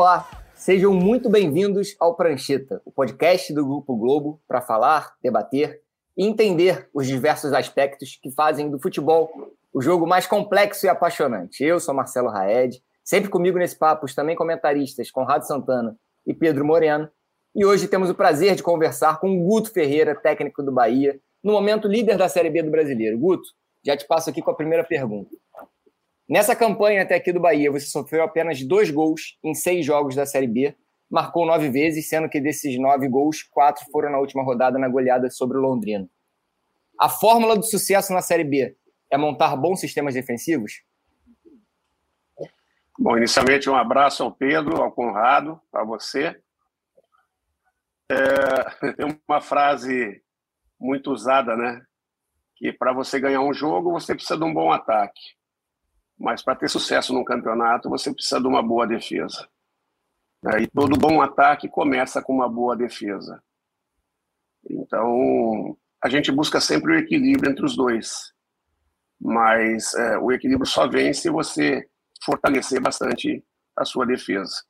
Olá, 0.00 0.26
sejam 0.54 0.94
muito 0.94 1.28
bem-vindos 1.28 1.94
ao 2.00 2.16
Prancheta, 2.16 2.80
o 2.86 2.90
podcast 2.90 3.52
do 3.52 3.62
Grupo 3.66 3.94
Globo 3.94 4.40
para 4.48 4.62
falar, 4.62 5.14
debater 5.22 5.82
e 6.16 6.24
entender 6.24 6.88
os 6.94 7.06
diversos 7.06 7.52
aspectos 7.52 8.18
que 8.22 8.30
fazem 8.30 8.70
do 8.70 8.80
futebol 8.80 9.30
o 9.70 9.82
jogo 9.82 10.06
mais 10.06 10.26
complexo 10.26 10.86
e 10.86 10.88
apaixonante. 10.88 11.62
Eu 11.62 11.78
sou 11.78 11.94
Marcelo 11.94 12.30
Raed, 12.30 12.82
sempre 13.04 13.28
comigo 13.28 13.58
nesse 13.58 13.78
papo, 13.78 14.06
os 14.06 14.14
também 14.14 14.34
comentaristas 14.34 15.10
Conrado 15.10 15.46
Santana 15.46 15.94
e 16.26 16.32
Pedro 16.32 16.64
Moreno. 16.64 17.06
E 17.54 17.66
hoje 17.66 17.86
temos 17.86 18.08
o 18.08 18.14
prazer 18.14 18.54
de 18.54 18.62
conversar 18.62 19.20
com 19.20 19.28
o 19.28 19.44
Guto 19.46 19.70
Ferreira, 19.70 20.14
técnico 20.14 20.62
do 20.62 20.72
Bahia, 20.72 21.20
no 21.44 21.52
momento 21.52 21.86
líder 21.86 22.16
da 22.16 22.26
Série 22.26 22.48
B 22.48 22.62
do 22.62 22.70
Brasileiro. 22.70 23.18
Guto, 23.18 23.50
já 23.84 23.94
te 23.94 24.06
passo 24.06 24.30
aqui 24.30 24.40
com 24.40 24.50
a 24.50 24.56
primeira 24.56 24.82
pergunta. 24.82 25.36
Nessa 26.30 26.54
campanha 26.54 27.02
até 27.02 27.16
aqui 27.16 27.32
do 27.32 27.40
Bahia, 27.40 27.72
você 27.72 27.86
sofreu 27.86 28.22
apenas 28.22 28.62
dois 28.62 28.88
gols 28.88 29.36
em 29.42 29.52
seis 29.52 29.84
jogos 29.84 30.14
da 30.14 30.24
Série 30.24 30.46
B, 30.46 30.76
marcou 31.10 31.44
nove 31.44 31.68
vezes, 31.70 32.08
sendo 32.08 32.28
que 32.28 32.40
desses 32.40 32.78
nove 32.78 33.08
gols, 33.08 33.42
quatro 33.42 33.84
foram 33.90 34.12
na 34.12 34.18
última 34.20 34.44
rodada 34.44 34.78
na 34.78 34.88
goleada 34.88 35.28
sobre 35.28 35.58
o 35.58 35.60
Londrino. 35.60 36.08
A 37.00 37.08
fórmula 37.08 37.56
do 37.56 37.64
sucesso 37.64 38.12
na 38.12 38.22
Série 38.22 38.44
B 38.44 38.76
é 39.10 39.18
montar 39.18 39.56
bons 39.56 39.80
sistemas 39.80 40.14
defensivos? 40.14 40.84
Bom, 42.96 43.16
inicialmente 43.16 43.68
um 43.68 43.74
abraço 43.74 44.22
ao 44.22 44.30
Pedro, 44.30 44.76
ao 44.80 44.92
Conrado, 44.92 45.60
a 45.72 45.82
você. 45.82 46.40
É, 48.08 48.92
tem 48.94 49.18
uma 49.28 49.40
frase 49.40 50.22
muito 50.78 51.10
usada, 51.10 51.56
né? 51.56 51.82
Que 52.54 52.72
para 52.72 52.92
você 52.92 53.18
ganhar 53.18 53.40
um 53.40 53.52
jogo, 53.52 53.90
você 53.90 54.14
precisa 54.14 54.38
de 54.38 54.44
um 54.44 54.54
bom 54.54 54.70
ataque. 54.70 55.39
Mas 56.20 56.42
para 56.42 56.54
ter 56.54 56.68
sucesso 56.68 57.14
no 57.14 57.24
campeonato, 57.24 57.88
você 57.88 58.12
precisa 58.12 58.40
de 58.40 58.46
uma 58.46 58.62
boa 58.62 58.86
defesa. 58.86 59.48
É, 60.52 60.60
e 60.60 60.66
todo 60.66 60.98
bom 60.98 61.22
ataque 61.22 61.68
começa 61.68 62.22
com 62.22 62.34
uma 62.34 62.48
boa 62.48 62.76
defesa. 62.76 63.42
Então, 64.68 65.76
a 66.02 66.08
gente 66.08 66.30
busca 66.30 66.60
sempre 66.60 66.92
o 66.92 66.98
equilíbrio 66.98 67.50
entre 67.50 67.64
os 67.64 67.74
dois 67.74 68.34
mas 69.20 69.92
é, 69.94 70.16
o 70.18 70.32
equilíbrio 70.32 70.66
só 70.66 70.88
vem 70.88 71.12
se 71.12 71.28
você 71.28 71.86
fortalecer 72.24 72.80
bastante 72.80 73.44
a 73.76 73.84
sua 73.84 74.06
defesa. 74.06 74.64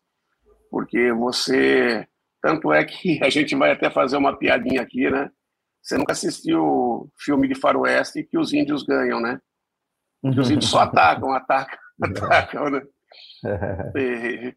Porque 0.70 1.12
você. 1.12 2.06
Tanto 2.42 2.72
é 2.72 2.84
que 2.84 3.20
a 3.22 3.30
gente 3.30 3.54
vai 3.54 3.70
até 3.70 3.88
fazer 3.88 4.16
uma 4.16 4.36
piadinha 4.36 4.82
aqui, 4.82 5.08
né? 5.08 5.30
Você 5.80 5.96
nunca 5.96 6.12
assistiu 6.12 7.10
filme 7.16 7.46
de 7.46 7.54
faroeste 7.54 8.24
que 8.24 8.36
os 8.36 8.52
índios 8.52 8.82
ganham, 8.82 9.20
né? 9.20 9.40
Os 10.22 10.50
índios 10.50 10.70
só 10.70 10.80
atacam, 10.80 11.32
atacam, 11.32 11.78
atacam, 12.02 12.70
né? 12.70 12.82
E, 13.96 14.54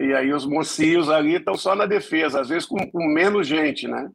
e 0.00 0.14
aí 0.14 0.32
os 0.32 0.46
mocinhos 0.46 1.10
ali 1.10 1.36
estão 1.36 1.56
só 1.56 1.74
na 1.74 1.86
defesa, 1.86 2.40
às 2.40 2.48
vezes 2.48 2.66
com, 2.66 2.90
com 2.90 3.06
menos 3.06 3.46
gente, 3.46 3.86
né? 3.86 4.10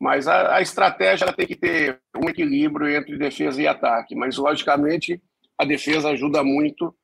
Mas 0.00 0.26
a, 0.26 0.56
a 0.56 0.62
estratégia 0.62 1.26
ela 1.26 1.32
tem 1.32 1.46
que 1.46 1.54
ter 1.54 2.00
um 2.16 2.28
equilíbrio 2.30 2.88
entre 2.88 3.18
defesa 3.18 3.60
e 3.60 3.68
ataque. 3.68 4.14
Mas, 4.14 4.38
logicamente, 4.38 5.22
a 5.58 5.64
defesa 5.64 6.08
ajuda 6.08 6.42
muito. 6.42 6.94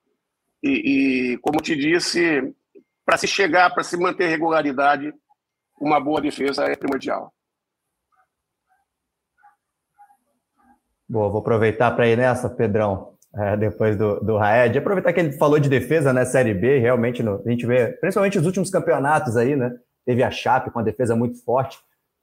E, 0.62 1.32
e 1.34 1.38
como 1.38 1.60
te 1.60 1.76
disse, 1.76 2.54
para 3.04 3.18
se 3.18 3.26
chegar, 3.26 3.68
para 3.74 3.84
se 3.84 3.98
manter 3.98 4.28
regularidade, 4.28 5.12
uma 5.78 6.00
boa 6.00 6.22
defesa 6.22 6.64
é 6.64 6.74
primordial. 6.74 7.34
Boa, 11.08 11.28
vou 11.28 11.40
aproveitar 11.40 11.92
para 11.92 12.08
ir 12.08 12.16
nessa, 12.16 12.48
Pedrão, 12.48 13.12
é, 13.34 13.56
depois 13.56 13.96
do, 13.96 14.18
do 14.20 14.36
Raed. 14.36 14.76
Aproveitar 14.76 15.12
que 15.12 15.20
ele 15.20 15.32
falou 15.32 15.58
de 15.58 15.68
defesa, 15.68 16.12
né? 16.12 16.24
Série 16.24 16.52
B, 16.52 16.78
realmente, 16.78 17.22
no, 17.22 17.42
a 17.46 17.50
gente 17.50 17.64
vê, 17.64 17.92
principalmente 18.00 18.38
os 18.38 18.46
últimos 18.46 18.70
campeonatos 18.70 19.36
aí, 19.36 19.54
né? 19.54 19.72
Teve 20.04 20.22
a 20.22 20.30
Chape 20.30 20.70
com 20.70 20.78
uma 20.78 20.84
defesa 20.84 21.14
muito 21.14 21.42
forte. 21.44 21.78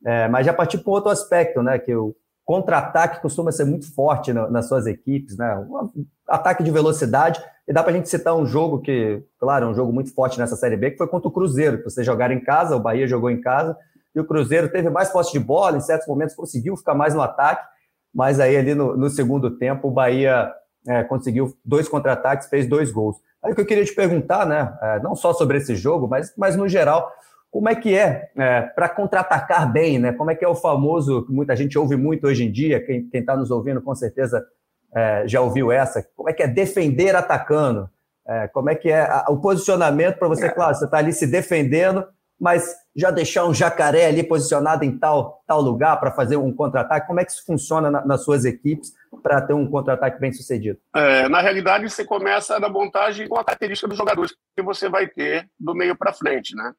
É, 0.05 0.27
mas 0.27 0.45
já 0.45 0.53
partir 0.53 0.79
para 0.79 0.91
outro 0.91 1.09
aspecto, 1.09 1.63
né? 1.63 1.79
Que 1.79 1.95
o 1.95 2.13
contra-ataque 2.43 3.21
costuma 3.21 3.53
ser 3.53 3.63
muito 3.63 3.93
forte 3.93 4.33
na, 4.33 4.49
nas 4.49 4.67
suas 4.67 4.85
equipes, 4.85 5.37
né? 5.37 5.55
Um 5.55 6.05
ataque 6.27 6.61
de 6.61 6.71
velocidade. 6.71 7.41
E 7.65 7.71
dá 7.71 7.81
para 7.81 7.93
a 7.93 7.95
gente 7.95 8.09
citar 8.09 8.35
um 8.35 8.45
jogo 8.45 8.81
que, 8.81 9.23
claro, 9.39 9.67
um 9.67 9.73
jogo 9.73 9.93
muito 9.93 10.13
forte 10.13 10.37
nessa 10.37 10.57
Série 10.57 10.75
B, 10.75 10.91
que 10.91 10.97
foi 10.97 11.07
contra 11.07 11.29
o 11.29 11.31
Cruzeiro, 11.31 11.77
que 11.77 11.85
vocês 11.85 12.05
jogaram 12.05 12.35
em 12.35 12.43
casa, 12.43 12.75
o 12.75 12.79
Bahia 12.81 13.07
jogou 13.07 13.29
em 13.29 13.39
casa, 13.39 13.77
e 14.13 14.19
o 14.19 14.25
Cruzeiro 14.25 14.69
teve 14.69 14.89
mais 14.89 15.09
posse 15.09 15.31
de 15.31 15.39
bola, 15.39 15.77
em 15.77 15.81
certos 15.81 16.05
momentos 16.05 16.35
conseguiu 16.35 16.75
ficar 16.75 16.93
mais 16.93 17.13
no 17.13 17.21
ataque, 17.21 17.65
mas 18.13 18.39
aí 18.39 18.55
ali 18.55 18.75
no, 18.75 18.95
no 18.95 19.09
segundo 19.09 19.51
tempo 19.51 19.87
o 19.87 19.91
Bahia 19.91 20.51
é, 20.87 21.03
conseguiu 21.03 21.55
dois 21.63 21.87
contra-ataques, 21.87 22.47
fez 22.47 22.67
dois 22.67 22.91
gols. 22.91 23.17
Aí 23.41 23.51
o 23.51 23.55
que 23.55 23.61
eu 23.61 23.65
queria 23.65 23.83
te 23.83 23.93
perguntar, 23.93 24.45
né? 24.45 24.77
É, 24.81 24.99
não 24.99 25.15
só 25.15 25.33
sobre 25.33 25.57
esse 25.57 25.75
jogo, 25.75 26.07
mas, 26.07 26.33
mas 26.37 26.55
no 26.55 26.67
geral, 26.67 27.11
como 27.51 27.69
é 27.69 27.75
que 27.75 27.95
é, 27.95 28.31
é 28.37 28.61
para 28.61 28.89
contra-atacar 28.89 29.71
bem, 29.71 29.99
né? 29.99 30.13
Como 30.13 30.31
é 30.31 30.35
que 30.35 30.45
é 30.45 30.47
o 30.47 30.55
famoso, 30.55 31.25
que 31.25 31.31
muita 31.31 31.55
gente 31.55 31.77
ouve 31.77 31.95
muito 31.95 32.27
hoje 32.27 32.45
em 32.45 32.51
dia, 32.51 32.83
quem 32.85 33.09
está 33.13 33.35
nos 33.35 33.51
ouvindo 33.51 33.81
com 33.81 33.93
certeza 33.93 34.45
é, 34.93 35.23
já 35.27 35.41
ouviu 35.41 35.71
essa, 35.71 36.05
como 36.15 36.29
é 36.29 36.33
que 36.33 36.43
é 36.43 36.47
defender 36.47 37.15
atacando? 37.15 37.89
É, 38.25 38.47
como 38.47 38.69
é 38.69 38.75
que 38.75 38.89
é 38.89 39.01
a, 39.01 39.25
o 39.29 39.37
posicionamento 39.41 40.17
para 40.17 40.27
você, 40.27 40.49
claro, 40.49 40.75
você 40.75 40.85
está 40.85 40.97
ali 40.97 41.11
se 41.11 41.27
defendendo, 41.27 42.05
mas 42.39 42.75
já 42.95 43.09
deixar 43.09 43.45
um 43.45 43.53
jacaré 43.53 44.07
ali 44.07 44.23
posicionado 44.23 44.83
em 44.83 44.97
tal, 44.97 45.43
tal 45.47 45.61
lugar 45.61 45.99
para 45.99 46.11
fazer 46.11 46.35
um 46.35 46.53
contra-ataque? 46.53 47.07
Como 47.07 47.19
é 47.19 47.25
que 47.25 47.31
isso 47.31 47.45
funciona 47.45 47.89
na, 47.89 48.05
nas 48.05 48.23
suas 48.23 48.45
equipes 48.45 48.93
para 49.21 49.41
ter 49.41 49.53
um 49.53 49.69
contra-ataque 49.69 50.19
bem 50.19 50.31
sucedido? 50.31 50.79
É, 50.95 51.27
na 51.29 51.41
realidade, 51.41 51.89
você 51.89 52.05
começa 52.05 52.59
na 52.59 52.69
montagem 52.69 53.27
com 53.27 53.39
a 53.39 53.43
característica 53.43 53.87
dos 53.87 53.97
jogadores 53.97 54.35
que 54.55 54.63
você 54.63 54.89
vai 54.89 55.07
ter 55.07 55.49
do 55.59 55.73
meio 55.73 55.95
para 55.95 56.13
frente, 56.13 56.55
né? 56.55 56.73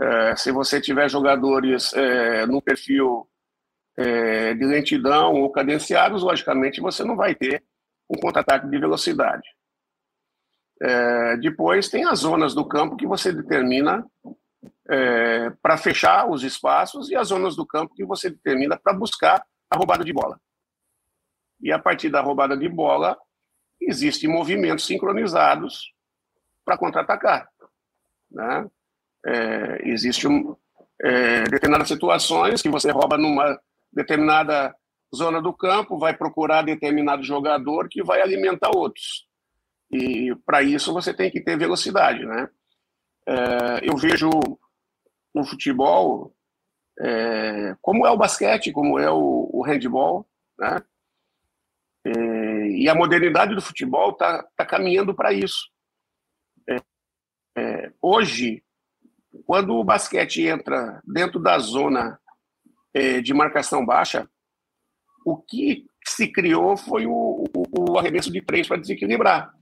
É, 0.00 0.36
se 0.36 0.50
você 0.50 0.80
tiver 0.80 1.08
jogadores 1.08 1.92
é, 1.94 2.46
no 2.46 2.60
perfil 2.60 3.28
é, 3.96 4.54
de 4.54 4.64
lentidão 4.64 5.34
ou 5.34 5.50
cadenciados, 5.50 6.22
logicamente 6.22 6.80
você 6.80 7.04
não 7.04 7.16
vai 7.16 7.34
ter 7.34 7.62
um 8.10 8.18
contra-ataque 8.18 8.68
de 8.68 8.78
velocidade. 8.78 9.46
É, 10.84 11.36
depois 11.38 11.88
tem 11.88 12.04
as 12.04 12.18
zonas 12.18 12.54
do 12.54 12.62
campo 12.62 12.96
que 12.96 13.06
você 13.06 13.32
determina 13.32 14.06
é, 14.86 15.48
para 15.62 15.78
fechar 15.78 16.28
os 16.28 16.42
espaços 16.42 17.08
e 17.08 17.16
as 17.16 17.28
zonas 17.28 17.56
do 17.56 17.64
campo 17.64 17.94
que 17.94 18.04
você 18.04 18.28
determina 18.28 18.76
para 18.76 18.92
buscar 18.92 19.42
a 19.70 19.76
roubada 19.78 20.04
de 20.04 20.12
bola. 20.12 20.38
E 21.58 21.72
a 21.72 21.78
partir 21.78 22.10
da 22.10 22.20
roubada 22.20 22.54
de 22.54 22.68
bola, 22.68 23.16
existem 23.80 24.28
movimentos 24.28 24.84
sincronizados 24.84 25.94
para 26.66 26.76
contra-atacar. 26.76 27.48
Né? 28.30 28.68
É, 29.24 29.88
existe 29.88 30.28
um, 30.28 30.54
é, 31.02 31.44
determinadas 31.44 31.88
situações 31.88 32.60
que 32.60 32.68
você 32.68 32.90
rouba 32.90 33.16
numa 33.16 33.58
determinada 33.90 34.74
zona 35.16 35.40
do 35.40 35.54
campo, 35.54 35.98
vai 35.98 36.14
procurar 36.14 36.60
determinado 36.60 37.22
jogador 37.22 37.88
que 37.88 38.02
vai 38.02 38.20
alimentar 38.20 38.70
outros. 38.74 39.26
E 39.90 40.34
para 40.44 40.62
isso 40.62 40.92
você 40.92 41.14
tem 41.14 41.30
que 41.30 41.40
ter 41.40 41.58
velocidade, 41.58 42.24
né? 42.24 42.48
É, 43.26 43.90
eu 43.90 43.96
vejo 43.96 44.30
o 45.32 45.44
futebol 45.44 46.34
é, 47.00 47.76
como 47.80 48.06
é 48.06 48.10
o 48.10 48.16
basquete, 48.16 48.72
como 48.72 48.98
é 48.98 49.10
o, 49.10 49.50
o 49.52 49.62
handball, 49.62 50.26
né? 50.58 50.82
É, 52.06 52.68
e 52.68 52.88
a 52.88 52.94
modernidade 52.94 53.54
do 53.54 53.62
futebol 53.62 54.10
está 54.10 54.42
tá 54.56 54.66
caminhando 54.66 55.14
para 55.14 55.32
isso. 55.32 55.70
É, 56.68 56.76
é, 57.56 57.92
hoje, 58.00 58.62
quando 59.46 59.74
o 59.74 59.84
basquete 59.84 60.42
entra 60.46 61.00
dentro 61.04 61.40
da 61.40 61.58
zona 61.58 62.20
é, 62.92 63.20
de 63.20 63.32
marcação 63.32 63.84
baixa, 63.84 64.28
o 65.24 65.38
que 65.38 65.86
se 66.06 66.28
criou 66.28 66.76
foi 66.76 67.06
o, 67.06 67.44
o, 67.54 67.92
o 67.92 67.98
arremesso 67.98 68.30
de 68.30 68.42
três 68.42 68.68
para 68.68 68.80
desequilibrar. 68.80 69.52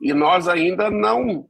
E 0.00 0.12
nós 0.12 0.48
ainda 0.48 0.90
não 0.90 1.48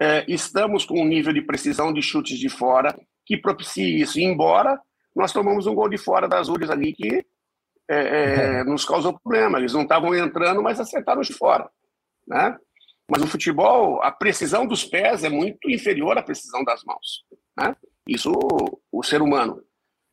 é, 0.00 0.24
estamos 0.28 0.84
com 0.84 1.00
um 1.00 1.06
nível 1.06 1.32
de 1.32 1.42
precisão 1.42 1.92
de 1.92 2.00
chutes 2.02 2.38
de 2.38 2.48
fora 2.48 2.98
que 3.26 3.36
propicie 3.36 4.00
isso. 4.00 4.18
embora 4.18 4.80
nós 5.14 5.32
tomamos 5.32 5.66
um 5.66 5.74
gol 5.74 5.88
de 5.88 5.98
fora 5.98 6.28
das 6.28 6.48
Ures 6.48 6.70
ali 6.70 6.92
que 6.92 7.24
é, 7.88 8.60
é, 8.60 8.64
nos 8.64 8.84
causou 8.84 9.18
problema. 9.18 9.58
Eles 9.58 9.72
não 9.72 9.82
estavam 9.82 10.14
entrando, 10.14 10.62
mas 10.62 10.80
acertaram 10.80 11.20
de 11.20 11.32
fora. 11.32 11.68
Né? 12.26 12.56
Mas 13.10 13.20
no 13.20 13.26
futebol, 13.26 14.00
a 14.02 14.12
precisão 14.12 14.66
dos 14.66 14.84
pés 14.84 15.24
é 15.24 15.28
muito 15.28 15.68
inferior 15.68 16.16
à 16.16 16.22
precisão 16.22 16.62
das 16.64 16.84
mãos. 16.84 17.24
Né? 17.58 17.74
Isso, 18.06 18.32
o 18.90 19.02
ser 19.02 19.20
humano. 19.20 19.62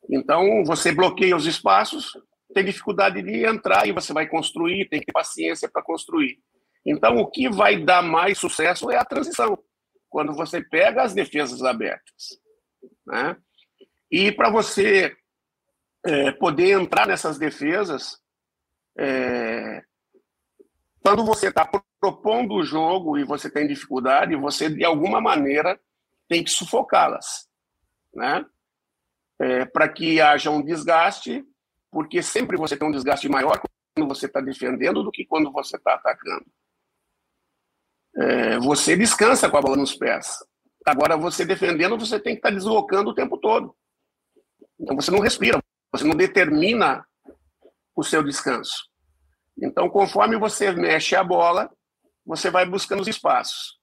Então, 0.09 0.63
você 0.65 0.91
bloqueia 0.91 1.35
os 1.35 1.45
espaços, 1.45 2.11
tem 2.53 2.65
dificuldade 2.65 3.21
de 3.21 3.45
entrar 3.45 3.87
e 3.87 3.91
você 3.91 4.13
vai 4.13 4.27
construir, 4.27 4.87
tem 4.89 4.99
que 4.99 5.05
ter 5.05 5.11
paciência 5.11 5.69
para 5.69 5.83
construir. 5.83 6.39
Então, 6.87 7.17
o 7.17 7.29
que 7.29 7.49
vai 7.49 7.83
dar 7.83 8.01
mais 8.01 8.37
sucesso 8.37 8.89
é 8.89 8.97
a 8.97 9.03
transição, 9.05 9.61
quando 10.09 10.33
você 10.33 10.63
pega 10.63 11.03
as 11.03 11.13
defesas 11.13 11.61
abertas. 11.61 12.39
Né? 13.05 13.35
E 14.09 14.31
para 14.31 14.49
você 14.49 15.13
é, 16.05 16.31
poder 16.31 16.71
entrar 16.71 17.05
nessas 17.05 17.37
defesas, 17.37 18.21
é, 18.97 19.83
Quando 21.07 21.23
você 21.23 21.47
está 21.47 21.65
propondo 22.01 22.55
o 22.55 22.63
jogo 22.63 23.17
e 23.17 23.23
você 23.23 23.49
tem 23.49 23.65
dificuldade, 23.65 24.35
você, 24.35 24.69
de 24.69 24.83
alguma 24.83 25.21
maneira, 25.21 25.79
tem 26.27 26.43
que 26.43 26.49
sufocá-las, 26.49 27.47
né? 28.13 28.45
É, 29.39 29.65
para 29.65 29.87
que 29.87 30.19
haja 30.19 30.49
um 30.51 30.61
desgaste, 30.61 31.45
porque 31.89 32.21
sempre 32.21 32.57
você 32.57 32.75
tem 32.75 32.87
um 32.87 32.91
desgaste 32.91 33.29
maior 33.29 33.57
quando 33.95 34.07
você 34.09 34.25
está 34.25 34.41
defendendo 34.41 35.01
do 35.01 35.11
que 35.11 35.25
quando 35.25 35.49
você 35.49 35.77
está 35.77 35.93
atacando. 35.93 36.45
É, 38.19 38.57
você 38.59 38.95
descansa 38.95 39.49
com 39.49 39.57
a 39.57 39.61
bola 39.61 39.77
nos 39.77 39.95
pés. 39.95 40.37
Agora, 40.85 41.17
você 41.17 41.45
defendendo, 41.45 41.97
você 41.97 42.19
tem 42.19 42.33
que 42.33 42.39
estar 42.39 42.49
tá 42.49 42.55
deslocando 42.55 43.11
o 43.11 43.15
tempo 43.15 43.37
todo. 43.37 43.75
Então, 44.79 44.95
você 44.95 45.11
não 45.11 45.19
respira, 45.19 45.59
você 45.91 46.03
não 46.03 46.15
determina 46.15 47.05
o 47.95 48.03
seu 48.03 48.23
descanso. 48.23 48.89
Então, 49.61 49.89
conforme 49.89 50.37
você 50.37 50.71
mexe 50.71 51.15
a 51.15 51.23
bola, 51.23 51.69
você 52.25 52.49
vai 52.49 52.65
buscando 52.65 53.01
os 53.01 53.07
espaços. 53.07 53.77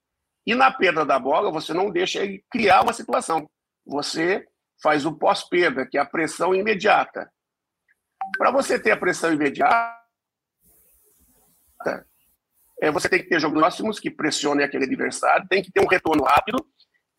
E 0.47 0.55
na 0.55 0.71
perda 0.71 1.05
da 1.05 1.19
bola, 1.19 1.51
você 1.51 1.73
não 1.73 1.91
deixa 1.91 2.23
ele 2.23 2.45
criar 2.51 2.83
uma 2.83 2.93
situação. 2.93 3.49
Você 3.87 4.47
faz 4.83 5.07
o 5.07 5.13
pós-perda, 5.13 5.87
que 5.87 5.97
é 5.97 6.01
a 6.01 6.07
pressão 6.07 6.55
imediata. 6.55 7.31
Para 8.37 8.51
você 8.51 8.79
ter 8.79 8.91
a 8.91 8.97
pressão 8.97 9.33
imediata, 9.33 9.99
é, 12.81 12.91
você 12.91 13.09
tem 13.09 13.21
que 13.23 13.29
ter 13.29 13.41
jogos 13.41 13.59
próximos 13.59 14.01
que 14.01 14.11
pressionem 14.11 14.65
aquele 14.65 14.85
adversário, 14.85 15.47
tem 15.49 15.63
que 15.63 15.73
ter 15.73 15.81
um 15.81 15.89
retorno 15.89 16.25
rápido, 16.25 16.65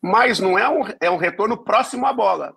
mas 0.01 0.39
não 0.39 0.57
é 0.57 0.69
um, 0.69 0.83
é 1.01 1.09
um 1.09 1.17
retorno 1.17 1.63
próximo 1.63 2.05
à 2.05 2.13
bola. 2.13 2.55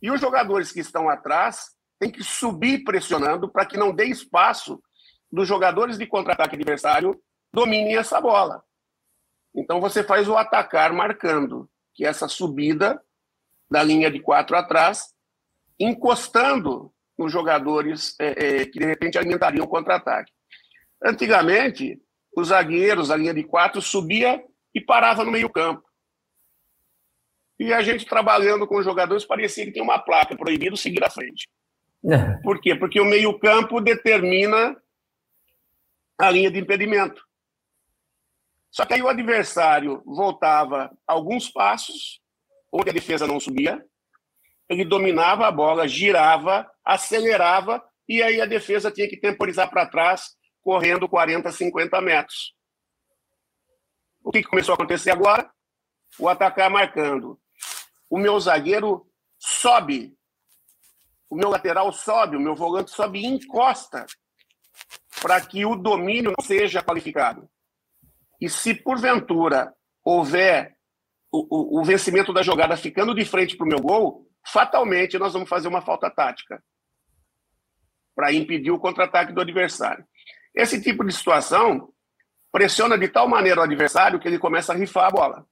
E 0.00 0.10
os 0.10 0.20
jogadores 0.20 0.72
que 0.72 0.80
estão 0.80 1.08
atrás 1.08 1.70
têm 1.98 2.10
que 2.10 2.24
subir 2.24 2.82
pressionando 2.84 3.50
para 3.50 3.64
que 3.64 3.76
não 3.76 3.94
dê 3.94 4.06
espaço 4.06 4.82
dos 5.30 5.48
jogadores 5.48 5.96
de 5.96 6.06
contra-ataque 6.06 6.56
adversário 6.56 7.18
dominem 7.52 7.96
essa 7.96 8.20
bola. 8.20 8.62
Então 9.54 9.80
você 9.80 10.02
faz 10.02 10.28
o 10.28 10.36
atacar 10.36 10.92
marcando, 10.92 11.70
que 11.94 12.04
é 12.04 12.08
essa 12.08 12.26
subida 12.26 13.00
da 13.70 13.82
linha 13.82 14.10
de 14.10 14.20
quatro 14.20 14.56
atrás, 14.56 15.14
encostando 15.78 16.92
nos 17.18 17.30
jogadores 17.30 18.14
é, 18.18 18.60
é, 18.60 18.66
que 18.66 18.78
de 18.78 18.84
repente 18.84 19.16
alimentariam 19.16 19.64
o 19.64 19.68
contra-ataque. 19.68 20.32
Antigamente, 21.02 22.00
os 22.36 22.48
zagueiros, 22.48 23.10
a 23.10 23.16
linha 23.16 23.34
de 23.34 23.44
quatro, 23.44 23.80
subia 23.80 24.42
e 24.74 24.80
parava 24.80 25.24
no 25.24 25.30
meio-campo. 25.30 25.82
E 27.58 27.72
a 27.72 27.82
gente 27.82 28.06
trabalhando 28.06 28.66
com 28.66 28.76
os 28.76 28.84
jogadores 28.84 29.24
parecia 29.24 29.64
que 29.64 29.72
tinha 29.72 29.84
uma 29.84 29.98
placa 29.98 30.36
proibido 30.36 30.76
seguir 30.76 31.04
à 31.04 31.10
frente. 31.10 31.48
Por 32.42 32.60
quê? 32.60 32.74
Porque 32.74 33.00
o 33.00 33.04
meio-campo 33.04 33.80
determina 33.80 34.76
a 36.18 36.30
linha 36.30 36.50
de 36.50 36.58
impedimento. 36.58 37.22
Só 38.70 38.86
que 38.86 38.94
aí 38.94 39.02
o 39.02 39.08
adversário 39.08 40.02
voltava 40.04 40.90
alguns 41.06 41.50
passos, 41.50 42.20
onde 42.72 42.90
a 42.90 42.92
defesa 42.92 43.26
não 43.26 43.38
subia, 43.38 43.84
ele 44.68 44.84
dominava 44.84 45.46
a 45.46 45.52
bola, 45.52 45.86
girava, 45.86 46.68
acelerava, 46.84 47.84
e 48.08 48.22
aí 48.22 48.40
a 48.40 48.46
defesa 48.46 48.90
tinha 48.90 49.08
que 49.08 49.16
temporizar 49.16 49.68
para 49.68 49.86
trás, 49.86 50.34
correndo 50.62 51.08
40, 51.08 51.50
50 51.50 52.00
metros. 52.00 52.54
O 54.22 54.30
que 54.30 54.42
começou 54.42 54.72
a 54.72 54.76
acontecer 54.76 55.10
agora? 55.10 55.50
O 56.18 56.28
atacar 56.28 56.70
marcando. 56.70 57.40
O 58.08 58.18
meu 58.18 58.38
zagueiro 58.38 59.06
sobe, 59.38 60.16
o 61.28 61.34
meu 61.34 61.48
lateral 61.48 61.92
sobe, 61.92 62.36
o 62.36 62.40
meu 62.40 62.54
volante 62.54 62.90
sobe 62.90 63.20
e 63.20 63.26
encosta 63.26 64.06
para 65.20 65.40
que 65.40 65.64
o 65.64 65.74
domínio 65.74 66.32
não 66.36 66.44
seja 66.44 66.82
qualificado. 66.82 67.48
E 68.40 68.48
se 68.48 68.74
porventura 68.74 69.74
houver 70.04 70.76
o, 71.30 71.78
o, 71.78 71.80
o 71.80 71.84
vencimento 71.84 72.32
da 72.32 72.42
jogada 72.42 72.76
ficando 72.76 73.14
de 73.14 73.24
frente 73.24 73.56
para 73.56 73.64
o 73.64 73.68
meu 73.68 73.80
gol, 73.80 74.28
fatalmente 74.46 75.18
nós 75.18 75.32
vamos 75.32 75.48
fazer 75.48 75.68
uma 75.68 75.80
falta 75.80 76.10
tática 76.10 76.62
para 78.14 78.32
impedir 78.32 78.70
o 78.70 78.78
contra-ataque 78.78 79.32
do 79.32 79.40
adversário. 79.40 80.04
Esse 80.54 80.80
tipo 80.80 81.04
de 81.04 81.12
situação 81.12 81.92
pressiona 82.52 82.98
de 82.98 83.08
tal 83.08 83.28
maneira 83.28 83.60
o 83.60 83.64
adversário 83.64 84.20
que 84.20 84.28
ele 84.28 84.38
começa 84.38 84.72
a 84.72 84.76
rifar 84.76 85.06
a 85.06 85.10
bola. 85.10 85.46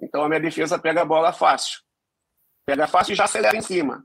Então 0.00 0.24
a 0.24 0.28
minha 0.28 0.40
defesa 0.40 0.78
pega 0.78 1.02
a 1.02 1.04
bola 1.04 1.32
fácil. 1.32 1.80
Pega 2.66 2.88
fácil 2.88 3.12
e 3.12 3.16
já 3.16 3.24
acelera 3.24 3.56
em 3.56 3.62
cima. 3.62 4.04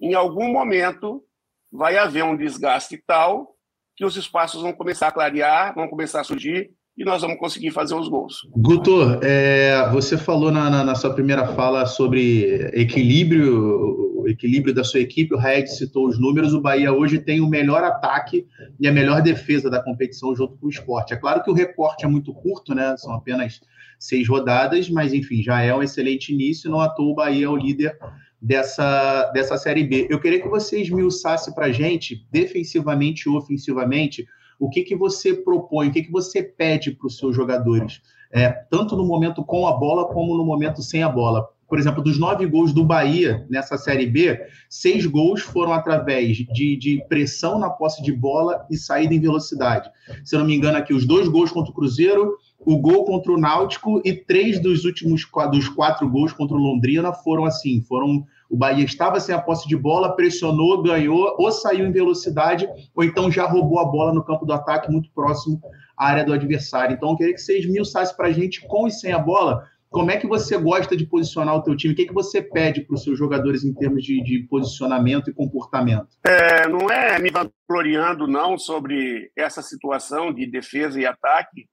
Em 0.00 0.14
algum 0.14 0.50
momento 0.50 1.22
vai 1.70 1.98
haver 1.98 2.24
um 2.24 2.36
desgaste 2.36 3.02
tal 3.06 3.54
que 3.94 4.04
os 4.04 4.16
espaços 4.16 4.62
vão 4.62 4.72
começar 4.72 5.08
a 5.08 5.12
clarear, 5.12 5.74
vão 5.74 5.88
começar 5.88 6.20
a 6.20 6.24
surgir 6.24 6.72
e 6.96 7.04
nós 7.04 7.20
vamos 7.20 7.38
conseguir 7.38 7.70
fazer 7.70 7.94
os 7.94 8.08
gols. 8.08 8.48
Guto, 8.56 9.18
é, 9.22 9.88
você 9.92 10.16
falou 10.16 10.50
na, 10.50 10.70
na, 10.70 10.82
na, 10.82 10.94
sua 10.94 11.12
primeira 11.12 11.46
fala 11.48 11.84
sobre 11.84 12.70
equilíbrio, 12.72 14.24
equilíbrio 14.26 14.74
da 14.74 14.82
sua 14.82 15.00
equipe, 15.00 15.34
o 15.34 15.38
Raed 15.38 15.70
citou 15.70 16.06
os 16.06 16.18
números, 16.18 16.54
o 16.54 16.60
Bahia 16.60 16.92
hoje 16.92 17.18
tem 17.18 17.40
o 17.40 17.48
melhor 17.48 17.84
ataque 17.84 18.46
e 18.80 18.88
a 18.88 18.92
melhor 18.92 19.20
defesa 19.20 19.68
da 19.68 19.82
competição 19.82 20.34
junto 20.34 20.56
com 20.56 20.66
o 20.66 20.70
esporte. 20.70 21.12
É 21.12 21.16
claro 21.16 21.42
que 21.42 21.50
o 21.50 21.54
recorte 21.54 22.04
é 22.06 22.08
muito 22.08 22.32
curto, 22.32 22.74
né? 22.74 22.96
São 22.96 23.12
apenas 23.12 23.60
seis 23.98 24.26
rodadas, 24.26 24.88
mas 24.88 25.12
enfim, 25.12 25.42
já 25.42 25.60
é 25.60 25.74
um 25.74 25.82
excelente 25.82 26.32
início, 26.32 26.70
não 26.70 26.80
à 26.80 26.88
toa 26.88 27.12
o 27.12 27.14
Bahia 27.14 27.46
é 27.46 27.48
o 27.48 27.56
líder 27.56 27.96
dessa, 28.40 29.30
dessa 29.32 29.58
Série 29.58 29.84
B. 29.84 30.06
Eu 30.10 30.20
queria 30.20 30.40
que 30.40 30.48
você 30.48 30.80
esmiuçasse 30.80 31.54
para 31.54 31.66
a 31.66 31.72
gente, 31.72 32.26
defensivamente 32.30 33.28
e 33.28 33.30
ofensivamente, 33.30 34.26
o 34.58 34.68
que, 34.68 34.82
que 34.82 34.96
você 34.96 35.34
propõe, 35.34 35.88
o 35.88 35.92
que, 35.92 36.02
que 36.02 36.12
você 36.12 36.42
pede 36.42 36.92
para 36.92 37.06
os 37.06 37.18
seus 37.18 37.34
jogadores, 37.34 38.00
é, 38.32 38.48
tanto 38.70 38.96
no 38.96 39.04
momento 39.04 39.44
com 39.44 39.66
a 39.66 39.72
bola 39.72 40.06
como 40.08 40.36
no 40.36 40.44
momento 40.44 40.82
sem 40.82 41.02
a 41.02 41.08
bola. 41.08 41.48
Por 41.68 41.78
exemplo, 41.78 42.02
dos 42.02 42.18
nove 42.18 42.46
gols 42.46 42.72
do 42.72 42.84
Bahia 42.84 43.44
nessa 43.50 43.76
Série 43.76 44.06
B, 44.06 44.40
seis 44.70 45.04
gols 45.04 45.40
foram 45.40 45.72
através 45.72 46.36
de, 46.36 46.76
de 46.76 47.04
pressão 47.08 47.58
na 47.58 47.68
posse 47.68 48.02
de 48.02 48.12
bola 48.12 48.64
e 48.70 48.76
saída 48.76 49.14
em 49.14 49.20
velocidade. 49.20 49.90
Se 50.24 50.36
eu 50.36 50.40
não 50.40 50.46
me 50.46 50.54
engano, 50.54 50.78
aqui, 50.78 50.94
os 50.94 51.04
dois 51.04 51.26
gols 51.28 51.50
contra 51.50 51.72
o 51.72 51.74
Cruzeiro, 51.74 52.36
o 52.58 52.78
gol 52.78 53.04
contra 53.04 53.32
o 53.32 53.38
Náutico 53.38 54.00
e 54.04 54.12
três 54.12 54.60
dos 54.60 54.84
últimos 54.84 55.26
dos 55.50 55.68
quatro 55.68 56.08
gols 56.08 56.32
contra 56.32 56.56
o 56.56 56.60
Londrina 56.60 57.12
foram 57.12 57.44
assim, 57.44 57.82
foram 57.82 58.24
o 58.48 58.56
Bahia 58.56 58.84
estava 58.84 59.18
sem 59.18 59.34
a 59.34 59.40
posse 59.40 59.68
de 59.68 59.76
bola, 59.76 60.14
pressionou, 60.14 60.82
ganhou, 60.82 61.34
ou 61.38 61.50
saiu 61.50 61.86
em 61.86 61.92
velocidade, 61.92 62.68
ou 62.94 63.02
então 63.02 63.30
já 63.30 63.44
roubou 63.44 63.80
a 63.80 63.84
bola 63.84 64.14
no 64.14 64.24
campo 64.24 64.46
do 64.46 64.52
ataque, 64.52 64.90
muito 64.90 65.10
próximo 65.12 65.60
à 65.96 66.06
área 66.06 66.24
do 66.24 66.32
adversário. 66.32 66.94
Então, 66.94 67.10
eu 67.10 67.16
queria 67.16 67.34
que 67.34 67.40
você 67.40 67.58
esmiuçasse 67.58 68.16
para 68.16 68.28
a 68.28 68.32
gente, 68.32 68.66
com 68.66 68.86
e 68.86 68.92
sem 68.92 69.12
a 69.12 69.18
bola, 69.18 69.66
como 69.90 70.10
é 70.10 70.16
que 70.16 70.26
você 70.26 70.58
gosta 70.58 70.96
de 70.96 71.06
posicionar 71.06 71.56
o 71.56 71.62
teu 71.62 71.76
time? 71.76 71.94
O 71.94 71.96
que, 71.96 72.02
é 72.02 72.06
que 72.06 72.12
você 72.12 72.42
pede 72.42 72.82
para 72.82 72.94
os 72.94 73.02
seus 73.02 73.18
jogadores 73.18 73.64
em 73.64 73.72
termos 73.72 74.04
de, 74.04 74.22
de 74.22 74.40
posicionamento 74.40 75.30
e 75.30 75.32
comportamento? 75.32 76.08
É, 76.24 76.68
não 76.68 76.90
é 76.90 77.18
me 77.18 77.30
vangloriando, 77.30 78.26
não, 78.26 78.58
sobre 78.58 79.30
essa 79.34 79.62
situação 79.62 80.32
de 80.32 80.46
defesa 80.46 81.00
e 81.00 81.06
ataque. 81.06 81.66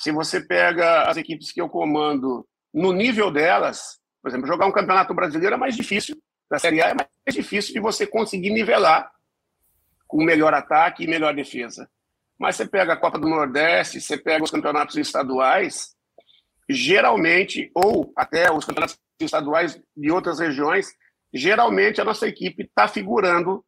Se 0.00 0.10
você 0.10 0.40
pega 0.40 1.02
as 1.02 1.18
equipes 1.18 1.52
que 1.52 1.60
eu 1.60 1.68
comando 1.68 2.48
no 2.72 2.90
nível 2.90 3.30
delas, 3.30 3.98
por 4.22 4.30
exemplo, 4.30 4.46
jogar 4.46 4.64
um 4.64 4.72
campeonato 4.72 5.12
brasileiro 5.12 5.56
é 5.56 5.58
mais 5.58 5.76
difícil. 5.76 6.16
Na 6.50 6.58
Série 6.58 6.80
A 6.80 6.88
é 6.88 6.94
mais 6.94 7.34
difícil 7.34 7.74
de 7.74 7.80
você 7.80 8.06
conseguir 8.06 8.48
nivelar 8.48 9.12
com 10.08 10.24
melhor 10.24 10.54
ataque 10.54 11.04
e 11.04 11.06
melhor 11.06 11.34
defesa. 11.34 11.86
Mas 12.38 12.56
você 12.56 12.66
pega 12.66 12.94
a 12.94 12.96
Copa 12.96 13.18
do 13.18 13.28
Nordeste, 13.28 14.00
você 14.00 14.16
pega 14.16 14.42
os 14.42 14.50
campeonatos 14.50 14.96
estaduais, 14.96 15.94
geralmente, 16.66 17.70
ou 17.74 18.10
até 18.16 18.50
os 18.50 18.64
campeonatos 18.64 18.98
estaduais 19.20 19.78
de 19.94 20.10
outras 20.10 20.40
regiões, 20.40 20.88
geralmente 21.30 22.00
a 22.00 22.04
nossa 22.06 22.26
equipe 22.26 22.62
está 22.62 22.88
figurando 22.88 23.62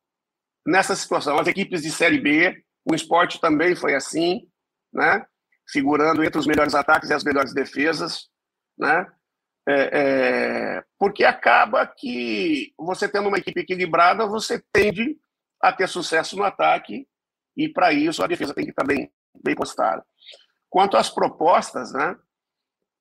nessa 0.66 0.96
situação. 0.96 1.38
As 1.38 1.46
equipes 1.46 1.82
de 1.82 1.90
Série 1.90 2.18
B, 2.18 2.64
o 2.86 2.94
esporte 2.94 3.38
também 3.38 3.76
foi 3.76 3.94
assim, 3.94 4.48
né? 4.90 5.26
Figurando 5.72 6.22
entre 6.22 6.38
os 6.38 6.46
melhores 6.46 6.74
ataques 6.74 7.08
e 7.08 7.14
as 7.14 7.24
melhores 7.24 7.54
defesas. 7.54 8.28
Né? 8.78 9.06
É, 9.66 9.90
é, 9.92 10.84
porque 10.98 11.24
acaba 11.24 11.86
que 11.86 12.72
você 12.76 13.08
tendo 13.08 13.28
uma 13.28 13.38
equipe 13.38 13.60
equilibrada, 13.60 14.26
você 14.26 14.62
tende 14.72 15.16
a 15.60 15.72
ter 15.72 15.88
sucesso 15.88 16.36
no 16.36 16.44
ataque 16.44 17.06
e 17.56 17.68
para 17.68 17.92
isso 17.92 18.22
a 18.22 18.26
defesa 18.26 18.54
tem 18.54 18.64
que 18.64 18.70
estar 18.70 18.84
bem, 18.84 19.10
bem 19.42 19.54
postada. 19.54 20.04
Quanto 20.68 20.96
às 20.96 21.08
propostas, 21.08 21.92
né, 21.92 22.16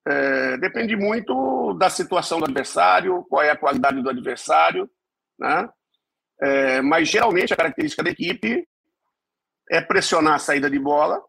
é, 0.05 0.57
depende 0.57 0.95
muito 0.95 1.73
da 1.73 1.89
situação 1.89 2.39
do 2.39 2.45
adversário, 2.45 3.25
qual 3.29 3.41
é 3.41 3.49
a 3.49 3.57
qualidade 3.57 4.01
do 4.01 4.09
adversário, 4.09 4.89
né, 5.39 5.69
é, 6.41 6.81
mas 6.81 7.07
geralmente 7.07 7.53
a 7.53 7.57
característica 7.57 8.03
da 8.03 8.09
equipe 8.09 8.67
é 9.69 9.81
pressionar 9.81 10.35
a 10.35 10.39
saída 10.39 10.69
de 10.69 10.77
bola, 10.77 11.23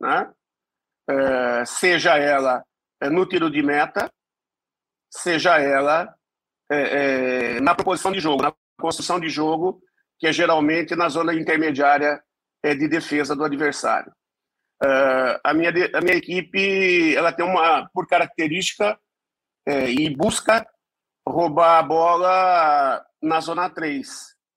né, 0.00 0.30
é, 1.08 1.64
seja 1.64 2.16
ela 2.16 2.64
é, 3.00 3.08
no 3.08 3.26
tiro 3.26 3.50
de 3.50 3.62
meta, 3.62 4.10
seja 5.10 5.58
ela 5.58 6.14
é, 6.70 7.60
na 7.60 7.74
proposição 7.74 8.12
de 8.12 8.20
jogo, 8.20 8.42
na 8.42 8.52
construção 8.80 9.20
de 9.20 9.28
jogo, 9.28 9.82
que 10.18 10.26
é 10.26 10.32
geralmente 10.32 10.96
na 10.96 11.08
zona 11.08 11.34
intermediária 11.34 12.22
de 12.64 12.88
defesa 12.88 13.36
do 13.36 13.44
adversário. 13.44 14.10
A, 15.44 15.54
minha, 15.54 15.70
a 15.94 16.00
minha 16.00 16.16
equipe 16.16 17.14
ela 17.14 17.32
tem 17.32 17.44
uma, 17.44 17.88
por 17.92 18.08
característica, 18.08 18.98
e 19.68 20.10
busca 20.16 20.66
roubar 21.28 21.78
a 21.78 21.82
bola 21.82 23.06
na 23.22 23.40
zona 23.40 23.68
3. 23.68 24.08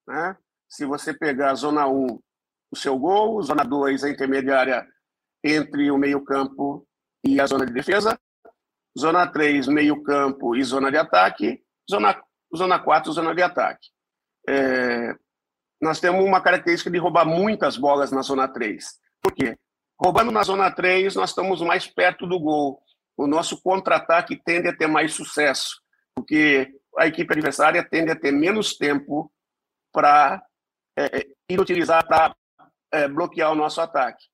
Né? 0.08 0.38
Se 0.68 0.86
você 0.86 1.14
pegar 1.14 1.52
a 1.52 1.56
zona 1.56 1.88
1, 1.88 2.20
o 2.72 2.76
seu 2.76 2.98
gol, 2.98 3.42
zona 3.42 3.64
2, 3.64 4.04
a 4.04 4.10
intermediária 4.10 4.88
entre 5.44 5.90
o 5.92 5.98
meio-campo 5.98 6.88
e 7.24 7.40
a 7.40 7.46
zona 7.46 7.66
de 7.66 7.74
defesa, 7.74 8.20
zona 8.98 9.28
3, 9.28 9.68
meio-campo 9.68 10.56
e 10.56 10.64
zona 10.64 10.92
de 10.92 10.98
ataque, 10.98 11.62
zona, 11.90 12.22
zona 12.56 12.80
4, 12.80 13.12
zona 13.12 13.34
de 13.34 13.42
ataque. 13.42 13.88
É, 14.48 15.16
nós 15.82 16.00
temos 16.00 16.24
uma 16.24 16.42
característica 16.42 16.92
de 16.92 16.98
roubar 16.98 17.26
muitas 17.26 17.78
bolas 17.78 18.12
na 18.12 18.22
zona 18.22 18.48
3. 18.48 18.86
Por 19.22 19.34
quê? 19.34 19.58
Roubando 20.00 20.32
na 20.32 20.44
zona 20.44 20.72
3, 20.72 21.16
nós 21.16 21.30
estamos 21.30 21.62
mais 21.62 21.88
perto 21.88 22.26
do 22.26 22.40
gol. 22.40 22.82
O 23.18 23.28
nosso 23.28 23.62
contra-ataque 23.62 24.42
tende 24.44 24.70
a 24.70 24.76
ter 24.76 24.88
mais 24.88 25.14
sucesso, 25.14 25.82
porque 26.16 26.74
a 26.98 27.08
equipe 27.08 27.32
adversária 27.34 27.84
tende 27.84 28.12
a 28.12 28.16
ter 28.16 28.32
menos 28.32 28.78
tempo 28.78 29.32
para 29.92 30.42
é, 30.98 31.28
é 31.50 31.60
utilizar 31.60 32.06
para 32.08 32.36
é, 32.92 33.08
bloquear 33.08 33.52
o 33.52 33.56
nosso 33.56 33.82
ataque. 33.82 34.26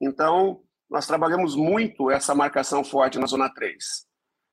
Então, 0.00 0.62
nós 0.88 1.06
trabalhamos 1.06 1.56
muito 1.56 2.10
essa 2.10 2.34
marcação 2.34 2.84
forte 2.84 3.18
na 3.18 3.26
zona 3.26 3.48
3. 3.48 4.06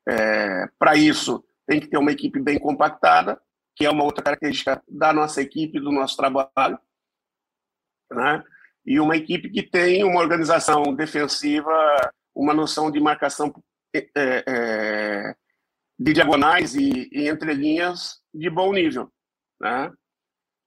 É, 0.07 0.67
para 0.77 0.95
isso, 0.95 1.43
tem 1.65 1.79
que 1.79 1.87
ter 1.87 1.97
uma 1.97 2.11
equipe 2.11 2.39
bem 2.39 2.59
compactada, 2.59 3.41
que 3.75 3.85
é 3.85 3.89
uma 3.89 4.03
outra 4.03 4.23
característica 4.23 4.81
da 4.87 5.13
nossa 5.13 5.41
equipe, 5.41 5.79
do 5.79 5.91
nosso 5.91 6.15
trabalho, 6.17 6.79
né? 8.11 8.43
e 8.85 8.99
uma 8.99 9.15
equipe 9.15 9.49
que 9.49 9.63
tem 9.63 10.03
uma 10.03 10.19
organização 10.19 10.93
defensiva, 10.93 11.71
uma 12.35 12.53
noção 12.53 12.91
de 12.91 12.99
marcação 12.99 13.53
é, 13.95 14.07
é, 14.15 15.35
de 15.97 16.13
diagonais 16.13 16.75
e, 16.75 17.09
e 17.11 17.29
entrelinhas 17.29 18.21
de 18.33 18.49
bom 18.49 18.73
nível. 18.73 19.11
Né? 19.59 19.91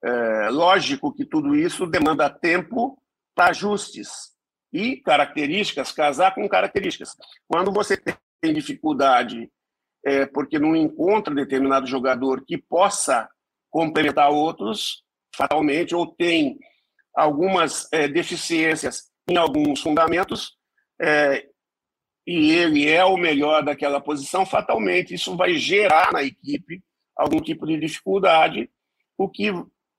É, 0.03 0.49
lógico 0.49 1.13
que 1.13 1.25
tudo 1.25 1.55
isso 1.55 1.87
demanda 1.87 2.31
tempo 2.31 3.01
para 3.35 3.51
ajustes 3.51 4.36
e 4.73 4.97
características, 4.97 5.93
casar 5.93 6.35
com 6.35 6.49
características. 6.49 7.17
Quando 7.49 7.73
você 7.73 7.97
tem 8.41 8.53
dificuldade 8.53 9.51
é, 10.05 10.25
porque 10.25 10.59
não 10.59 10.77
encontra 10.77 11.35
determinado 11.35 11.87
jogador 11.87 12.45
que 12.47 12.57
possa 12.57 13.29
complementar 13.71 14.31
outros, 14.31 15.03
fatalmente, 15.35 15.95
ou 15.95 16.07
tem 16.07 16.59
algumas 17.15 17.89
é, 17.93 18.07
deficiências 18.07 19.11
em 19.29 19.37
alguns 19.37 19.81
fundamentos, 19.81 20.57
é, 21.01 21.47
e 22.27 22.53
ele 22.53 22.89
é 22.89 23.05
o 23.05 23.17
melhor 23.17 23.65
daquela 23.65 24.01
posição, 24.01 24.47
fatalmente 24.47 25.15
isso 25.15 25.37
vai 25.37 25.55
gerar 25.55 26.13
na 26.13 26.23
equipe 26.23 26.83
algum 27.17 27.41
tipo 27.41 27.67
de 27.67 27.79
dificuldade, 27.79 28.71
o 29.17 29.29
que 29.29 29.51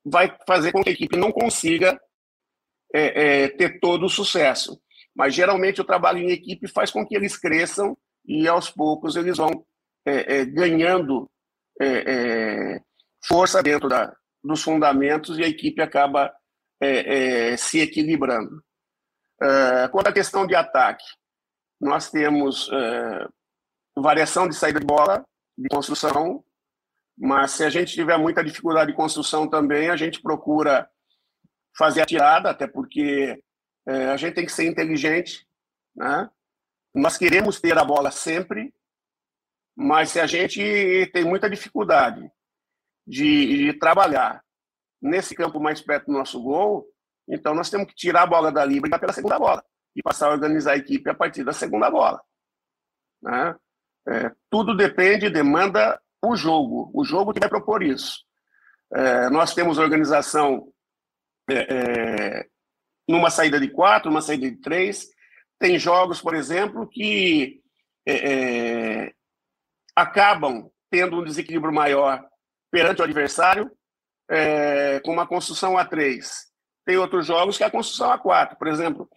vai 0.06 0.34
fazer 0.48 0.72
com 0.72 0.84
que 0.84 0.90
a 0.90 0.94
equipe 0.94 1.18
não 1.18 1.32
consiga 1.32 2.00
é, 2.94 3.44
é, 3.44 3.48
ter 3.50 3.80
todo 3.80 4.06
o 4.06 4.10
sucesso. 4.10 4.80
Mas 5.16 5.34
geralmente 5.34 5.82
o 5.82 5.86
trabalho 5.86 6.20
em 6.20 6.32
equipe 6.32 6.68
faz 6.68 6.92
com 6.92 7.06
que 7.06 7.16
eles 7.16 7.36
cresçam 7.36 7.98
e 8.26 8.48
aos 8.48 8.70
poucos 8.70 9.16
eles 9.16 9.38
vão 9.38 9.66
é, 10.06 10.40
é, 10.40 10.46
ganhando 10.46 11.30
é, 11.82 11.88
é, 11.88 12.82
força 13.26 13.62
dentro 13.62 13.90
da, 13.90 14.16
dos 14.44 14.62
fundamentos 14.62 15.38
e 15.38 15.44
a 15.44 15.48
equipe 15.48 15.82
acaba 15.82 16.34
se 17.58 17.80
equilibrando. 17.80 18.64
quanto 19.92 20.10
à 20.10 20.14
questão 20.14 20.46
de 20.46 20.54
ataque, 20.54 21.04
nós 21.82 22.12
temos 22.12 22.70
variação 23.98 24.48
de 24.48 24.56
saída 24.56 24.80
de 24.80 24.86
bola, 24.86 25.26
de 25.58 25.68
construção, 25.70 26.44
mas 27.18 27.54
se 27.54 27.64
a 27.64 27.70
gente 27.72 27.94
tiver 27.94 28.16
muita 28.20 28.44
dificuldade 28.44 28.92
de 28.92 28.96
construção 28.96 29.50
também, 29.50 29.90
a 29.90 29.96
gente 29.96 30.22
procura 30.22 30.88
fazer 31.78 32.02
a 32.02 32.06
tirada, 32.06 32.50
até 32.50 32.68
porque 32.68 33.42
a 33.86 34.18
gente 34.18 34.34
tem 34.34 34.46
que 34.46 34.52
ser 34.52 34.66
inteligente, 34.66 35.48
né? 35.96 36.30
Nós 36.94 37.18
queremos 37.18 37.62
ter 37.62 37.78
a 37.78 37.86
bola 37.86 38.12
sempre, 38.12 38.74
mas 39.76 40.10
se 40.10 40.20
a 40.20 40.26
gente 40.26 41.10
tem 41.14 41.24
muita 41.24 41.50
dificuldade 41.50 42.30
de, 43.06 43.66
de 43.66 43.74
trabalhar 43.74 44.44
nesse 45.02 45.36
campo 45.36 45.60
mais 45.60 45.80
perto 45.80 46.08
do 46.08 46.14
nosso 46.14 46.42
gol, 46.42 46.86
então 47.30 47.54
nós 47.54 47.70
temos 47.70 47.88
que 47.88 47.96
tirar 47.96 48.24
a 48.24 48.28
bola 48.28 48.52
dali 48.52 48.78
e 48.78 48.80
brigar 48.82 49.00
pela 49.00 49.14
segunda 49.14 49.38
bola 49.38 49.64
e 49.96 50.02
passar 50.02 50.28
a 50.28 50.32
organizar 50.32 50.74
a 50.74 50.78
equipe 50.78 51.10
a 51.10 51.14
partir 51.14 51.44
da 51.44 51.54
segunda 51.54 51.90
bola. 51.90 52.22
Né? 53.22 53.56
É, 54.08 54.32
tudo 54.50 54.76
depende, 54.76 55.30
demanda 55.30 56.02
o 56.24 56.36
jogo. 56.36 56.90
O 56.94 57.04
jogo 57.04 57.34
que 57.34 57.40
vai 57.40 57.50
propor 57.50 57.84
isso. 57.84 58.24
É, 58.94 59.30
nós 59.30 59.54
temos 59.54 59.78
organização 59.78 60.72
é, 61.50 61.56
é 61.56 62.48
numa 63.08 63.30
saída 63.30 63.60
de 63.60 63.70
quatro, 63.70 64.10
numa 64.10 64.22
saída 64.22 64.50
de 64.50 64.58
três. 64.58 65.08
Tem 65.58 65.80
jogos, 65.80 66.22
por 66.22 66.36
exemplo, 66.36 66.88
que 66.88 67.62
é, 68.06 68.34
é, 69.06 69.14
acabam 69.96 70.70
tendo 70.90 71.20
um 71.20 71.24
desequilíbrio 71.24 71.74
maior 71.74 72.24
perante 72.70 73.02
o 73.02 73.04
adversário, 73.04 73.72
é, 74.30 75.00
com 75.00 75.12
uma 75.12 75.26
construção 75.26 75.76
A3. 75.76 76.26
Tem 76.86 76.98
outros 76.98 77.26
jogos 77.26 77.58
que 77.58 77.64
é 77.64 77.68
a 77.68 77.72
construção 77.72 78.12
A4. 78.12 78.58
Por 78.58 78.68
exemplo, 78.68 79.10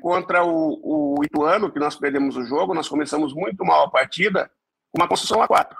contra 0.00 0.44
o, 0.44 1.16
o, 1.18 1.24
Ituano, 1.24 1.72
que 1.72 1.80
nós 1.80 1.96
perdemos 1.96 2.36
o 2.36 2.44
jogo, 2.44 2.74
nós 2.74 2.88
começamos 2.88 3.32
muito 3.34 3.64
mal 3.64 3.86
a 3.86 3.90
partida 3.90 4.48
com 4.92 5.00
uma 5.00 5.08
construção 5.08 5.40
A4. 5.40 5.74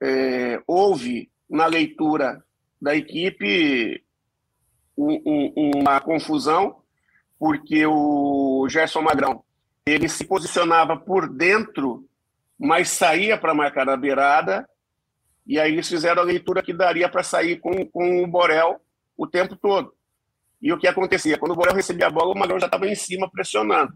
É, 0.00 0.62
houve, 0.66 1.32
na 1.48 1.66
leitura 1.66 2.43
da 2.84 2.94
equipe, 2.94 4.04
um, 4.96 5.20
um, 5.26 5.70
uma 5.80 6.00
confusão, 6.00 6.82
porque 7.38 7.84
o 7.86 8.66
Gerson 8.68 9.02
Magrão 9.02 9.42
ele 9.86 10.08
se 10.08 10.24
posicionava 10.24 10.96
por 10.96 11.28
dentro 11.28 12.08
mas 12.58 12.88
saía 12.88 13.36
para 13.36 13.54
marcar 13.54 13.88
a 13.88 13.96
beirada, 13.96 14.68
e 15.46 15.58
aí 15.58 15.72
eles 15.72 15.88
fizeram 15.88 16.22
a 16.22 16.24
leitura 16.24 16.62
que 16.62 16.72
daria 16.72 17.08
para 17.08 17.22
sair 17.22 17.58
com, 17.58 17.84
com 17.86 18.22
o 18.22 18.26
Borel 18.26 18.80
o 19.16 19.26
tempo 19.26 19.56
todo. 19.56 19.92
E 20.62 20.72
o 20.72 20.78
que 20.78 20.88
acontecia? 20.88 21.36
Quando 21.36 21.52
o 21.52 21.56
Borel 21.56 21.74
recebia 21.74 22.06
a 22.06 22.10
bola, 22.10 22.32
o 22.32 22.38
Magrão 22.38 22.58
já 22.58 22.66
estava 22.66 22.86
em 22.86 22.94
cima 22.94 23.30
pressionando, 23.30 23.92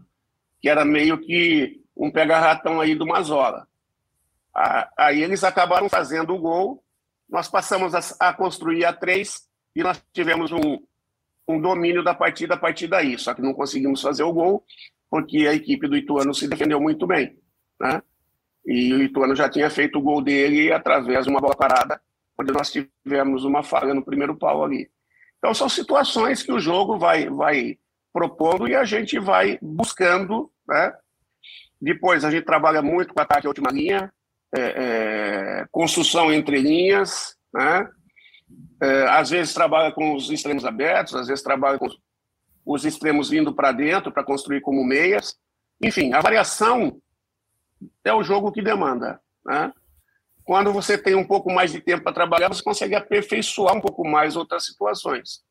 que 0.61 0.69
era 0.69 0.85
meio 0.85 1.17
que 1.19 1.81
um 1.95 2.11
pega-ratão 2.11 2.79
aí 2.79 2.93
do 2.93 3.07
Mazola. 3.07 3.67
Aí 4.97 5.23
eles 5.23 5.43
acabaram 5.43 5.89
fazendo 5.89 6.35
o 6.35 6.39
gol, 6.39 6.83
nós 7.29 7.47
passamos 7.47 7.93
a, 7.93 8.29
a 8.29 8.33
construir 8.33 8.85
a 8.85 8.93
três 8.93 9.47
e 9.75 9.83
nós 9.83 10.03
tivemos 10.11 10.51
um, 10.51 10.79
um 11.47 11.61
domínio 11.61 12.03
da 12.03 12.13
partida 12.13 12.55
a 12.55 12.57
partir 12.57 12.87
daí. 12.87 13.17
Só 13.17 13.33
que 13.33 13.41
não 13.41 13.53
conseguimos 13.53 14.01
fazer 14.01 14.23
o 14.23 14.33
gol, 14.33 14.63
porque 15.09 15.47
a 15.47 15.53
equipe 15.53 15.87
do 15.87 15.95
Ituano 15.95 16.33
se 16.33 16.47
defendeu 16.47 16.79
muito 16.79 17.05
bem. 17.07 17.37
Né? 17.79 18.01
E 18.65 18.93
o 18.93 19.01
Ituano 19.01 19.35
já 19.35 19.49
tinha 19.49 19.69
feito 19.69 19.99
o 19.99 20.01
gol 20.01 20.21
dele 20.21 20.71
através 20.71 21.25
de 21.25 21.31
uma 21.31 21.39
bola 21.39 21.55
parada, 21.55 22.01
onde 22.39 22.51
nós 22.51 22.71
tivemos 22.71 23.43
uma 23.43 23.63
falha 23.63 23.93
no 23.93 24.03
primeiro 24.03 24.35
pau 24.35 24.63
ali. 24.63 24.89
Então, 25.37 25.53
são 25.53 25.69
situações 25.69 26.43
que 26.43 26.51
o 26.51 26.59
jogo 26.59 26.97
vai, 26.97 27.29
vai 27.29 27.77
propondo 28.11 28.67
e 28.67 28.75
a 28.75 28.83
gente 28.83 29.17
vai 29.17 29.57
buscando. 29.61 30.51
Né? 30.67 30.93
Depois, 31.81 32.25
a 32.25 32.31
gente 32.31 32.45
trabalha 32.45 32.81
muito 32.81 33.13
com 33.13 33.21
ataque 33.21 33.47
à 33.47 33.49
última 33.49 33.71
linha, 33.71 34.11
é, 34.55 34.61
é, 34.61 35.67
construção 35.71 36.33
entre 36.33 36.59
linhas, 36.59 37.35
né? 37.53 37.89
É, 38.81 39.03
às 39.09 39.29
vezes 39.29 39.53
trabalha 39.53 39.91
com 39.91 40.15
os 40.15 40.29
extremos 40.29 40.65
abertos, 40.65 41.13
às 41.13 41.27
vezes 41.27 41.43
trabalha 41.43 41.77
com 41.77 41.87
os 42.65 42.85
extremos 42.85 43.29
vindo 43.29 43.53
para 43.53 43.71
dentro 43.71 44.11
para 44.11 44.23
construir 44.23 44.61
como 44.61 44.83
meias. 44.83 45.35
Enfim, 45.81 46.13
a 46.13 46.21
variação 46.21 46.99
é 48.03 48.13
o 48.13 48.23
jogo 48.23 48.51
que 48.51 48.61
demanda. 48.61 49.19
Né? 49.45 49.71
Quando 50.43 50.71
você 50.73 50.97
tem 50.97 51.13
um 51.13 51.27
pouco 51.27 51.51
mais 51.51 51.71
de 51.71 51.81
tempo 51.81 52.03
para 52.03 52.13
trabalhar, 52.13 52.47
você 52.47 52.63
consegue 52.63 52.95
aperfeiçoar 52.95 53.75
um 53.75 53.81
pouco 53.81 54.07
mais 54.07 54.35
outras 54.35 54.65
situações. 54.65 55.43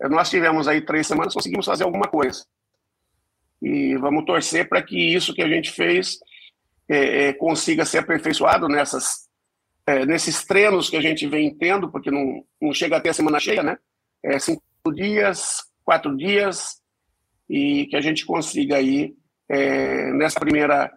É, 0.00 0.08
nós 0.08 0.30
tivemos 0.30 0.68
aí 0.68 0.80
três 0.80 1.06
semanas, 1.06 1.34
conseguimos 1.34 1.66
fazer 1.66 1.84
alguma 1.84 2.06
coisa. 2.06 2.44
E 3.60 3.96
vamos 3.96 4.24
torcer 4.24 4.68
para 4.68 4.82
que 4.82 4.96
isso 4.96 5.34
que 5.34 5.42
a 5.42 5.48
gente 5.48 5.72
fez 5.72 6.18
é, 6.88 7.28
é, 7.28 7.32
consiga 7.32 7.84
ser 7.84 7.98
aperfeiçoado 7.98 8.68
nessas, 8.68 9.28
é, 9.86 10.06
nesses 10.06 10.44
treinos 10.44 10.88
que 10.88 10.96
a 10.96 11.00
gente 11.00 11.26
vem 11.26 11.54
tendo, 11.54 11.90
porque 11.90 12.10
não, 12.10 12.42
não 12.60 12.72
chega 12.72 12.96
até 12.96 13.10
a 13.10 13.14
semana 13.14 13.38
cheia, 13.38 13.62
né? 13.62 13.76
É, 14.24 14.38
cinco 14.38 14.62
dias, 14.94 15.62
quatro 15.84 16.16
dias, 16.16 16.76
e 17.48 17.86
que 17.86 17.96
a 17.96 18.00
gente 18.00 18.24
consiga 18.24 18.76
aí, 18.76 19.14
é, 19.48 20.12
nessa 20.12 20.40
primeira 20.40 20.90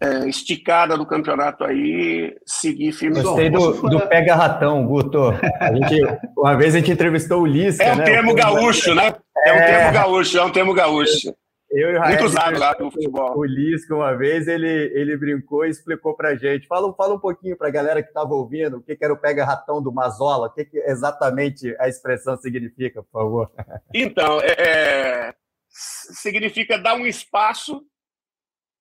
é, 0.00 0.28
esticada 0.28 0.96
do 0.96 1.06
campeonato 1.06 1.64
aí, 1.64 2.36
seguir 2.46 2.92
firme. 2.92 3.20
Gostei 3.20 3.50
do, 3.50 3.72
do 3.88 4.08
pega-ratão, 4.08 4.86
Guto. 4.86 5.30
A 5.60 5.72
gente, 5.74 6.00
uma 6.36 6.56
vez 6.56 6.74
a 6.74 6.78
gente 6.78 6.92
entrevistou 6.92 7.42
o 7.42 7.46
Lisca, 7.46 7.84
É 7.84 7.94
né? 7.94 8.02
o 8.02 8.04
termo 8.04 8.34
gaúcho, 8.34 8.94
né? 8.94 9.14
É, 9.44 9.52
um 9.52 9.58
termo 9.58 9.92
gaúcho, 9.92 10.38
é 10.38 10.44
um 10.44 10.50
termo 10.50 10.74
gaúcho. 10.74 11.34
Eu 11.70 11.92
e 11.92 11.96
o 11.96 12.00
Muito 12.00 12.24
usado 12.24 12.58
lá 12.58 12.74
futebol. 12.74 13.38
O 13.38 13.44
Lisca, 13.44 13.94
uma 13.94 14.16
vez, 14.16 14.48
ele, 14.48 14.90
ele 14.94 15.16
brincou 15.16 15.66
e 15.66 15.70
explicou 15.70 16.14
pra 16.16 16.34
gente. 16.34 16.66
Fala, 16.66 16.92
fala 16.94 17.14
um 17.14 17.20
pouquinho 17.20 17.56
pra 17.56 17.70
galera 17.70 18.02
que 18.02 18.08
estava 18.08 18.32
ouvindo 18.32 18.78
o 18.78 18.82
que, 18.82 18.96
que 18.96 19.04
era 19.04 19.12
o 19.12 19.18
pega-ratão 19.18 19.82
do 19.82 19.92
Mazola, 19.92 20.46
o 20.46 20.50
que, 20.50 20.64
que 20.64 20.78
exatamente 20.78 21.76
a 21.78 21.86
expressão 21.86 22.36
significa, 22.36 23.02
por 23.02 23.10
favor. 23.10 23.52
Então, 23.92 24.40
é, 24.40 25.28
é, 25.28 25.34
significa 25.68 26.78
dar 26.78 26.94
um 26.94 27.06
espaço 27.06 27.84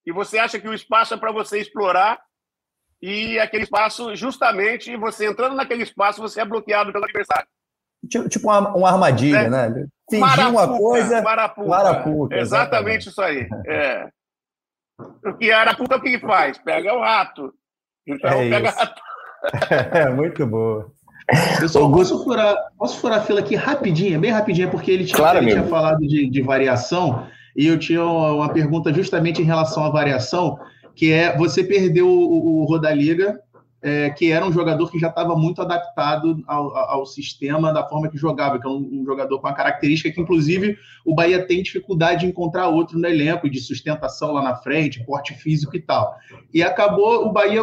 e 0.05 0.11
você 0.11 0.37
acha 0.37 0.59
que 0.59 0.67
o 0.67 0.73
espaço 0.73 1.13
é 1.13 1.17
para 1.17 1.33
você 1.33 1.59
explorar 1.59 2.21
e 3.01 3.37
aquele 3.39 3.63
espaço, 3.63 4.15
justamente, 4.15 4.95
você 4.95 5.27
entrando 5.27 5.55
naquele 5.55 5.83
espaço, 5.83 6.21
você 6.21 6.41
é 6.41 6.45
bloqueado 6.45 6.91
pelo 6.91 7.03
adversário. 7.03 7.47
Tipo, 8.09 8.29
tipo 8.29 8.47
uma, 8.47 8.75
uma 8.75 8.89
armadilha, 8.91 9.37
é. 9.37 9.49
né? 9.49 9.87
Fingir 10.09 10.25
marapuca, 10.25 10.49
uma 10.49 10.77
coisa. 10.77 11.21
Marapuca. 11.21 11.67
marapuca 11.67 12.37
exatamente, 12.37 13.07
exatamente, 13.07 13.09
isso 13.09 13.21
aí. 13.21 13.47
É. 13.65 14.09
Porque 15.21 15.51
a 15.51 15.59
arapuca 15.59 15.97
o 15.97 16.01
que 16.01 16.19
faz? 16.19 16.57
Pega 16.57 16.93
o 16.93 17.01
rato. 17.01 17.53
Então 18.05 18.31
é 18.31 18.49
pega 18.49 18.69
isso. 18.69 18.77
rato. 18.77 19.01
É, 19.93 20.09
muito 20.09 20.45
boa. 20.47 20.91
Pessoal, 21.59 21.91
posso 21.91 22.23
furar, 22.23 22.55
posso 22.77 22.99
furar 22.99 23.19
a 23.19 23.21
fila 23.21 23.41
aqui 23.41 23.55
rapidinho, 23.55 24.19
bem 24.19 24.31
rapidinho, 24.31 24.71
porque 24.71 24.89
ele 24.89 25.05
tinha, 25.05 25.17
claro, 25.17 25.39
ele 25.39 25.51
tinha 25.51 25.63
falado 25.63 25.99
de, 25.99 26.27
de 26.27 26.41
variação 26.41 27.27
e 27.55 27.67
eu 27.67 27.77
tinha 27.77 28.03
uma 28.03 28.51
pergunta 28.51 28.93
justamente 28.93 29.41
em 29.41 29.45
relação 29.45 29.83
à 29.83 29.89
variação, 29.89 30.57
que 30.95 31.11
é 31.11 31.35
você 31.37 31.63
perdeu 31.63 32.07
o, 32.07 32.61
o 32.61 32.65
Rodaliga 32.65 33.39
é, 33.81 34.09
que 34.09 34.31
era 34.31 34.45
um 34.45 34.51
jogador 34.51 34.89
que 34.89 34.97
já 34.97 35.07
estava 35.07 35.35
muito 35.35 35.61
adaptado 35.61 36.43
ao, 36.47 36.75
ao, 36.75 37.05
sistema, 37.05 37.71
da 37.71 37.87
forma 37.87 38.09
que 38.09 38.17
jogava, 38.17 38.59
que 38.59 38.65
é 38.65 38.69
um, 38.69 39.01
um, 39.01 39.05
jogador 39.05 39.39
com 39.39 39.47
uma 39.47 39.53
característica 39.53 40.11
que, 40.11 40.19
inclusive, 40.19 40.77
o 41.05 41.13
Bahia 41.13 41.45
tem 41.45 41.61
dificuldade 41.61 42.21
de 42.21 42.25
encontrar 42.25 42.69
outro 42.69 42.97
no 42.97 43.07
elenco, 43.07 43.49
de 43.49 43.59
sustentação 43.59 44.33
lá 44.33 44.41
na 44.41 44.55
frente, 44.55 45.03
porte 45.05 45.33
físico 45.35 45.75
e 45.75 45.81
tal. 45.81 46.15
E 46.51 46.63
acabou, 46.63 47.27
o 47.27 47.31
Bahia 47.31 47.61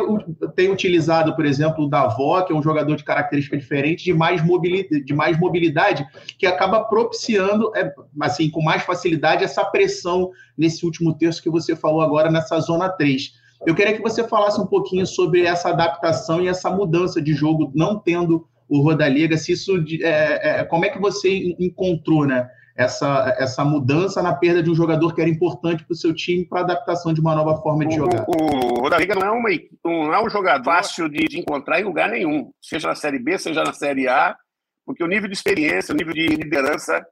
tem 0.54 0.70
utilizado, 0.70 1.34
por 1.34 1.44
exemplo, 1.44 1.84
o 1.84 1.88
Davó, 1.88 2.42
que 2.42 2.52
é 2.52 2.56
um 2.56 2.62
jogador 2.62 2.94
de 2.94 3.04
característica 3.04 3.56
diferente, 3.56 4.04
de 4.04 4.14
mais 4.14 4.44
mobilidade, 4.44 5.04
de 5.04 5.14
mais 5.14 5.38
mobilidade 5.38 6.06
que 6.38 6.46
acaba 6.46 6.84
propiciando, 6.84 7.72
é, 7.74 7.92
assim, 8.20 8.48
com 8.48 8.62
mais 8.62 8.82
facilidade, 8.82 9.42
essa 9.42 9.64
pressão 9.64 10.30
nesse 10.56 10.84
último 10.84 11.12
terço 11.14 11.42
que 11.42 11.50
você 11.50 11.74
falou 11.74 12.02
agora, 12.02 12.30
nessa 12.30 12.60
zona 12.60 12.88
3. 12.88 13.43
Eu 13.66 13.74
queria 13.74 13.94
que 13.94 14.02
você 14.02 14.26
falasse 14.26 14.60
um 14.60 14.66
pouquinho 14.66 15.06
sobre 15.06 15.44
essa 15.44 15.70
adaptação 15.70 16.42
e 16.42 16.48
essa 16.48 16.70
mudança 16.70 17.20
de 17.20 17.32
jogo, 17.32 17.72
não 17.74 17.98
tendo 17.98 18.46
o 18.68 18.80
Rodaliga, 18.80 19.36
se 19.36 19.52
isso 19.52 19.72
é, 20.02 20.60
é, 20.60 20.64
como 20.64 20.84
é 20.84 20.90
que 20.90 20.98
você 20.98 21.54
encontrou 21.58 22.26
né, 22.26 22.48
essa, 22.76 23.34
essa 23.38 23.64
mudança 23.64 24.22
na 24.22 24.34
perda 24.34 24.62
de 24.62 24.70
um 24.70 24.74
jogador 24.74 25.14
que 25.14 25.20
era 25.20 25.30
importante 25.30 25.84
para 25.84 25.92
o 25.92 25.96
seu 25.96 26.14
time 26.14 26.46
para 26.46 26.60
adaptação 26.60 27.12
de 27.12 27.20
uma 27.20 27.34
nova 27.34 27.60
forma 27.62 27.86
de 27.86 27.94
jogar? 27.94 28.24
O, 28.26 28.78
o 28.78 28.80
Rodaliga 28.80 29.14
não 29.14 29.26
é, 29.26 29.30
uma, 29.30 29.48
não 29.84 30.14
é 30.14 30.24
um 30.24 30.30
jogador 30.30 30.64
fácil 30.64 31.08
de, 31.08 31.24
de 31.26 31.38
encontrar 31.38 31.80
em 31.80 31.84
lugar 31.84 32.08
nenhum, 32.08 32.50
seja 32.60 32.88
na 32.88 32.94
Série 32.94 33.18
B, 33.18 33.38
seja 33.38 33.62
na 33.62 33.72
Série 33.72 34.08
A, 34.08 34.36
porque 34.84 35.04
o 35.04 35.08
nível 35.08 35.28
de 35.28 35.34
experiência, 35.34 35.92
o 35.92 35.96
nível 35.96 36.12
de 36.12 36.26
liderança, 36.26 37.04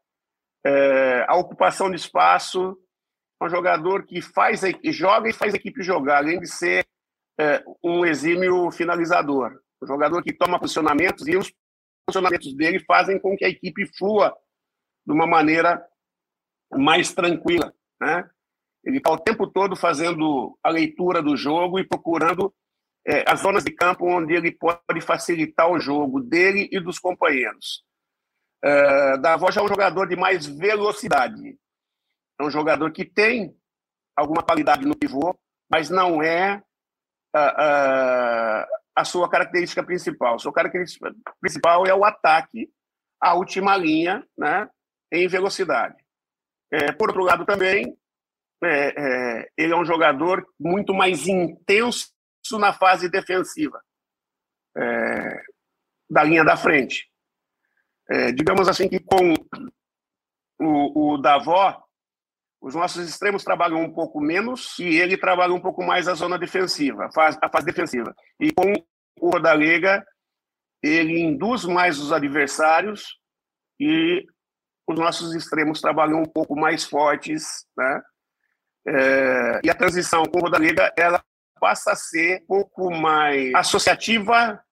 é, 0.65 1.25
a 1.29 1.37
ocupação 1.37 1.91
de 1.91 1.97
espaço, 1.97 2.77
um 3.43 3.49
jogador 3.49 4.05
que 4.05 4.21
faz, 4.21 4.63
joga 4.85 5.29
e 5.29 5.33
faz 5.33 5.55
a 5.55 5.57
equipe 5.57 5.83
jogar, 5.83 6.19
além 6.19 6.39
de 6.39 6.47
ser 6.47 6.87
é, 7.39 7.63
um 7.83 8.05
exímio 8.05 8.71
finalizador. 8.71 9.61
Um 9.83 9.87
jogador 9.87 10.23
que 10.23 10.33
toma 10.33 10.59
posicionamentos 10.59 11.27
e 11.27 11.37
os 11.37 11.53
posicionamentos 12.07 12.55
dele 12.55 12.79
fazem 12.81 13.19
com 13.19 13.37
que 13.37 13.45
a 13.45 13.49
equipe 13.49 13.87
flua 13.99 14.35
de 15.07 15.13
uma 15.13 15.27
maneira 15.27 15.85
mais 16.73 17.13
tranquila. 17.13 17.75
Né? 18.01 18.29
Ele 18.85 18.99
está 18.99 19.11
o 19.11 19.19
tempo 19.19 19.47
todo 19.47 19.77
fazendo 19.77 20.59
a 20.63 20.71
leitura 20.71 21.23
do 21.23 21.37
jogo 21.37 21.79
e 21.79 21.87
procurando 21.87 22.55
é, 23.07 23.25
as 23.27 23.41
zonas 23.41 23.65
de 23.65 23.73
campo 23.73 24.07
onde 24.07 24.35
ele 24.35 24.53
pode 24.53 25.01
facilitar 25.01 25.71
o 25.71 25.81
jogo 25.81 26.21
dele 26.21 26.69
e 26.71 26.81
dos 26.81 26.99
companheiros. 26.99 27.85
É, 28.65 29.21
já 29.51 29.61
é 29.61 29.65
um 29.65 29.69
jogador 29.69 30.07
de 30.07 30.15
mais 30.15 30.47
velocidade. 30.47 31.59
É 32.43 32.45
um 32.45 32.51
jogador 32.51 32.91
que 32.91 33.05
tem 33.05 33.57
alguma 34.17 34.43
qualidade 34.43 34.85
no 34.85 34.97
pivô, 34.97 35.39
mas 35.71 35.89
não 35.89 36.21
é 36.21 36.61
a, 37.33 37.41
a, 37.41 38.69
a 38.97 39.05
sua 39.05 39.31
característica 39.31 39.81
principal. 39.85 40.41
Sua 40.41 40.53
característica 40.53 41.15
principal 41.41 41.87
é 41.87 41.95
o 41.95 42.05
ataque, 42.05 42.69
a 43.21 43.35
última 43.35 43.77
linha, 43.77 44.27
né, 44.37 44.69
em 45.13 45.29
velocidade. 45.29 45.95
É, 46.73 46.91
por 46.91 47.11
outro 47.11 47.23
lado, 47.23 47.47
também, 47.47 47.97
é, 48.65 48.89
é, 48.89 49.49
ele 49.57 49.73
é 49.73 49.77
um 49.77 49.85
jogador 49.85 50.45
muito 50.59 50.93
mais 50.93 51.29
intenso 51.29 52.11
na 52.59 52.73
fase 52.73 53.09
defensiva 53.09 53.81
é, 54.77 55.43
da 56.11 56.25
linha 56.25 56.43
da 56.43 56.57
frente. 56.57 57.09
É, 58.11 58.33
digamos 58.33 58.67
assim 58.69 58.89
que 58.89 58.99
com 58.99 59.33
o, 60.61 61.13
o 61.15 61.19
Davó, 61.19 61.83
os 62.63 62.77
nossos 62.77 63.09
extremos 63.09 63.43
trabalham 63.43 63.83
um 63.83 63.93
pouco 63.93 64.21
menos 64.21 64.79
e 64.79 64.85
ele 64.85 65.17
trabalha 65.17 65.53
um 65.53 65.61
pouco 65.61 65.83
mais 65.83 66.07
a 66.07 66.15
zona 66.15 66.39
defensiva, 66.39 67.07
a 67.07 67.13
fase, 67.13 67.37
defensiva. 67.65 68.15
E 68.39 68.53
com 68.53 68.73
o 69.21 69.31
Rodalega, 69.31 70.07
ele 70.81 71.19
induz 71.19 71.65
mais 71.65 71.99
os 71.99 72.13
adversários 72.13 73.19
e 73.81 74.25
os 74.87 74.97
nossos 74.97 75.35
extremos 75.35 75.81
trabalham 75.81 76.23
um 76.23 76.25
pouco 76.25 76.55
mais 76.55 76.85
fortes, 76.85 77.67
né? 77.77 78.03
É, 78.87 79.61
e 79.65 79.71
a 79.71 79.75
transição 79.75 80.23
com 80.25 80.39
o 80.39 80.43
Rodalega, 80.43 80.93
ela 80.97 81.21
passa 81.59 81.93
a 81.93 81.97
ser 81.97 82.43
um 82.43 82.47
pouco 82.47 82.91
mais 82.93 83.53
associativa 83.57 84.63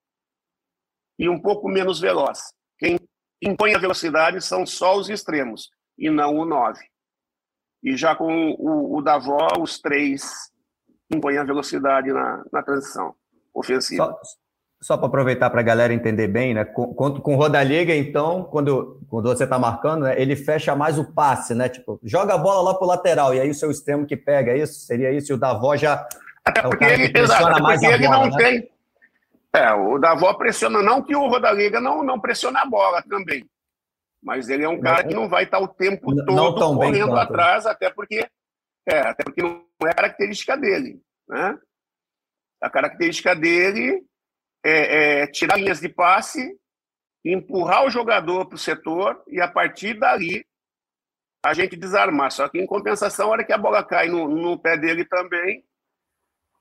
e 1.19 1.29
um 1.29 1.41
pouco 1.41 1.69
menos 1.69 1.99
veloz. 1.99 2.41
Quem 2.79 3.01
impõe 3.43 3.75
a 3.75 3.79
velocidade 3.79 4.41
são 4.41 4.65
só 4.65 4.97
os 4.97 5.09
extremos 5.09 5.71
e 5.99 6.09
não 6.09 6.37
o 6.37 6.45
9. 6.45 6.81
E 7.83 7.97
já 7.97 8.15
com 8.15 8.55
o, 8.59 8.99
o 8.99 9.03
Davó, 9.03 9.49
os 9.59 9.81
três 9.81 10.51
impõem 11.11 11.39
a 11.39 11.45
velocidade 11.45 12.13
na, 12.13 12.45
na 12.53 12.63
transição 12.63 13.15
ofensiva. 13.55 14.05
Só, 14.05 14.21
só 14.83 14.97
para 14.97 15.09
aproveitar 15.09 15.51
para 15.51 15.61
a 15.61 15.65
galera 15.65 15.93
entender 15.93 16.29
bem, 16.29 16.55
né? 16.55 16.65
Com, 16.65 16.95
com, 16.95 17.35
Rodallega, 17.35 17.95
então, 17.95 18.45
quando, 18.45 19.01
quando 19.09 19.29
você 19.29 19.45
está 19.45 19.59
marcando, 19.59 20.05
né, 20.05 20.21
ele 20.21 20.37
fecha 20.37 20.75
mais 20.77 20.99
o 20.99 21.13
passe, 21.13 21.55
né? 21.55 21.69
Tipo, 21.69 21.99
joga 22.03 22.35
a 22.35 22.39
bola 22.39 22.71
lá 22.71 22.75
para 22.75 22.85
o 22.85 22.89
lateral, 22.89 23.35
e 23.35 23.41
aí 23.41 23.51
o 23.51 23.55
seu 23.55 23.71
extremo 23.71 24.07
que 24.07 24.17
pega 24.17 24.53
é 24.53 24.59
isso? 24.59 24.81
Seria 24.81 25.13
isso? 25.13 25.33
E 25.33 25.35
o 25.35 25.39
Davó 25.39 25.77
já. 25.77 26.07
Até 26.45 26.63
porque 26.63 26.85
é 26.85 26.95
ele, 26.95 27.19
exato, 27.19 27.63
mais 27.63 27.81
porque 27.81 27.95
ele 27.95 28.07
bola, 28.07 28.27
não 28.27 28.37
né? 28.37 28.45
tem. 28.45 28.71
É, 29.53 29.73
o 29.73 29.99
Davó 29.99 30.33
pressiona, 30.35 30.81
não 30.83 31.03
que 31.03 31.15
o 31.15 31.29
Rodallega 31.29 31.81
não, 31.81 32.05
não 32.05 32.21
pressiona 32.21 32.61
a 32.61 32.67
bola 32.67 33.03
também. 33.03 33.50
Mas 34.23 34.49
ele 34.49 34.65
é 34.65 34.69
um 34.69 34.81
cara 34.81 35.03
que 35.03 35.15
não 35.15 35.29
vai 35.29 35.45
estar 35.45 35.59
o 35.59 35.69
tempo 35.69 36.15
todo 36.27 36.77
correndo 36.77 37.17
atrás, 37.17 37.65
até 37.65 37.91
porque, 37.91 38.27
é, 38.87 38.99
até 38.99 39.25
porque 39.25 39.43
não 39.43 39.65
é 39.87 39.95
característica 39.95 40.57
dele. 40.57 41.01
Né? 41.27 41.59
A 42.61 42.69
característica 42.69 43.35
dele 43.35 44.05
é, 44.65 45.23
é 45.23 45.27
tirar 45.27 45.57
linhas 45.57 45.81
de 45.81 45.89
passe, 45.89 46.55
empurrar 47.25 47.85
o 47.87 47.91
jogador 47.91 48.47
para 48.47 48.57
o 48.57 48.59
setor 48.59 49.23
e, 49.27 49.41
a 49.41 49.49
partir 49.49 49.99
dali, 49.99 50.45
a 51.43 51.55
gente 51.55 51.75
desarmar. 51.77 52.31
Só 52.31 52.47
que, 52.49 52.59
em 52.59 52.67
compensação, 52.67 53.29
a 53.29 53.31
hora 53.31 53.45
que 53.45 53.53
a 53.53 53.59
bola 53.59 53.83
cai 53.83 54.09
no, 54.09 54.29
no 54.29 54.59
pé 54.59 54.77
dele 54.77 55.07
também, 55.07 55.65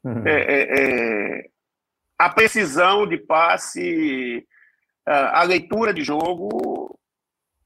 uhum. 0.04 0.26
é, 0.26 0.42
é, 0.42 1.42
é 1.42 1.50
a 2.18 2.30
precisão 2.30 3.06
de 3.06 3.18
passe, 3.18 4.48
a 5.06 5.44
leitura 5.44 5.94
de 5.94 6.04
jogo 6.04 6.79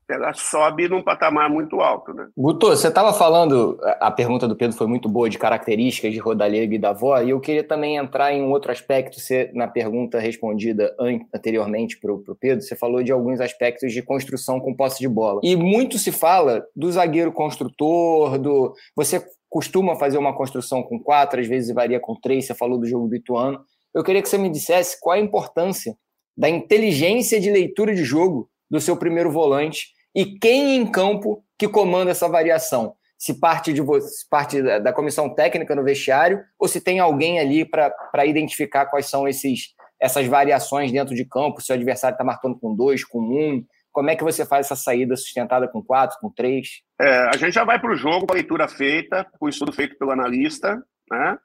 ela 0.10 0.34
sobe 0.34 0.88
num 0.88 1.02
patamar 1.02 1.50
muito 1.50 1.82
alto, 1.82 2.14
né? 2.14 2.28
Guto, 2.38 2.68
você 2.68 2.88
estava 2.88 3.14
falando, 3.14 3.80
a 4.00 4.12
pergunta 4.12 4.48
do 4.48 4.56
Pedro 4.56 4.78
foi 4.78 4.88
muito 4.88 5.08
boa, 5.10 5.30
de 5.30 5.38
características 5.38 6.14
de 6.14 6.20
Rodalega 6.20 6.76
e 6.76 6.80
da 6.80 6.90
avó, 6.90 7.20
e 7.22 7.30
eu 7.30 7.40
queria 7.40 7.64
também 7.64 7.98
entrar 7.98 8.34
em 8.34 8.42
um 8.42 8.52
outro 8.52 8.72
aspecto, 8.72 9.20
você, 9.20 9.52
na 9.54 9.68
pergunta 9.68 10.20
respondida 10.20 10.96
anteriormente 11.34 12.00
para 12.00 12.14
o 12.14 12.36
Pedro, 12.40 12.64
você 12.64 12.76
falou 12.76 13.04
de 13.04 13.12
alguns 13.12 13.40
aspectos 13.40 13.92
de 13.92 14.02
construção 14.02 14.60
com 14.60 14.76
posse 14.76 15.00
de 15.00 15.08
bola. 15.08 15.40
E 15.44 15.56
muito 15.56 15.98
se 15.98 16.12
fala 16.12 16.66
do 16.76 16.92
zagueiro 16.92 17.32
construtor, 17.32 18.38
do... 18.38 18.74
Você 18.96 19.24
costuma 19.50 19.96
fazer 19.96 20.18
uma 20.18 20.36
construção 20.36 20.82
com 20.82 21.00
quatro, 21.00 21.40
às 21.40 21.48
vezes 21.48 21.74
varia 21.74 22.00
com 22.00 22.16
três, 22.20 22.46
você 22.46 22.56
falou 22.56 22.80
do 22.80 22.88
jogo 22.88 23.08
do 23.08 23.16
Ituano. 23.16 23.62
Eu 23.94 24.04
queria 24.04 24.22
que 24.22 24.28
você 24.28 24.38
me 24.38 24.50
dissesse 24.50 25.00
qual 25.00 25.16
a 25.16 25.20
importância 25.20 25.96
da 26.36 26.50
inteligência 26.50 27.40
de 27.40 27.52
leitura 27.52 27.94
de 27.94 28.04
jogo 28.04 28.50
do 28.70 28.82
seu 28.82 28.98
primeiro 28.98 29.32
volante 29.32 29.93
e 30.16 30.38
quem 30.38 30.76
em 30.76 30.86
campo 30.86 31.44
que 31.58 31.68
comanda 31.68 32.12
essa 32.12 32.28
variação. 32.28 32.96
Se 33.18 33.40
parte, 33.40 33.72
de 33.72 33.82
se 34.02 34.28
parte 34.30 34.62
da 34.62 34.92
comissão 34.92 35.34
técnica 35.34 35.74
no 35.74 35.84
vestiário 35.84 36.44
ou 36.60 36.68
se 36.68 36.82
tem 36.82 37.00
alguém 37.00 37.40
ali 37.40 37.64
para 37.64 38.26
identificar 38.26 38.88
quais 38.88 39.06
são 39.06 39.28
esses, 39.28 39.74
essas 40.00 40.28
variações 40.28 40.92
dentro 40.92 41.16
de 41.16 41.24
campo, 41.24 41.62
se 41.62 41.72
o 41.72 41.76
adversário 41.76 42.16
está 42.16 42.24
marcando 42.24 42.60
com 42.60 42.76
dois, 42.76 43.06
com 43.06 43.20
um. 43.20 43.66
Como 43.94 44.10
é 44.10 44.16
que 44.16 44.24
você 44.24 44.46
faz 44.46 44.66
essa 44.66 44.76
saída 44.76 45.16
sustentada 45.16 45.68
com 45.68 45.82
quatro, 45.82 46.18
com 46.20 46.30
três? 46.30 46.82
É, 47.00 47.30
a 47.30 47.38
gente 47.38 47.54
já 47.54 47.64
vai 47.64 47.80
para 47.80 47.94
o 47.94 47.96
jogo 47.96 48.26
com 48.26 48.34
a 48.34 48.36
leitura 48.36 48.68
feita, 48.68 49.26
com 49.40 49.46
o 49.46 49.50
estudo 49.50 49.72
feito 49.72 49.98
pelo 49.98 50.12
analista, 50.12 50.84
né? 51.10 51.38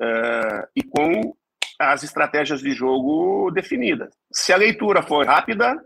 É, 0.00 0.68
e 0.76 0.82
com 0.82 1.34
as 1.78 2.02
estratégias 2.02 2.60
de 2.60 2.72
jogo 2.72 3.50
definidas. 3.50 4.14
Se 4.30 4.52
a 4.52 4.56
leitura 4.56 5.02
for 5.02 5.26
rápida, 5.26 5.82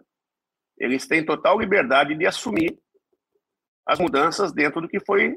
eles 0.78 1.06
têm 1.06 1.24
total 1.24 1.58
liberdade 1.58 2.14
de 2.14 2.26
assumir 2.26 2.78
as 3.86 3.98
mudanças 3.98 4.52
dentro 4.52 4.80
do 4.80 4.88
que 4.88 5.00
foi 5.00 5.36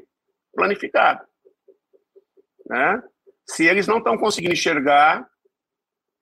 planificado. 0.54 1.24
Né? 2.66 3.02
Se 3.46 3.64
eles 3.64 3.86
não 3.86 3.98
estão 3.98 4.16
conseguindo 4.16 4.52
enxergar, 4.52 5.28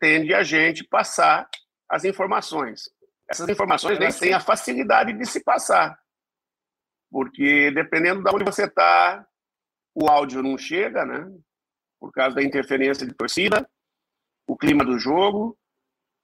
tende 0.00 0.34
a 0.34 0.42
gente 0.42 0.84
passar 0.84 1.48
as 1.88 2.04
informações. 2.04 2.90
Essas 3.28 3.48
informações 3.48 3.98
nem 3.98 4.10
têm 4.10 4.32
a 4.32 4.40
facilidade 4.40 5.12
de 5.12 5.26
se 5.26 5.42
passar, 5.42 5.98
porque 7.10 7.70
dependendo 7.72 8.22
de 8.22 8.30
onde 8.34 8.44
você 8.44 8.66
está, 8.66 9.26
o 9.94 10.08
áudio 10.08 10.42
não 10.42 10.56
chega, 10.56 11.04
né? 11.04 11.26
Por 11.98 12.12
causa 12.12 12.36
da 12.36 12.42
interferência 12.42 13.06
de 13.06 13.14
torcida, 13.14 13.68
o 14.46 14.56
clima 14.56 14.84
do 14.84 14.98
jogo, 14.98 15.58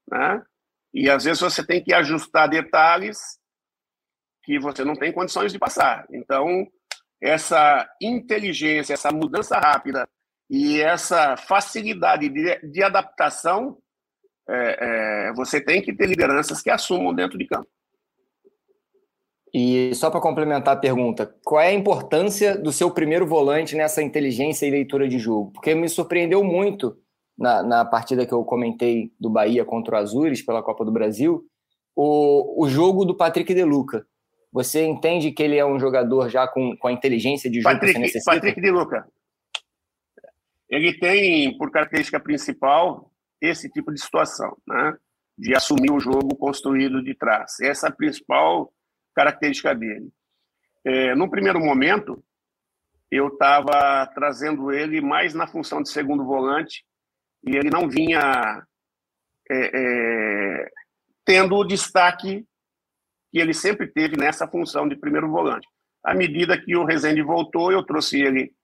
né? 0.08 0.44
E 0.92 1.08
às 1.08 1.24
vezes 1.24 1.40
você 1.40 1.64
tem 1.64 1.82
que 1.82 1.92
ajustar 1.94 2.48
detalhes 2.48 3.18
que 4.44 4.58
você 4.58 4.84
não 4.84 4.94
tem 4.94 5.12
condições 5.12 5.52
de 5.52 5.58
passar. 5.58 6.06
Então, 6.10 6.66
essa 7.20 7.88
inteligência, 8.00 8.94
essa 8.94 9.12
mudança 9.12 9.58
rápida 9.58 10.08
e 10.50 10.80
essa 10.80 11.36
facilidade 11.36 12.28
de, 12.28 12.58
de 12.68 12.82
adaptação, 12.82 13.78
é, 14.48 15.28
é, 15.28 15.32
você 15.34 15.60
tem 15.60 15.80
que 15.80 15.94
ter 15.94 16.06
lideranças 16.06 16.60
que 16.60 16.68
assumam 16.68 17.14
dentro 17.14 17.38
de 17.38 17.46
campo. 17.46 17.68
E 19.54 19.94
só 19.94 20.10
para 20.10 20.20
complementar 20.20 20.74
a 20.74 20.80
pergunta, 20.80 21.32
qual 21.44 21.60
é 21.60 21.68
a 21.68 21.72
importância 21.72 22.56
do 22.56 22.72
seu 22.72 22.90
primeiro 22.90 23.26
volante 23.26 23.76
nessa 23.76 24.02
inteligência 24.02 24.66
e 24.66 24.70
leitura 24.70 25.06
de 25.06 25.18
jogo? 25.18 25.52
Porque 25.52 25.74
me 25.74 25.88
surpreendeu 25.88 26.42
muito 26.42 26.96
na, 27.42 27.60
na 27.60 27.84
partida 27.84 28.24
que 28.24 28.32
eu 28.32 28.44
comentei 28.44 29.12
do 29.18 29.28
Bahia 29.28 29.64
contra 29.64 29.96
o 29.96 29.98
Azures 29.98 30.42
pela 30.42 30.62
Copa 30.62 30.84
do 30.84 30.92
Brasil, 30.92 31.44
o, 31.94 32.62
o 32.64 32.68
jogo 32.68 33.04
do 33.04 33.16
Patrick 33.16 33.52
De 33.52 33.64
Luca. 33.64 34.06
Você 34.52 34.84
entende 34.84 35.32
que 35.32 35.42
ele 35.42 35.56
é 35.56 35.66
um 35.66 35.80
jogador 35.80 36.28
já 36.28 36.46
com, 36.46 36.76
com 36.76 36.86
a 36.86 36.92
inteligência 36.92 37.50
de 37.50 37.60
jogo 37.60 37.74
Patrick, 37.74 37.94
que 37.94 37.98
você 37.98 38.06
necessita? 38.06 38.32
Patrick 38.32 38.60
De 38.60 38.70
Luca. 38.70 39.08
Ele 40.70 40.96
tem, 40.98 41.58
por 41.58 41.72
característica 41.72 42.20
principal, 42.20 43.10
esse 43.40 43.68
tipo 43.68 43.92
de 43.92 44.00
situação, 44.00 44.56
né? 44.66 44.96
de 45.36 45.56
assumir 45.56 45.90
o 45.90 45.98
jogo 45.98 46.36
construído 46.36 47.02
de 47.02 47.12
trás. 47.12 47.58
Essa 47.60 47.88
é 47.88 47.90
a 47.90 47.92
principal 47.92 48.72
característica 49.16 49.74
dele. 49.74 50.10
É, 50.84 51.14
no 51.16 51.28
primeiro 51.28 51.58
momento, 51.58 52.22
eu 53.10 53.28
estava 53.28 54.06
trazendo 54.14 54.70
ele 54.70 55.00
mais 55.00 55.34
na 55.34 55.48
função 55.48 55.82
de 55.82 55.90
segundo 55.90 56.24
volante 56.24 56.84
e 57.44 57.56
ele 57.56 57.70
não 57.70 57.88
vinha 57.88 58.64
é, 59.50 59.70
é, 59.74 60.70
tendo 61.24 61.56
o 61.56 61.64
destaque 61.64 62.46
que 63.30 63.38
ele 63.38 63.54
sempre 63.54 63.86
teve 63.86 64.16
nessa 64.16 64.46
função 64.46 64.88
de 64.88 64.96
primeiro 64.96 65.30
volante. 65.30 65.66
À 66.04 66.14
medida 66.14 66.60
que 66.60 66.76
o 66.76 66.84
Rezende 66.84 67.22
voltou, 67.22 67.72
eu 67.72 67.84
trouxe 67.84 68.20
ele 68.20 68.54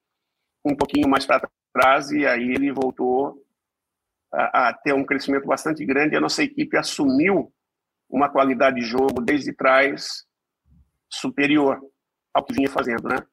um 0.65 0.77
pouquinho 0.77 1.09
mais 1.09 1.25
para 1.25 1.49
trás 1.73 2.11
e 2.11 2.27
aí 2.27 2.51
ele 2.51 2.73
voltou 2.73 3.45
a, 4.33 4.69
a, 4.69 4.75
ter 4.75 4.93
um 4.93 5.05
crescimento 5.05 5.47
bastante 5.47 5.85
grande. 5.85 6.17
A 6.17 6.21
nossa 6.21 6.43
equipe 6.43 6.77
assumiu 6.77 7.53
uma 8.09 8.29
qualidade 8.29 8.81
de 8.81 8.87
jogo 8.87 9.21
desde 9.21 9.53
trás 9.53 10.27
superior 11.11 11.81
ao 12.35 12.45
que 12.45 12.55
vinha 12.55 12.71
fazendo, 12.71 13.09
né? 13.09 13.25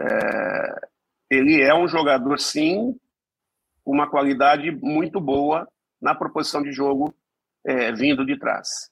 É, 0.00 0.88
ele 1.30 1.62
é 1.62 1.74
um 1.74 1.88
jogador, 1.88 2.38
sim, 2.38 2.98
uma 3.84 4.08
qualidade 4.08 4.70
muito 4.70 5.20
boa 5.20 5.68
na 6.00 6.14
proposição 6.14 6.62
de 6.62 6.72
jogo 6.72 7.14
é, 7.64 7.92
vindo 7.92 8.24
de 8.24 8.38
trás. 8.38 8.90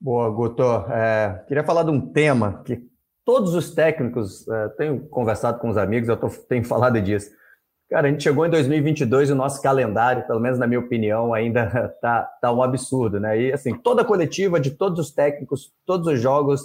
Boa, 0.00 0.30
Guto. 0.30 0.62
É, 0.90 1.44
queria 1.46 1.62
falar 1.62 1.82
de 1.82 1.90
um 1.90 2.00
tema 2.00 2.62
que 2.64 2.88
todos 3.24 3.54
os 3.54 3.74
técnicos, 3.74 4.48
é, 4.48 4.68
tenho 4.70 5.00
conversado 5.08 5.58
com 5.58 5.68
os 5.68 5.76
amigos, 5.76 6.08
eu 6.08 6.16
tô, 6.16 6.28
tenho 6.28 6.64
falado 6.64 7.00
disso. 7.00 7.30
Cara, 7.90 8.06
a 8.06 8.10
gente 8.10 8.22
chegou 8.22 8.46
em 8.46 8.50
2022 8.50 9.30
e 9.30 9.32
o 9.32 9.36
nosso 9.36 9.60
calendário, 9.60 10.26
pelo 10.26 10.40
menos 10.40 10.58
na 10.58 10.66
minha 10.66 10.80
opinião, 10.80 11.34
ainda 11.34 11.88
tá, 12.00 12.22
tá 12.40 12.52
um 12.52 12.62
absurdo, 12.62 13.20
né? 13.20 13.40
E 13.40 13.52
assim, 13.52 13.74
toda 13.74 14.02
a 14.02 14.04
coletiva 14.04 14.58
de 14.58 14.70
todos 14.70 14.98
os 14.98 15.12
técnicos, 15.12 15.72
todos 15.84 16.06
os 16.06 16.20
jogos, 16.20 16.62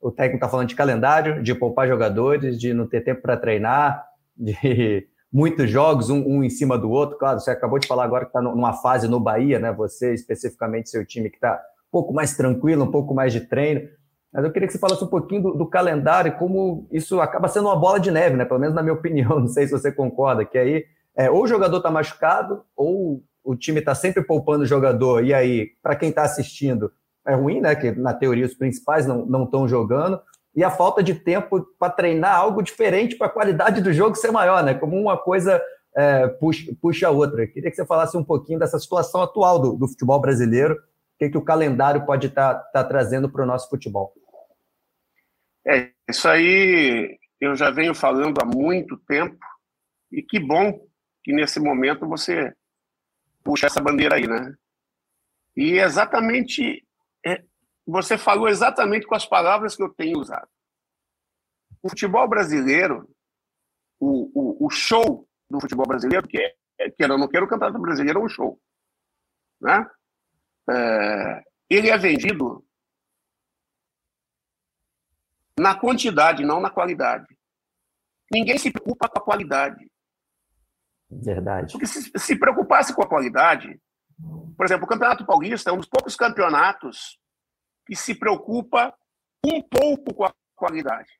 o 0.00 0.10
técnico 0.10 0.36
está 0.36 0.48
falando 0.48 0.68
de 0.68 0.74
calendário, 0.74 1.42
de 1.42 1.54
poupar 1.54 1.86
jogadores, 1.86 2.58
de 2.58 2.72
não 2.72 2.86
ter 2.86 3.02
tempo 3.02 3.22
para 3.22 3.36
treinar, 3.36 4.04
de 4.36 5.06
muitos 5.32 5.70
jogos, 5.70 6.10
um, 6.10 6.22
um, 6.26 6.44
em 6.44 6.50
cima 6.50 6.76
do 6.76 6.90
outro. 6.90 7.18
Claro, 7.18 7.40
você 7.40 7.50
acabou 7.50 7.78
de 7.78 7.86
falar 7.86 8.04
agora 8.04 8.24
que 8.24 8.30
está 8.30 8.42
numa 8.42 8.74
fase 8.74 9.08
no 9.08 9.20
Bahia, 9.20 9.58
né? 9.58 9.72
Você, 9.72 10.12
especificamente, 10.12 10.90
seu 10.90 11.06
time 11.06 11.30
que 11.30 11.36
está 11.36 11.60
pouco 11.90 12.14
mais 12.14 12.34
tranquilo, 12.36 12.84
um 12.84 12.90
pouco 12.90 13.14
mais 13.14 13.32
de 13.32 13.40
treino. 13.40 13.88
Mas 14.32 14.44
eu 14.44 14.50
queria 14.50 14.66
que 14.66 14.72
você 14.72 14.78
falasse 14.78 15.04
um 15.04 15.08
pouquinho 15.08 15.42
do, 15.42 15.52
do 15.52 15.66
calendário, 15.66 16.36
como 16.38 16.88
isso 16.90 17.20
acaba 17.20 17.48
sendo 17.48 17.68
uma 17.68 17.76
bola 17.76 18.00
de 18.00 18.10
neve, 18.10 18.34
né? 18.34 18.46
Pelo 18.46 18.58
menos 18.58 18.74
na 18.74 18.82
minha 18.82 18.94
opinião, 18.96 19.38
não 19.38 19.48
sei 19.48 19.66
se 19.66 19.72
você 19.72 19.92
concorda, 19.92 20.44
que 20.44 20.56
aí 20.56 20.84
é, 21.14 21.30
ou 21.30 21.42
o 21.42 21.46
jogador 21.46 21.76
está 21.76 21.90
machucado, 21.90 22.64
ou 22.74 23.22
o 23.44 23.54
time 23.54 23.80
está 23.80 23.94
sempre 23.94 24.22
poupando 24.22 24.62
o 24.62 24.66
jogador, 24.66 25.24
e 25.24 25.34
aí, 25.34 25.70
para 25.82 25.96
quem 25.96 26.08
está 26.08 26.22
assistindo, 26.22 26.90
é 27.26 27.34
ruim, 27.34 27.60
né? 27.60 27.74
Que 27.74 27.92
na 27.92 28.14
teoria 28.14 28.46
os 28.46 28.54
principais 28.54 29.06
não 29.06 29.44
estão 29.44 29.68
jogando, 29.68 30.18
e 30.54 30.62
a 30.62 30.70
falta 30.70 31.02
de 31.02 31.14
tempo 31.14 31.66
para 31.78 31.92
treinar 31.92 32.36
algo 32.36 32.62
diferente 32.62 33.16
para 33.16 33.26
a 33.26 33.30
qualidade 33.30 33.80
do 33.80 33.92
jogo 33.92 34.16
ser 34.16 34.30
maior, 34.30 34.62
né? 34.62 34.74
Como 34.74 35.00
uma 35.00 35.16
coisa 35.16 35.62
é, 35.96 36.26
puxa, 36.28 36.70
puxa 36.80 37.08
a 37.08 37.10
outra. 37.10 37.46
Queria 37.46 37.70
que 37.70 37.76
você 37.76 37.86
falasse 37.86 38.16
um 38.16 38.24
pouquinho 38.24 38.58
dessa 38.58 38.78
situação 38.78 39.22
atual 39.22 39.58
do, 39.58 39.72
do 39.74 39.88
futebol 39.88 40.20
brasileiro 40.20 40.78
que, 41.18 41.30
que 41.30 41.38
o 41.38 41.44
calendário 41.44 42.04
pode 42.04 42.26
estar 42.26 42.54
tá, 42.54 42.60
tá 42.72 42.84
trazendo 42.84 43.30
para 43.30 43.42
o 43.42 43.46
nosso 43.46 43.68
futebol. 43.68 44.12
É, 45.66 45.90
isso 46.08 46.28
aí 46.28 47.18
eu 47.40 47.56
já 47.56 47.70
venho 47.70 47.94
falando 47.94 48.40
há 48.40 48.44
muito 48.44 48.96
tempo, 48.98 49.36
e 50.10 50.22
que 50.22 50.38
bom 50.38 50.80
que 51.24 51.32
nesse 51.32 51.58
momento 51.58 52.06
você 52.06 52.52
puxa 53.42 53.66
essa 53.66 53.80
bandeira 53.80 54.16
aí, 54.16 54.26
né? 54.26 54.54
E 55.56 55.78
exatamente, 55.78 56.86
é, 57.26 57.42
você 57.86 58.16
falou 58.16 58.48
exatamente 58.48 59.06
com 59.06 59.14
as 59.14 59.26
palavras 59.26 59.76
que 59.76 59.82
eu 59.82 59.88
tenho 59.88 60.18
usado. 60.18 60.48
O 61.82 61.88
futebol 61.88 62.28
brasileiro, 62.28 63.08
o, 63.98 64.30
o, 64.34 64.66
o 64.66 64.70
show 64.70 65.28
do 65.50 65.60
futebol 65.60 65.86
brasileiro, 65.86 66.26
que 66.26 66.38
é, 66.38 66.90
que 66.90 67.02
eu 67.04 67.08
não 67.08 67.28
quero 67.28 67.46
o 67.46 67.48
campeonato 67.48 67.80
brasileiro, 67.80 68.20
é 68.20 68.22
um 68.24 68.28
show. 68.28 68.60
Né? 69.60 69.88
é, 70.70 71.42
ele 71.68 71.90
é 71.90 71.98
vendido 71.98 72.64
na 75.58 75.74
quantidade, 75.74 76.44
não 76.44 76.60
na 76.60 76.70
qualidade. 76.70 77.26
Ninguém 78.30 78.58
se 78.58 78.70
preocupa 78.70 79.08
com 79.08 79.18
a 79.18 79.24
qualidade. 79.24 79.90
Verdade. 81.10 81.72
Porque 81.72 81.86
se, 81.86 82.10
se 82.16 82.38
preocupasse 82.38 82.94
com 82.94 83.02
a 83.02 83.08
qualidade, 83.08 83.80
por 84.56 84.64
exemplo, 84.64 84.86
o 84.86 84.88
Campeonato 84.88 85.26
Paulista 85.26 85.70
é 85.70 85.72
um 85.72 85.78
dos 85.78 85.88
poucos 85.88 86.16
campeonatos 86.16 87.18
que 87.86 87.96
se 87.96 88.14
preocupa 88.14 88.96
um 89.44 89.60
pouco 89.62 90.14
com 90.14 90.24
a 90.24 90.34
qualidade. 90.54 91.10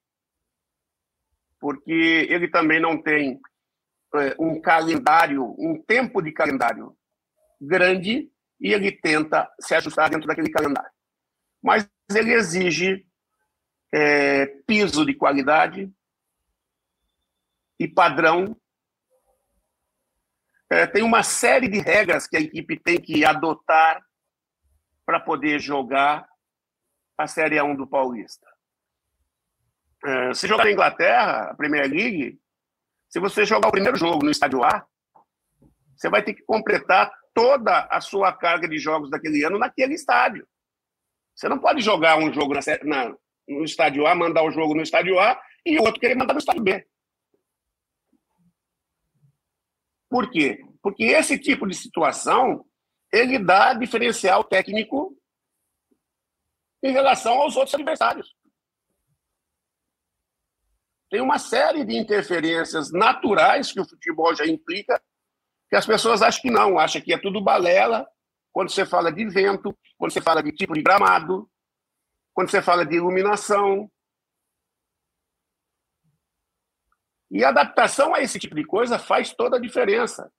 Porque 1.59 2.27
ele 2.31 2.48
também 2.48 2.81
não 2.81 3.01
tem 3.01 3.40
é, 4.14 4.37
um 4.38 4.61
calendário, 4.61 5.55
um 5.59 5.81
tempo 5.83 6.20
de 6.20 6.33
calendário 6.33 6.96
grande 7.61 8.31
e 8.61 8.72
ele 8.72 8.92
tenta 8.92 9.51
se 9.61 9.75
ajustar 9.75 10.11
dentro 10.11 10.27
daquele 10.27 10.51
calendário. 10.51 10.90
Mas 11.62 11.88
ele 12.14 12.33
exige 12.33 13.07
é, 13.92 14.46
piso 14.66 15.05
de 15.05 15.14
qualidade 15.14 15.92
e 17.79 17.88
padrão. 17.88 18.57
É, 20.70 20.87
tem 20.87 21.03
uma 21.03 21.22
série 21.22 21.68
de 21.68 21.79
regras 21.81 22.27
que 22.27 22.37
a 22.37 22.40
equipe 22.40 22.79
tem 22.79 23.01
que 23.01 23.25
adotar 23.25 24.01
para 25.05 25.20
poder 25.20 25.61
jogar 25.61 26.27
a 27.22 27.26
Série 27.26 27.56
A1 27.56 27.76
do 27.76 27.87
Paulista. 27.87 28.46
É, 30.04 30.35
se 30.35 30.48
jogar 30.48 30.64
na 30.64 30.72
Inglaterra, 30.72 31.50
a 31.50 31.54
Premier 31.54 31.88
League, 31.88 32.40
se 33.08 33.20
você 33.20 33.44
jogar 33.44 33.68
o 33.68 33.72
primeiro 33.72 33.96
jogo 33.96 34.24
no 34.24 34.30
estádio 34.30 34.64
A, 34.64 34.85
você 35.94 36.11
vai 36.11 36.22
ter 36.22 36.35
que 36.35 36.42
completar 36.42 37.12
toda 37.32 37.87
a 37.90 38.00
sua 38.00 38.32
carga 38.32 38.68
de 38.68 38.78
jogos 38.78 39.11
daquele 39.11 39.44
ano 39.44 39.58
naquele 39.58 39.94
estádio. 39.94 40.46
Você 41.35 41.48
não 41.48 41.58
pode 41.58 41.80
jogar 41.80 42.18
um 42.18 42.32
jogo 42.32 42.54
na, 42.54 42.61
na, 42.82 43.16
no 43.48 43.64
estádio 43.64 44.06
A, 44.06 44.14
mandar 44.14 44.42
o 44.42 44.50
jogo 44.50 44.74
no 44.74 44.82
estádio 44.82 45.18
A 45.18 45.40
e 45.64 45.78
outro 45.78 46.00
querer 46.00 46.16
mandar 46.16 46.35
no 46.35 46.40
estádio 46.40 46.62
B. 46.62 46.85
Por 50.11 50.28
quê? 50.30 50.61
Porque 50.82 51.04
esse 51.04 51.38
tipo 51.38 51.66
de 51.66 51.76
situação 51.76 52.66
ele 53.12 53.38
dá 53.38 53.72
diferencial 53.74 54.42
técnico 54.42 55.16
em 56.83 56.92
relação 56.92 57.35
aos 57.35 57.57
outros 57.57 57.75
adversários. 57.75 58.35
Tem 61.11 61.21
uma 61.21 61.38
série 61.38 61.85
de 61.85 61.95
interferências 61.95 62.90
naturais 62.90 63.71
que 63.71 63.81
o 63.81 63.88
futebol 63.88 64.35
já 64.35 64.47
implica, 64.47 65.01
que 65.68 65.77
as 65.77 65.87
pessoas 65.87 66.23
acham 66.23 66.40
que 66.40 66.51
não, 66.51 66.79
acham 66.79 67.03
que 67.03 67.12
é 67.12 67.18
tudo 67.18 67.42
balela 67.42 68.09
quando 68.51 68.71
você 68.71 68.85
fala 68.85 69.12
de 69.12 69.29
vento, 69.29 69.77
quando 69.99 70.12
você 70.12 70.21
fala 70.21 70.42
de 70.42 70.53
tipo 70.53 70.73
de 70.75 70.83
gramado, 70.83 71.51
quando 72.33 72.51
você 72.51 72.62
fala 72.62 72.85
de 72.85 72.97
iluminação. 72.97 73.90
E 77.31 77.45
a 77.45 77.51
adaptação 77.51 78.14
a 78.14 78.21
esse 78.21 78.38
tipo 78.38 78.55
de 78.55 78.64
coisa 78.64 78.99
faz 78.99 79.35
toda 79.35 79.57
a 79.57 79.61
diferença. 79.61 80.31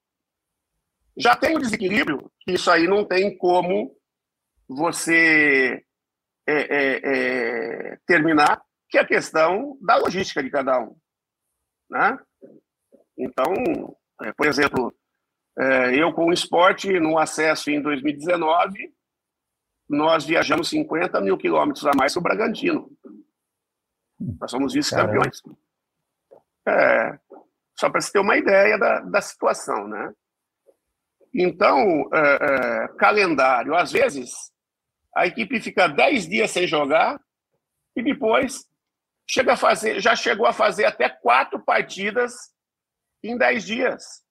Já 1.15 1.35
tem 1.35 1.55
o 1.55 1.59
desequilíbrio, 1.59 2.31
isso 2.47 2.69
aí 2.71 2.87
não 2.87 3.05
tem 3.05 3.37
como 3.37 3.95
você 4.67 5.83
é, 6.47 6.53
é, 6.53 7.01
é, 7.03 7.97
terminar, 8.05 8.61
que 8.89 8.97
é 8.97 9.01
a 9.01 9.07
questão 9.07 9.77
da 9.81 9.95
logística 9.97 10.43
de 10.43 10.49
cada 10.49 10.79
um. 10.79 10.95
Né? 11.89 12.17
Então, 13.17 13.53
é, 14.21 14.33
por 14.33 14.47
exemplo, 14.47 14.93
é, 15.57 15.95
eu 16.01 16.13
com 16.13 16.25
o 16.25 16.33
esporte, 16.33 16.99
no 16.99 17.17
acesso 17.17 17.69
em 17.69 17.81
2019, 17.81 18.93
nós 19.89 20.25
viajamos 20.25 20.69
50 20.69 21.21
mil 21.21 21.37
quilômetros 21.37 21.85
a 21.85 21.91
mais 21.95 22.13
que 22.13 22.19
o 22.19 22.21
Bragantino. 22.21 22.89
Nós 24.19 24.49
somos 24.49 24.73
vice-campeões. 24.73 25.41
É, 26.67 27.19
só 27.77 27.89
para 27.89 28.01
você 28.01 28.11
ter 28.11 28.19
uma 28.19 28.37
ideia 28.37 28.77
da, 28.77 28.99
da 29.01 29.21
situação, 29.21 29.87
né? 29.87 30.13
Então, 31.33 32.09
é, 32.13 32.35
é, 32.35 32.87
calendário, 32.97 33.75
às 33.75 33.91
vezes, 33.91 34.52
a 35.15 35.27
equipe 35.27 35.61
fica 35.61 35.87
10 35.87 36.27
dias 36.27 36.51
sem 36.51 36.67
jogar 36.67 37.19
e 37.95 38.01
depois 38.01 38.65
chega 39.29 39.53
a 39.53 39.57
fazer, 39.57 39.99
já 39.99 40.15
chegou 40.15 40.45
a 40.45 40.53
fazer 40.53 40.85
até 40.85 41.09
quatro 41.09 41.63
partidas 41.63 42.33
em 43.23 43.37
dez 43.37 43.63
dias. 43.63 44.23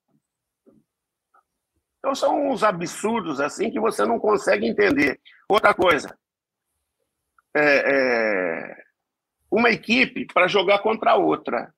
Então 1.98 2.14
são 2.14 2.50
uns 2.50 2.62
absurdos 2.62 3.40
assim 3.40 3.70
que 3.70 3.80
você 3.80 4.04
não 4.04 4.18
consegue 4.18 4.66
entender. 4.66 5.20
Outra 5.48 5.72
coisa, 5.72 6.18
é, 7.54 7.62
é, 7.62 8.84
uma 9.50 9.70
equipe 9.70 10.26
para 10.26 10.48
jogar 10.48 10.80
contra 10.80 11.14
outra 11.14 11.72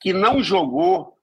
que 0.00 0.12
não 0.12 0.42
jogou 0.42 1.18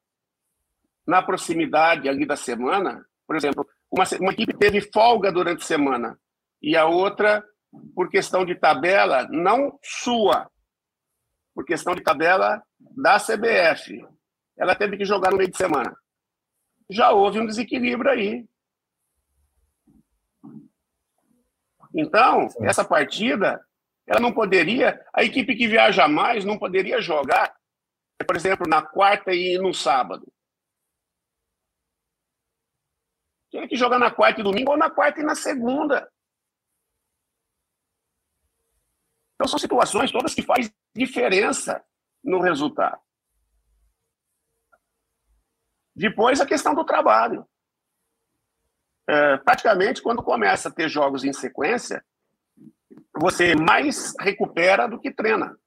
na 1.08 1.22
proximidade 1.22 2.10
ali 2.10 2.26
da 2.26 2.36
semana, 2.36 3.06
por 3.26 3.36
exemplo, 3.36 3.66
uma, 3.90 4.04
uma 4.20 4.34
equipe 4.34 4.58
teve 4.58 4.82
folga 4.82 5.32
durante 5.32 5.64
a 5.64 5.66
semana 5.68 6.20
e 6.66 6.76
a 6.76 6.88
outra, 6.88 7.48
por 7.94 8.10
questão 8.10 8.44
de 8.44 8.56
tabela, 8.56 9.28
não 9.30 9.78
sua, 9.84 10.50
por 11.54 11.64
questão 11.64 11.94
de 11.94 12.02
tabela 12.02 12.60
da 12.80 13.20
CBF. 13.20 14.04
Ela 14.58 14.74
teve 14.74 14.98
que 14.98 15.06
jogar 15.06 15.30
no 15.30 15.38
meio 15.38 15.52
de 15.52 15.58
semana. 15.58 15.96
Já 16.90 17.12
houve 17.12 17.40
um 17.40 17.46
desequilíbrio 17.46 18.10
aí. 18.10 18.50
Então, 21.94 22.48
essa 22.62 22.84
partida, 22.84 23.64
ela 24.08 24.20
não 24.20 24.34
poderia, 24.34 25.06
a 25.14 25.24
equipe 25.24 25.56
que 25.56 25.68
viaja 25.68 26.08
mais 26.08 26.44
não 26.44 26.58
poderia 26.58 27.00
jogar, 27.00 27.56
por 28.26 28.36
exemplo, 28.36 28.68
na 28.68 28.82
quarta 28.82 29.32
e 29.32 29.60
no 29.60 29.72
sábado. 29.72 30.28
Tinha 33.52 33.68
que 33.68 33.76
jogar 33.76 34.00
na 34.00 34.10
quarta 34.10 34.42
e 34.42 34.44
domingo 34.44 34.72
ou 34.72 34.78
na 34.78 34.90
quarta 34.90 35.22
e 35.22 35.24
na 35.24 35.36
segunda. 35.36 36.12
Então, 39.36 39.48
são 39.48 39.60
situações 39.60 40.12
todas 40.12 40.34
que 40.34 40.42
fazem 40.42 40.74
diferença 40.96 41.84
no 42.24 42.40
resultado. 42.40 43.00
Depois, 45.96 46.42
a 46.42 46.46
questão 46.46 46.74
do 46.74 46.84
trabalho. 46.84 47.48
É, 49.08 49.38
praticamente, 49.38 50.02
quando 50.02 50.24
começa 50.24 50.70
a 50.70 50.72
ter 50.72 50.90
jogos 50.90 51.24
em 51.24 51.32
sequência, 51.32 52.04
você 53.18 53.56
mais 53.56 54.14
recupera 54.20 54.88
do 54.88 55.00
que 55.00 55.12
treina. 55.12 55.58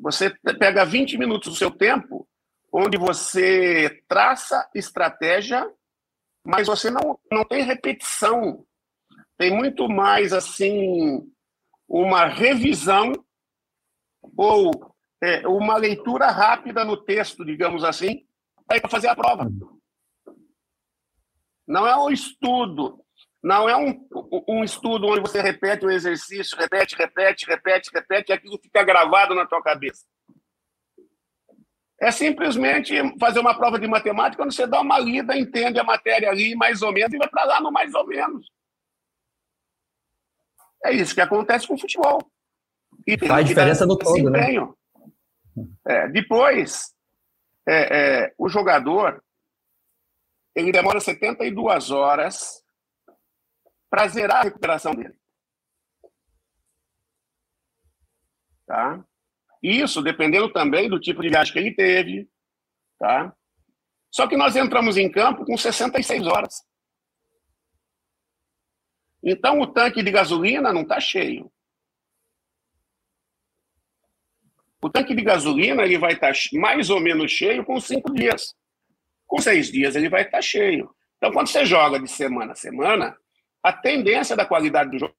Você 0.00 0.30
pega 0.58 0.84
20 0.84 1.18
minutos 1.18 1.52
do 1.52 1.58
seu 1.58 1.70
tempo, 1.70 2.28
onde 2.72 2.96
você 2.96 4.02
traça 4.08 4.68
estratégia, 4.74 5.68
mas 6.44 6.66
você 6.66 6.90
não, 6.90 7.18
não 7.30 7.44
tem 7.44 7.62
repetição. 7.62 8.64
Tem 9.36 9.50
muito 9.50 9.88
mais, 9.88 10.32
assim, 10.32 11.28
uma 11.92 12.24
revisão 12.24 13.12
ou 14.34 14.96
é, 15.22 15.46
uma 15.46 15.76
leitura 15.76 16.30
rápida 16.30 16.86
no 16.86 16.96
texto, 16.96 17.44
digamos 17.44 17.84
assim, 17.84 18.26
para 18.66 18.88
fazer 18.88 19.08
a 19.08 19.14
prova. 19.14 19.46
Não 21.68 21.86
é 21.86 21.94
um 21.94 22.08
estudo, 22.08 22.98
não 23.42 23.68
é 23.68 23.76
um, 23.76 24.08
um 24.48 24.64
estudo 24.64 25.06
onde 25.06 25.20
você 25.20 25.42
repete 25.42 25.84
o 25.84 25.90
exercício, 25.90 26.56
repete, 26.56 26.96
repete, 26.96 27.44
repete, 27.44 27.90
repete, 27.92 28.30
e 28.30 28.32
aquilo 28.32 28.58
fica 28.58 28.82
gravado 28.82 29.34
na 29.34 29.44
tua 29.44 29.62
cabeça. 29.62 30.06
É 32.00 32.10
simplesmente 32.10 32.94
fazer 33.20 33.38
uma 33.38 33.54
prova 33.54 33.78
de 33.78 33.86
matemática, 33.86 34.42
quando 34.42 34.52
você 34.52 34.66
dá 34.66 34.80
uma 34.80 34.98
lida, 34.98 35.36
entende 35.36 35.78
a 35.78 35.84
matéria 35.84 36.30
ali, 36.30 36.56
mais 36.56 36.80
ou 36.80 36.90
menos, 36.90 37.12
e 37.12 37.18
vai 37.18 37.28
para 37.28 37.44
lá 37.44 37.60
no 37.60 37.70
mais 37.70 37.94
ou 37.94 38.06
menos. 38.06 38.50
É 40.84 40.92
isso 40.92 41.14
que 41.14 41.20
acontece 41.20 41.66
com 41.66 41.74
o 41.74 41.78
futebol. 41.78 42.20
E 43.06 43.18
Faz 43.26 43.46
diferença 43.46 43.86
no 43.86 43.96
todo, 43.96 44.30
né? 44.30 44.48
É, 45.86 46.08
depois, 46.08 46.94
é, 47.66 48.24
é, 48.24 48.34
o 48.38 48.48
jogador 48.48 49.22
ele 50.54 50.72
demora 50.72 51.00
72 51.00 51.90
horas 51.90 52.62
para 53.88 54.08
zerar 54.08 54.40
a 54.40 54.44
recuperação 54.44 54.94
dele. 54.94 55.14
Tá? 58.66 59.04
Isso 59.62 60.02
dependendo 60.02 60.52
também 60.52 60.88
do 60.88 61.00
tipo 61.00 61.22
de 61.22 61.28
viagem 61.28 61.52
que 61.52 61.58
ele 61.58 61.74
teve. 61.74 62.28
Tá? 62.98 63.34
Só 64.10 64.26
que 64.26 64.36
nós 64.36 64.56
entramos 64.56 64.96
em 64.96 65.10
campo 65.10 65.44
com 65.44 65.56
66 65.56 66.26
horas. 66.26 66.62
Então 69.22 69.60
o 69.60 69.66
tanque 69.66 70.02
de 70.02 70.10
gasolina 70.10 70.72
não 70.72 70.82
está 70.82 70.98
cheio. 70.98 71.50
O 74.82 74.90
tanque 74.90 75.14
de 75.14 75.22
gasolina 75.22 75.82
ele 75.82 75.96
vai 75.96 76.14
estar 76.14 76.32
tá 76.32 76.38
mais 76.54 76.90
ou 76.90 76.98
menos 76.98 77.30
cheio 77.30 77.64
com 77.64 77.78
cinco 77.80 78.12
dias. 78.12 78.54
Com 79.26 79.38
seis 79.38 79.70
dias 79.70 79.94
ele 79.94 80.08
vai 80.08 80.22
estar 80.22 80.38
tá 80.38 80.42
cheio. 80.42 80.92
Então, 81.16 81.32
quando 81.32 81.46
você 81.46 81.64
joga 81.64 82.00
de 82.00 82.08
semana 82.08 82.50
a 82.50 82.56
semana, 82.56 83.16
a 83.62 83.72
tendência 83.72 84.34
da 84.34 84.44
qualidade 84.44 84.90
do 84.90 84.98
jogo 84.98 85.14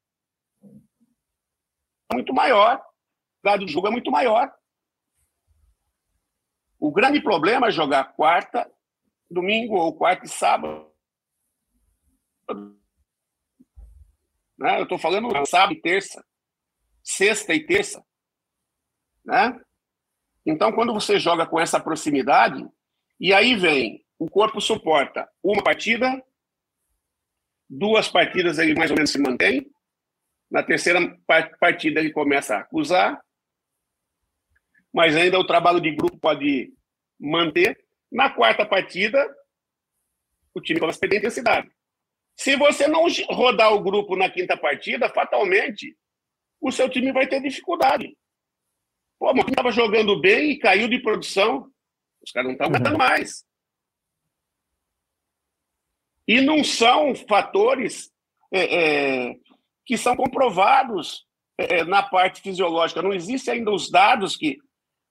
é 2.11 2.15
muito 2.15 2.33
maior. 2.33 2.73
A 2.73 3.41
qualidade 3.41 3.65
do 3.65 3.71
jogo 3.71 3.87
é 3.87 3.91
muito 3.91 4.11
maior. 4.11 4.53
O 6.77 6.91
grande 6.91 7.21
problema 7.23 7.67
é 7.67 7.71
jogar 7.71 8.13
quarta, 8.15 8.69
domingo 9.31 9.77
ou 9.77 9.95
quarta 9.95 10.25
e 10.25 10.29
sábado 10.29 10.91
né? 14.57 14.79
Eu 14.79 14.83
estou 14.83 14.97
falando 14.97 15.29
sábado 15.45 15.73
e 15.73 15.81
terça, 15.81 16.23
sexta 17.03 17.53
e 17.53 17.65
terça. 17.65 18.03
Né? 19.25 19.59
Então, 20.45 20.71
quando 20.71 20.93
você 20.93 21.19
joga 21.19 21.45
com 21.45 21.59
essa 21.59 21.79
proximidade, 21.79 22.67
e 23.19 23.33
aí 23.33 23.55
vem, 23.55 24.03
o 24.19 24.29
corpo 24.29 24.59
suporta 24.59 25.29
uma 25.41 25.63
partida, 25.63 26.21
duas 27.69 28.07
partidas 28.07 28.59
ele 28.59 28.75
mais 28.75 28.91
ou 28.91 28.95
menos 28.95 29.11
se 29.11 29.19
mantém, 29.19 29.69
na 30.51 30.61
terceira 30.61 30.99
partida 31.59 31.99
ele 31.99 32.11
começa 32.11 32.55
a 32.55 32.59
acusar, 32.59 33.19
mas 34.93 35.15
ainda 35.15 35.39
o 35.39 35.47
trabalho 35.47 35.81
de 35.81 35.95
grupo 35.95 36.17
pode 36.19 36.71
manter. 37.19 37.83
Na 38.11 38.29
quarta 38.29 38.63
partida, 38.63 39.17
o 40.53 40.61
time 40.61 40.79
começa 40.79 40.99
a 40.99 41.01
perder 41.01 41.17
intensidade. 41.17 41.71
Se 42.35 42.55
você 42.55 42.87
não 42.87 43.05
rodar 43.29 43.73
o 43.73 43.81
grupo 43.81 44.15
na 44.15 44.29
quinta 44.29 44.57
partida, 44.57 45.09
fatalmente 45.09 45.95
o 46.59 46.71
seu 46.71 46.89
time 46.89 47.11
vai 47.11 47.27
ter 47.27 47.41
dificuldade. 47.41 48.15
Pô, 49.19 49.33
mas 49.33 49.47
estava 49.47 49.71
jogando 49.71 50.19
bem 50.19 50.51
e 50.51 50.59
caiu 50.59 50.87
de 50.87 50.99
produção. 50.99 51.69
Os 52.21 52.31
caras 52.31 52.47
não 52.47 52.53
estão 52.53 52.67
aguentando 52.67 52.91
uhum. 52.91 52.97
mais. 52.97 53.45
E 56.27 56.41
não 56.41 56.63
são 56.63 57.13
fatores 57.13 58.11
é, 58.51 59.29
é, 59.29 59.35
que 59.85 59.97
são 59.97 60.15
comprovados 60.15 61.25
é, 61.57 61.79
é, 61.79 61.83
na 61.83 62.01
parte 62.01 62.41
fisiológica. 62.41 63.01
Não 63.01 63.13
existem 63.13 63.55
ainda 63.55 63.71
os 63.71 63.89
dados 63.91 64.35
que. 64.35 64.57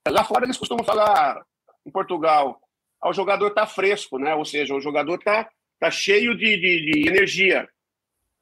Lá 0.08 0.24
fora 0.24 0.44
eles 0.44 0.56
costumam 0.56 0.85
falar, 0.85 1.44
em 1.87 1.90
Portugal, 1.90 2.61
o 3.04 3.12
jogador 3.12 3.48
está 3.48 3.66
fresco, 3.66 4.18
né? 4.18 4.35
ou 4.35 4.44
seja, 4.44 4.74
o 4.74 4.80
jogador 4.80 5.14
está 5.14 5.48
tá 5.83 5.90
cheio 5.90 6.37
de, 6.37 6.57
de, 6.57 6.92
de 6.92 7.09
energia, 7.09 7.68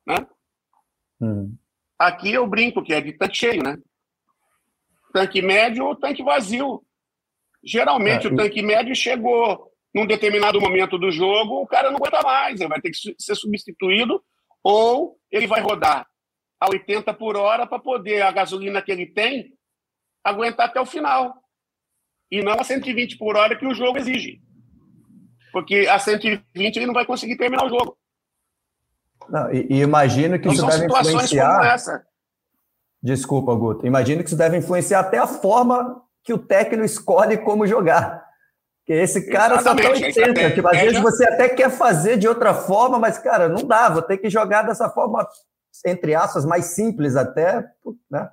né? 0.06 0.26
Hum. 1.18 1.56
Aqui 1.98 2.34
eu 2.34 2.46
brinco 2.46 2.82
que 2.82 2.92
é 2.92 3.00
de 3.00 3.14
tanque 3.14 3.38
cheio, 3.38 3.62
né? 3.62 3.78
Tanque 5.14 5.40
médio 5.40 5.86
ou 5.86 5.96
tanque 5.96 6.22
vazio. 6.22 6.84
Geralmente 7.64 8.26
é, 8.26 8.30
o 8.30 8.36
tanque 8.36 8.60
médio 8.60 8.94
chegou 8.94 9.72
num 9.94 10.06
determinado 10.06 10.60
momento 10.60 10.98
do 10.98 11.10
jogo, 11.10 11.62
o 11.62 11.66
cara 11.66 11.90
não 11.90 11.96
aguenta 11.96 12.20
mais, 12.22 12.60
ele 12.60 12.68
vai 12.68 12.78
ter 12.78 12.90
que 12.90 13.14
ser 13.18 13.34
substituído 13.34 14.22
ou 14.62 15.18
ele 15.30 15.46
vai 15.46 15.62
rodar 15.62 16.06
a 16.60 16.68
80 16.68 17.14
por 17.14 17.38
hora 17.38 17.66
para 17.66 17.78
poder 17.78 18.20
a 18.20 18.30
gasolina 18.30 18.82
que 18.82 18.92
ele 18.92 19.06
tem 19.06 19.54
aguentar 20.22 20.66
até 20.66 20.78
o 20.78 20.84
final. 20.84 21.42
E 22.30 22.42
não 22.42 22.52
a 22.60 22.64
120 22.64 23.16
por 23.16 23.34
hora 23.34 23.56
que 23.56 23.66
o 23.66 23.74
jogo 23.74 23.96
exige. 23.96 24.42
Porque 25.52 25.86
a 25.90 25.98
120 25.98 26.76
ele 26.76 26.86
não 26.86 26.94
vai 26.94 27.04
conseguir 27.04 27.36
terminar 27.36 27.64
o 27.64 27.68
jogo. 27.68 27.96
Não, 29.28 29.52
e, 29.52 29.66
e, 29.70 29.80
imagino 29.80 30.38
que 30.38 30.48
então, 30.48 30.68
isso 30.68 30.78
deve 30.78 30.86
influenciar. 30.86 31.80
Desculpa, 33.02 33.54
Guto. 33.54 33.86
Imagino 33.86 34.22
que 34.22 34.28
isso 34.28 34.36
deve 34.36 34.58
influenciar 34.58 35.00
até 35.00 35.18
a 35.18 35.26
forma 35.26 36.02
que 36.22 36.32
o 36.32 36.38
técnico 36.38 36.84
escolhe 36.84 37.38
como 37.38 37.66
jogar. 37.66 38.22
Porque 38.78 38.92
esse 38.92 39.30
cara 39.30 39.54
Exatamente, 39.54 40.12
só 40.12 40.20
tem 40.20 40.24
80. 40.24 40.50
Tipo, 40.54 40.68
às 40.68 40.80
vezes 40.80 41.00
você 41.00 41.24
até 41.24 41.48
quer 41.48 41.70
fazer 41.70 42.16
de 42.18 42.26
outra 42.26 42.52
forma, 42.52 42.98
mas, 42.98 43.18
cara, 43.18 43.48
não 43.48 43.64
dá. 43.64 43.88
Vou 43.88 44.02
ter 44.02 44.18
que 44.18 44.28
jogar 44.28 44.62
dessa 44.62 44.90
forma, 44.90 45.26
entre 45.86 46.14
aspas, 46.14 46.44
mais 46.44 46.66
simples 46.74 47.16
até, 47.16 47.64
né? 48.10 48.28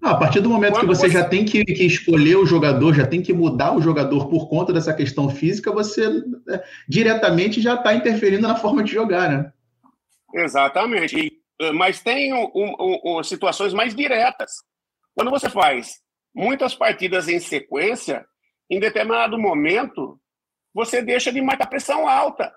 Não, 0.00 0.10
a 0.10 0.16
partir 0.16 0.40
do 0.40 0.48
momento 0.48 0.74
Quando 0.74 0.82
que 0.82 0.86
você, 0.86 1.08
você, 1.08 1.10
já 1.10 1.28
tem 1.28 1.44
que, 1.44 1.64
que, 1.64 1.84
escolher 1.84 2.36
o 2.36 2.46
jogador, 2.46 2.94
já 2.94 3.06
tem 3.06 3.20
que 3.20 3.32
mudar 3.32 3.74
o 3.74 3.82
jogador 3.82 4.28
por 4.28 4.48
conta 4.48 4.72
dessa 4.72 4.94
questão 4.94 5.28
física, 5.28 5.72
você 5.72 6.08
né, 6.08 6.62
diretamente 6.88 7.60
já 7.60 7.74
está 7.74 7.94
interferindo 7.94 8.46
na 8.46 8.54
forma 8.54 8.82
de 8.84 8.92
jogar, 8.92 9.28
né? 9.28 9.52
Exatamente. 10.32 11.18
E, 11.18 11.42
eh, 11.60 11.72
mas 11.72 12.00
tem 12.00 12.32
um, 12.32 12.50
um, 12.54 13.18
um, 13.18 13.22
situações 13.24 13.74
mais 13.74 13.94
diretas. 13.94 14.62
Quando 15.14 15.30
você 15.30 15.50
faz 15.50 16.00
muitas 16.32 16.74
partidas 16.74 17.28
em 17.28 17.40
sequência, 17.40 18.24
em 18.70 18.78
determinado 18.78 19.36
momento, 19.36 20.20
você 20.72 21.02
deixa 21.02 21.32
de 21.32 21.40
marcar 21.42 21.66
pressão 21.66 22.08
alta. 22.08 22.52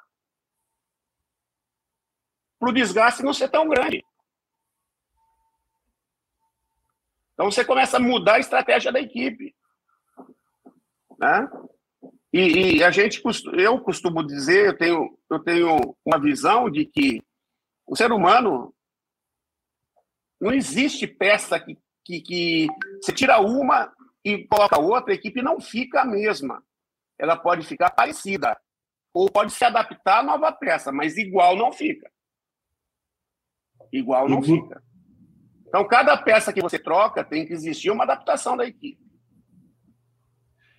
Para 2.60 2.70
o 2.70 2.74
desgaste 2.74 3.24
não 3.24 3.34
ser 3.34 3.50
tão 3.50 3.68
grande. 3.68 4.06
Então 7.42 7.50
você 7.50 7.66
começa 7.66 7.98
a 7.98 8.00
mudar 8.00 8.36
a 8.36 8.40
estratégia 8.40 8.92
da 8.92 9.00
equipe. 9.02 9.56
Né? 11.18 11.50
E, 12.32 12.78
e, 12.78 12.84
a 12.84 12.92
gente, 12.92 13.20
eu 13.54 13.82
costumo 13.82 14.24
dizer, 14.24 14.68
eu 14.68 14.78
tenho, 14.78 15.18
eu 15.28 15.40
tenho 15.40 15.98
uma 16.06 16.20
visão 16.20 16.70
de 16.70 16.86
que 16.86 17.20
o 17.88 17.96
ser 17.96 18.12
humano 18.12 18.72
não 20.40 20.54
existe 20.54 21.08
peça 21.08 21.60
que, 21.60 21.76
que, 22.06 22.22
que 22.22 22.68
você 23.02 23.12
tira 23.12 23.40
uma 23.40 23.92
e 24.24 24.46
coloca 24.46 24.80
outra, 24.80 25.12
a 25.12 25.16
equipe 25.16 25.42
não 25.42 25.60
fica 25.60 26.02
a 26.02 26.06
mesma. 26.06 26.64
Ela 27.18 27.36
pode 27.36 27.66
ficar 27.66 27.90
parecida. 27.90 28.56
Ou 29.12 29.32
pode 29.32 29.52
se 29.52 29.66
adaptar 29.66 30.20
à 30.20 30.24
nova 30.24 30.52
peça, 30.52 30.92
mas 30.92 31.18
igual 31.18 31.56
não 31.56 31.74
fica. 31.74 32.08
Igual 33.92 34.30
não 34.30 34.38
uhum. 34.38 34.44
fica. 34.44 34.91
Então, 35.72 35.88
cada 35.88 36.18
peça 36.18 36.52
que 36.52 36.62
você 36.62 36.78
troca 36.78 37.24
tem 37.24 37.46
que 37.46 37.54
existir 37.54 37.90
uma 37.90 38.04
adaptação 38.04 38.58
da 38.58 38.66
equipe. 38.66 39.00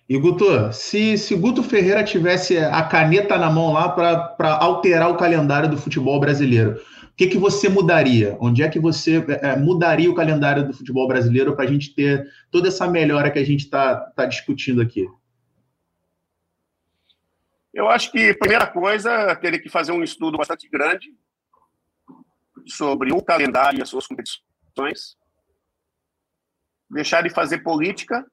E 0.07 0.15
Guto, 0.19 0.71
se, 0.71 1.17
se 1.17 1.35
Guto 1.35 1.63
Ferreira 1.63 2.03
tivesse 2.03 2.59
a 2.59 2.83
caneta 2.83 3.35
na 3.35 3.49
mão 3.49 3.73
lá 3.73 3.89
para 3.89 4.55
alterar 4.59 5.09
o 5.09 5.17
calendário 5.17 5.67
do 5.67 5.79
futebol 5.79 6.19
brasileiro, 6.19 6.79
o 7.05 7.15
que, 7.15 7.25
que 7.25 7.39
você 7.39 7.67
mudaria? 7.67 8.37
Onde 8.39 8.61
é 8.61 8.69
que 8.69 8.79
você 8.79 9.25
é, 9.41 9.57
mudaria 9.57 10.11
o 10.11 10.13
calendário 10.13 10.67
do 10.67 10.73
futebol 10.75 11.07
brasileiro 11.07 11.55
para 11.55 11.65
a 11.65 11.67
gente 11.67 11.95
ter 11.95 12.27
toda 12.51 12.67
essa 12.67 12.87
melhora 12.87 13.31
que 13.31 13.39
a 13.39 13.43
gente 13.43 13.61
está 13.61 13.95
tá 13.95 14.27
discutindo 14.27 14.79
aqui? 14.79 15.07
Eu 17.73 17.89
acho 17.89 18.11
que, 18.11 18.31
primeira 18.35 18.67
coisa, 18.67 19.35
teria 19.37 19.59
que 19.59 19.69
fazer 19.69 19.91
um 19.91 20.03
estudo 20.03 20.37
bastante 20.37 20.69
grande 20.69 21.11
sobre 22.67 23.11
o 23.11 23.23
calendário 23.23 23.79
e 23.79 23.81
as 23.81 23.89
suas 23.89 24.05
competições 24.05 24.52
deixar 26.89 27.21
de 27.23 27.29
fazer 27.29 27.59
política 27.59 28.25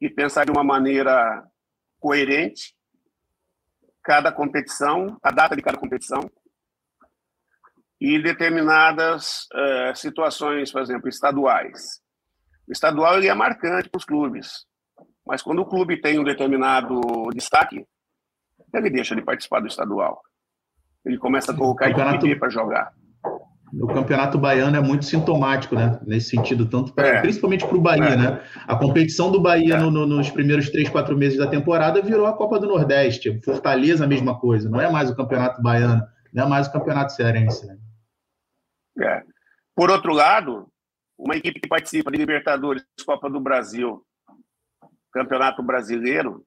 e 0.00 0.08
pensar 0.08 0.44
de 0.44 0.50
uma 0.50 0.64
maneira 0.64 1.44
coerente 1.98 2.74
cada 4.02 4.32
competição, 4.32 5.18
a 5.22 5.30
data 5.30 5.54
de 5.54 5.62
cada 5.62 5.78
competição 5.78 6.30
e 8.00 8.18
determinadas 8.18 9.46
uh, 9.52 9.94
situações, 9.94 10.72
por 10.72 10.80
exemplo, 10.80 11.08
estaduais. 11.08 12.00
O 12.66 12.72
estadual 12.72 13.18
ele 13.18 13.28
é 13.28 13.34
marcante 13.34 13.90
para 13.90 13.98
os 13.98 14.06
clubes, 14.06 14.66
mas 15.26 15.42
quando 15.42 15.60
o 15.60 15.66
clube 15.66 16.00
tem 16.00 16.18
um 16.18 16.24
determinado 16.24 16.98
destaque, 17.34 17.86
ele 18.72 18.90
deixa 18.90 19.14
de 19.14 19.22
participar 19.22 19.60
do 19.60 19.66
estadual. 19.66 20.22
Ele 21.04 21.18
começa 21.18 21.52
a 21.52 21.56
colocar 21.56 21.90
equipe 21.90 22.38
para 22.38 22.48
jogar 22.48 22.94
o 23.72 23.86
Campeonato 23.86 24.38
Baiano 24.38 24.76
é 24.76 24.80
muito 24.80 25.04
sintomático, 25.04 25.76
né? 25.76 26.00
Nesse 26.04 26.30
sentido, 26.30 26.66
tanto 26.66 26.92
pra, 26.92 27.06
é. 27.06 27.20
principalmente 27.20 27.66
para 27.66 27.76
o 27.76 27.80
Bahia, 27.80 28.04
é. 28.04 28.16
né? 28.16 28.44
A 28.66 28.76
competição 28.76 29.30
do 29.30 29.40
Bahia 29.40 29.74
é. 29.74 29.78
no, 29.78 29.90
no, 29.90 30.06
nos 30.06 30.30
primeiros 30.30 30.70
três, 30.70 30.88
quatro 30.88 31.16
meses 31.16 31.38
da 31.38 31.46
temporada 31.46 32.02
virou 32.02 32.26
a 32.26 32.36
Copa 32.36 32.58
do 32.58 32.66
Nordeste. 32.66 33.40
Fortaleza, 33.44 34.04
a 34.04 34.08
mesma 34.08 34.38
coisa. 34.38 34.68
Não 34.68 34.80
é 34.80 34.90
mais 34.90 35.10
o 35.10 35.16
Campeonato 35.16 35.62
Baiano, 35.62 36.02
não 36.32 36.44
é 36.44 36.48
mais 36.48 36.66
o 36.66 36.72
Campeonato 36.72 37.12
Cearense, 37.12 37.66
né? 37.66 37.78
É. 39.00 39.22
Por 39.74 39.88
outro 39.90 40.12
lado, 40.12 40.68
uma 41.16 41.36
equipe 41.36 41.60
que 41.60 41.68
participa 41.68 42.10
de 42.10 42.18
Libertadores, 42.18 42.84
Copa 43.06 43.30
do 43.30 43.40
Brasil, 43.40 44.04
Campeonato 45.12 45.62
Brasileiro 45.62 46.44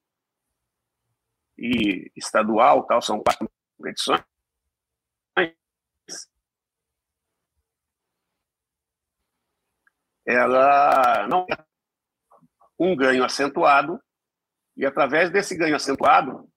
e 1.58 2.12
estadual, 2.18 2.84
tal, 2.84 3.02
são 3.02 3.22
quatro 3.22 3.50
competições 3.78 4.22
ela 10.26 11.28
não 11.28 11.46
é 11.50 11.56
um 12.80 12.96
ganho 12.96 13.24
acentuado, 13.24 14.00
e 14.76 14.86
através 14.86 15.30
desse 15.30 15.56
ganho 15.56 15.76
acentuado, 15.76 16.50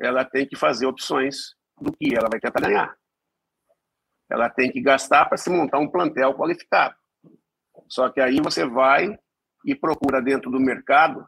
ela 0.00 0.24
tem 0.24 0.46
que 0.46 0.56
fazer 0.56 0.86
opções 0.86 1.54
do 1.80 1.92
que 1.92 2.14
ela 2.14 2.28
vai 2.30 2.40
tentar 2.40 2.60
ganhar. 2.60 2.96
Ela 4.30 4.50
tem 4.50 4.70
que 4.70 4.80
gastar 4.80 5.26
para 5.26 5.38
se 5.38 5.48
montar 5.48 5.78
um 5.78 5.90
plantel 5.90 6.34
qualificado. 6.34 6.96
Só 7.88 8.10
que 8.10 8.20
aí 8.20 8.40
você 8.40 8.66
vai 8.66 9.18
e 9.64 9.74
procura 9.74 10.20
dentro 10.20 10.50
do 10.50 10.60
mercado. 10.60 11.26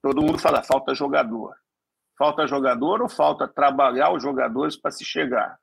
Todo 0.00 0.22
mundo 0.22 0.38
fala, 0.38 0.62
falta 0.62 0.94
jogador. 0.94 1.56
Falta 2.16 2.46
jogador 2.46 3.02
ou 3.02 3.08
falta 3.08 3.48
trabalhar 3.48 4.12
os 4.12 4.22
jogadores 4.22 4.76
para 4.76 4.90
se 4.90 5.04
chegar? 5.04 5.58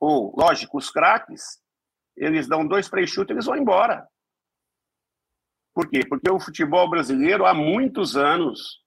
Ou, 0.00 0.34
lógico, 0.36 0.78
os 0.78 0.90
craques 0.90 1.60
eles 2.16 2.46
dão 2.46 2.66
dois, 2.66 2.88
três 2.88 3.10
chutes, 3.10 3.30
eles 3.30 3.46
vão 3.46 3.56
embora. 3.56 4.06
Por 5.74 5.88
quê? 5.88 6.00
Porque 6.08 6.30
o 6.30 6.38
futebol 6.38 6.88
brasileiro, 6.88 7.44
há 7.44 7.52
muitos 7.52 8.16
anos, 8.16 8.80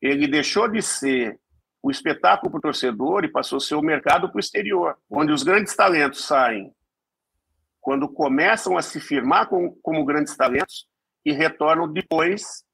ele 0.00 0.26
deixou 0.26 0.68
de 0.68 0.80
ser 0.80 1.38
o 1.82 1.90
espetáculo 1.90 2.50
para 2.50 2.58
o 2.58 2.62
torcedor 2.62 3.24
e 3.24 3.30
passou 3.30 3.58
a 3.58 3.60
ser 3.60 3.74
o 3.74 3.82
mercado 3.82 4.28
para 4.28 4.36
o 4.36 4.40
exterior, 4.40 4.96
onde 5.10 5.32
os 5.32 5.42
grandes 5.42 5.74
talentos 5.74 6.24
saem 6.24 6.72
quando 7.80 8.08
começam 8.08 8.78
a 8.78 8.82
se 8.82 9.00
firmar 9.00 9.48
como, 9.48 9.76
como 9.82 10.04
grandes 10.04 10.36
talentos 10.36 10.86
e 11.24 11.32
retornam 11.32 11.92
depois 11.92 12.64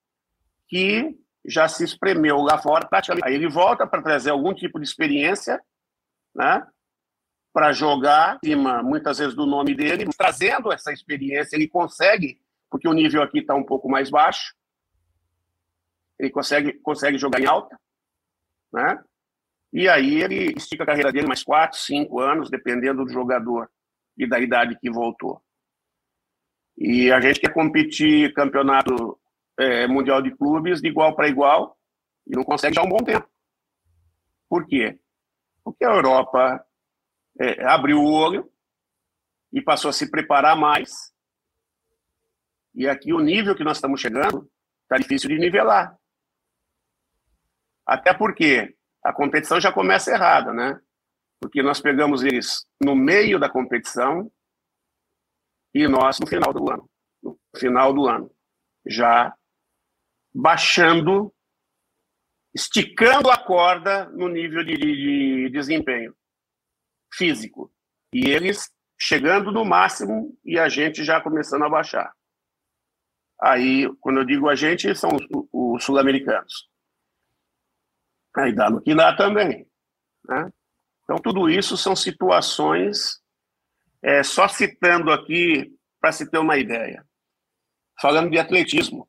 que 0.68 1.18
já 1.46 1.66
se 1.66 1.82
espremeu 1.82 2.36
lá 2.42 2.58
fora 2.58 2.86
praticamente. 2.86 3.26
Aí 3.26 3.34
ele 3.34 3.48
volta 3.48 3.86
para 3.86 4.02
trazer 4.02 4.30
algum 4.30 4.52
tipo 4.52 4.78
de 4.78 4.86
experiência, 4.86 5.58
né? 6.34 6.64
Para 7.58 7.72
jogar 7.72 8.38
cima, 8.44 8.84
muitas 8.84 9.18
vezes, 9.18 9.34
do 9.34 9.44
nome 9.44 9.74
dele, 9.74 10.08
trazendo 10.16 10.72
essa 10.72 10.92
experiência, 10.92 11.56
ele 11.56 11.66
consegue, 11.66 12.40
porque 12.70 12.86
o 12.86 12.92
nível 12.92 13.20
aqui 13.20 13.40
está 13.40 13.52
um 13.52 13.64
pouco 13.64 13.88
mais 13.88 14.08
baixo, 14.08 14.54
ele 16.20 16.30
consegue, 16.30 16.74
consegue 16.74 17.18
jogar 17.18 17.40
em 17.40 17.46
alta, 17.46 17.76
né? 18.72 19.02
E 19.72 19.88
aí 19.88 20.22
ele 20.22 20.54
estica 20.56 20.84
a 20.84 20.86
carreira 20.86 21.10
dele 21.10 21.26
mais 21.26 21.42
quatro, 21.42 21.76
cinco 21.80 22.20
anos, 22.20 22.48
dependendo 22.48 23.04
do 23.04 23.12
jogador 23.12 23.68
e 24.16 24.24
da 24.24 24.38
idade 24.38 24.78
que 24.78 24.88
voltou. 24.88 25.42
E 26.76 27.10
a 27.10 27.20
gente 27.20 27.40
quer 27.40 27.52
competir 27.52 28.32
campeonato 28.34 29.18
é, 29.58 29.84
mundial 29.88 30.22
de 30.22 30.30
clubes 30.30 30.80
de 30.80 30.86
igual 30.86 31.16
para 31.16 31.26
igual 31.26 31.76
e 32.24 32.36
não 32.36 32.44
consegue 32.44 32.76
já 32.76 32.84
um 32.84 32.88
bom 32.88 33.02
tempo. 33.02 33.28
Por 34.48 34.64
quê? 34.64 34.96
Porque 35.64 35.84
a 35.84 35.90
Europa 35.90 36.64
é, 37.38 37.64
abriu 37.64 37.98
o 37.98 38.10
olho 38.10 38.50
e 39.52 39.62
passou 39.62 39.88
a 39.88 39.92
se 39.92 40.10
preparar 40.10 40.56
mais. 40.56 41.12
E 42.74 42.88
aqui 42.88 43.12
o 43.12 43.20
nível 43.20 43.54
que 43.54 43.64
nós 43.64 43.76
estamos 43.76 44.00
chegando 44.00 44.50
está 44.82 44.98
difícil 44.98 45.28
de 45.30 45.38
nivelar. 45.38 45.96
Até 47.86 48.12
porque 48.12 48.76
a 49.04 49.12
competição 49.12 49.60
já 49.60 49.72
começa 49.72 50.10
errada, 50.10 50.52
né? 50.52 50.78
Porque 51.40 51.62
nós 51.62 51.80
pegamos 51.80 52.22
eles 52.22 52.66
no 52.82 52.94
meio 52.94 53.38
da 53.38 53.48
competição 53.48 54.30
e 55.72 55.86
nós 55.86 56.18
no 56.18 56.26
final 56.26 56.52
do 56.52 56.70
ano. 56.70 56.90
No 57.22 57.38
final 57.56 57.94
do 57.94 58.06
ano. 58.06 58.30
Já 58.86 59.34
baixando, 60.34 61.32
esticando 62.54 63.30
a 63.30 63.38
corda 63.38 64.06
no 64.10 64.28
nível 64.28 64.64
de, 64.64 64.76
de, 64.76 64.94
de 64.94 65.50
desempenho 65.50 66.14
físico. 67.12 67.72
E 68.12 68.30
eles 68.30 68.70
chegando 68.98 69.52
no 69.52 69.64
máximo 69.64 70.36
e 70.44 70.58
a 70.58 70.68
gente 70.68 71.04
já 71.04 71.20
começando 71.20 71.64
a 71.64 71.68
baixar. 71.68 72.12
Aí, 73.40 73.88
quando 74.00 74.18
eu 74.18 74.24
digo 74.24 74.48
a 74.48 74.56
gente, 74.56 74.92
são 74.96 75.10
os, 75.10 75.46
os 75.52 75.84
sul-americanos. 75.84 76.68
Aí 78.36 78.52
dá 78.52 78.68
no 78.68 78.82
que 78.82 78.94
dá 78.94 79.16
também. 79.16 79.68
Né? 80.24 80.50
Então, 81.04 81.16
tudo 81.18 81.48
isso 81.48 81.76
são 81.76 81.94
situações, 81.94 83.20
é, 84.02 84.22
só 84.22 84.48
citando 84.48 85.12
aqui 85.12 85.72
para 86.00 86.12
se 86.12 86.28
ter 86.28 86.38
uma 86.38 86.58
ideia. 86.58 87.06
Falando 88.00 88.30
de 88.30 88.38
atletismo. 88.38 89.08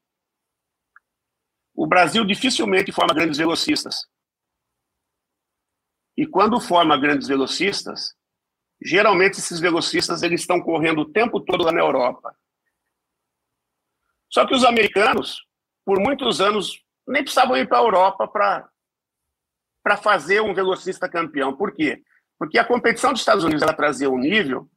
O 1.75 1.87
Brasil 1.87 2.25
dificilmente 2.25 2.91
forma 2.91 3.13
grandes 3.13 3.37
velocistas. 3.37 3.95
E 6.19 6.27
quando 6.27 6.59
forma 6.59 6.99
grandes 6.99 7.29
velocistas, 7.29 8.13
geralmente 8.83 9.39
esses 9.39 9.57
velocistas 9.57 10.21
eles 10.21 10.41
estão 10.41 10.59
correndo 10.59 10.99
o 10.99 11.09
tempo 11.09 11.39
todo 11.39 11.63
lá 11.63 11.71
na 11.71 11.79
Europa. 11.79 12.35
Só 14.29 14.45
que 14.45 14.53
os 14.53 14.65
americanos, 14.65 15.47
por 15.85 15.97
muitos 15.97 16.41
anos, 16.41 16.83
nem 17.07 17.23
precisavam 17.23 17.55
ir 17.55 17.69
para 17.69 17.77
a 17.77 17.83
Europa 17.83 18.27
para 18.27 19.95
fazer 19.95 20.41
um 20.41 20.53
velocista 20.53 21.07
campeão. 21.07 21.55
Por 21.55 21.73
quê? 21.73 22.03
Porque 22.37 22.59
a 22.59 22.65
competição 22.65 23.13
dos 23.13 23.21
Estados 23.21 23.45
Unidos 23.45 23.63
ela 23.63 23.71
trazia 23.71 24.09
um 24.09 24.19
nível 24.19 24.69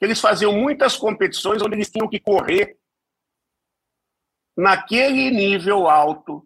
que 0.00 0.04
eles 0.04 0.20
faziam 0.20 0.52
muitas 0.52 0.96
competições 0.96 1.62
onde 1.62 1.76
eles 1.76 1.92
tinham 1.92 2.08
que 2.08 2.18
correr 2.18 2.76
naquele 4.56 5.30
nível 5.30 5.88
alto. 5.88 6.44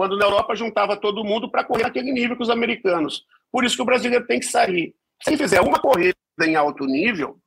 Quando 0.00 0.16
na 0.16 0.24
Europa 0.24 0.56
juntava 0.56 0.96
todo 0.96 1.22
mundo 1.22 1.50
para 1.50 1.62
correr 1.62 1.82
naquele 1.82 2.10
nível 2.10 2.34
que 2.34 2.42
os 2.42 2.48
americanos. 2.48 3.26
Por 3.52 3.66
isso 3.66 3.76
que 3.76 3.82
o 3.82 3.84
brasileiro 3.84 4.26
tem 4.26 4.40
que 4.40 4.46
sair. 4.46 4.96
Se 5.22 5.36
fizer 5.36 5.60
uma 5.60 5.78
corrida 5.78 6.16
em 6.42 6.56
alto 6.56 6.86
nível, 6.86 7.38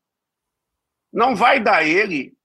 não 1.12 1.36
vai 1.36 1.60
dar 1.60 1.84
ele 1.84 2.38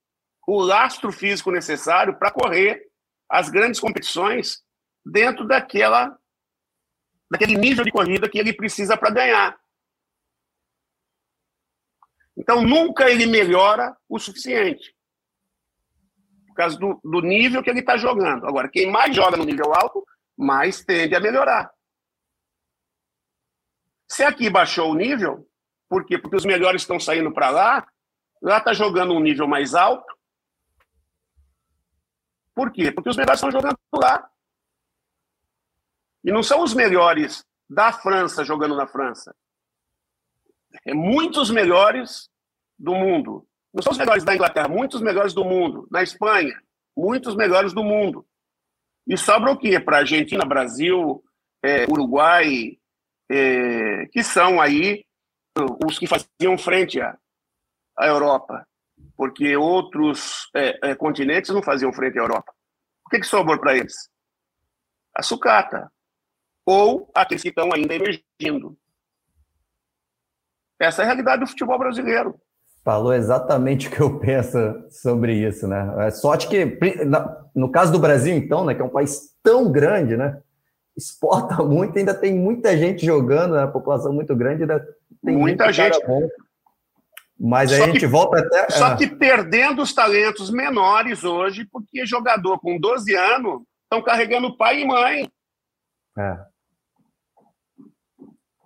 o 0.46 0.62
lastro 0.62 1.12
físico 1.12 1.50
necessário 1.50 2.18
para 2.18 2.30
correr 2.30 2.88
as 3.28 3.50
grandes 3.50 3.78
competições 3.78 4.64
dentro 5.04 5.46
daquela 5.46 6.18
daquele 7.30 7.58
nível 7.58 7.84
de 7.84 7.92
corrida 7.92 8.30
que 8.30 8.38
ele 8.38 8.54
precisa 8.54 8.96
para 8.96 9.10
ganhar. 9.10 9.60
Então, 12.34 12.62
nunca 12.62 13.10
ele 13.10 13.26
melhora 13.26 13.94
o 14.08 14.18
suficiente. 14.18 14.96
Causa 16.58 16.76
do, 16.76 17.00
do 17.04 17.20
nível 17.20 17.62
que 17.62 17.70
ele 17.70 17.78
está 17.78 17.96
jogando. 17.96 18.44
Agora, 18.44 18.68
quem 18.68 18.90
mais 18.90 19.14
joga 19.14 19.36
no 19.36 19.44
nível 19.44 19.72
alto, 19.72 20.04
mais 20.36 20.84
tende 20.84 21.14
a 21.14 21.20
melhorar. 21.20 21.70
Se 24.08 24.24
aqui 24.24 24.50
baixou 24.50 24.90
o 24.90 24.94
nível, 24.96 25.48
por 25.88 26.04
quê? 26.04 26.18
Porque 26.18 26.34
os 26.34 26.44
melhores 26.44 26.82
estão 26.82 26.98
saindo 26.98 27.32
para 27.32 27.50
lá, 27.50 27.86
lá 28.42 28.58
está 28.58 28.72
jogando 28.72 29.14
um 29.14 29.20
nível 29.20 29.46
mais 29.46 29.72
alto, 29.72 30.04
por 32.52 32.72
quê? 32.72 32.90
Porque 32.90 33.08
os 33.08 33.16
melhores 33.16 33.38
estão 33.38 33.52
jogando 33.52 33.78
lá. 33.94 34.28
E 36.24 36.32
não 36.32 36.42
são 36.42 36.60
os 36.60 36.74
melhores 36.74 37.46
da 37.70 37.92
França 37.92 38.44
jogando 38.44 38.74
na 38.74 38.88
França. 38.88 39.32
É 40.84 40.92
muitos 40.92 41.50
melhores 41.50 42.28
do 42.76 42.96
mundo. 42.96 43.47
Não 43.72 43.82
são 43.82 43.92
os 43.92 43.98
melhores 43.98 44.24
da 44.24 44.34
Inglaterra, 44.34 44.68
muitos 44.68 45.00
melhores 45.00 45.34
do 45.34 45.44
mundo. 45.44 45.86
Na 45.90 46.02
Espanha, 46.02 46.60
muitos 46.96 47.36
melhores 47.36 47.72
do 47.72 47.84
mundo. 47.84 48.26
E 49.06 49.16
sobra 49.16 49.52
o 49.52 49.58
quê? 49.58 49.78
Para 49.78 49.98
Argentina, 49.98 50.44
Brasil, 50.44 51.22
é, 51.62 51.84
Uruguai, 51.84 52.78
é, 53.30 54.06
que 54.06 54.22
são 54.22 54.60
aí 54.60 55.04
os 55.84 55.98
que 55.98 56.06
faziam 56.06 56.56
frente 56.56 57.00
à, 57.00 57.16
à 57.96 58.06
Europa 58.06 58.66
porque 59.18 59.56
outros 59.56 60.48
é, 60.54 60.90
é, 60.90 60.94
continentes 60.94 61.50
não 61.50 61.60
faziam 61.60 61.92
frente 61.92 62.16
à 62.16 62.22
Europa. 62.22 62.54
O 63.04 63.10
que, 63.10 63.18
que 63.18 63.26
sobrou 63.26 63.58
para 63.58 63.76
eles? 63.76 64.08
A 65.12 65.24
sucata. 65.24 65.92
Ou 66.64 67.10
aqueles 67.12 67.42
que 67.42 67.48
estão 67.48 67.68
ainda 67.74 67.96
emergindo. 67.96 68.78
Essa 70.78 71.02
é 71.02 71.04
a 71.04 71.06
realidade 71.06 71.40
do 71.40 71.48
futebol 71.48 71.76
brasileiro. 71.76 72.40
Falou 72.88 73.12
exatamente 73.12 73.86
o 73.86 73.90
que 73.90 74.00
eu 74.00 74.18
penso 74.18 74.56
sobre 74.88 75.34
isso, 75.34 75.68
né? 75.68 76.06
É 76.06 76.10
sorte 76.10 76.48
que, 76.48 76.78
no 77.54 77.70
caso 77.70 77.92
do 77.92 77.98
Brasil, 77.98 78.34
então, 78.34 78.64
né, 78.64 78.74
que 78.74 78.80
é 78.80 78.84
um 78.84 78.88
país 78.88 79.34
tão 79.42 79.70
grande, 79.70 80.16
né? 80.16 80.40
Exporta 80.96 81.56
muito, 81.62 81.98
ainda 81.98 82.14
tem 82.14 82.34
muita 82.34 82.74
gente 82.78 83.04
jogando, 83.04 83.56
né, 83.56 83.64
a 83.64 83.68
população 83.68 84.10
muito 84.10 84.34
grande, 84.34 84.62
ainda 84.62 84.82
tem 85.22 85.36
muita 85.36 85.70
gente. 85.70 86.00
Mas 87.38 87.70
aí 87.70 87.82
a 87.82 87.86
gente 87.88 88.06
volta 88.06 88.38
até. 88.38 88.70
Só 88.70 88.96
que 88.96 89.06
perdendo 89.06 89.82
os 89.82 89.92
talentos 89.92 90.50
menores 90.50 91.24
hoje, 91.24 91.68
porque 91.70 92.06
jogador 92.06 92.58
com 92.58 92.80
12 92.80 93.14
anos 93.14 93.60
estão 93.82 94.02
carregando 94.02 94.56
pai 94.56 94.80
e 94.80 94.86
mãe. 94.86 95.30
É. 96.16 96.38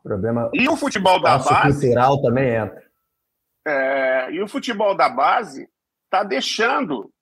Problema. 0.01 0.49
E 0.55 0.69
o 0.69 0.77
futebol 0.77 1.21
da 1.21 1.39
base. 1.39 1.81
cultural 1.81 2.23
também 2.23 2.55
entra. 2.55 2.92
É, 3.67 4.33
e 4.33 4.43
o 4.43 4.49
futebol 4.49 4.97
da 4.97 5.09
base 5.09 5.69
está 6.05 6.23
deixando. 6.25 7.13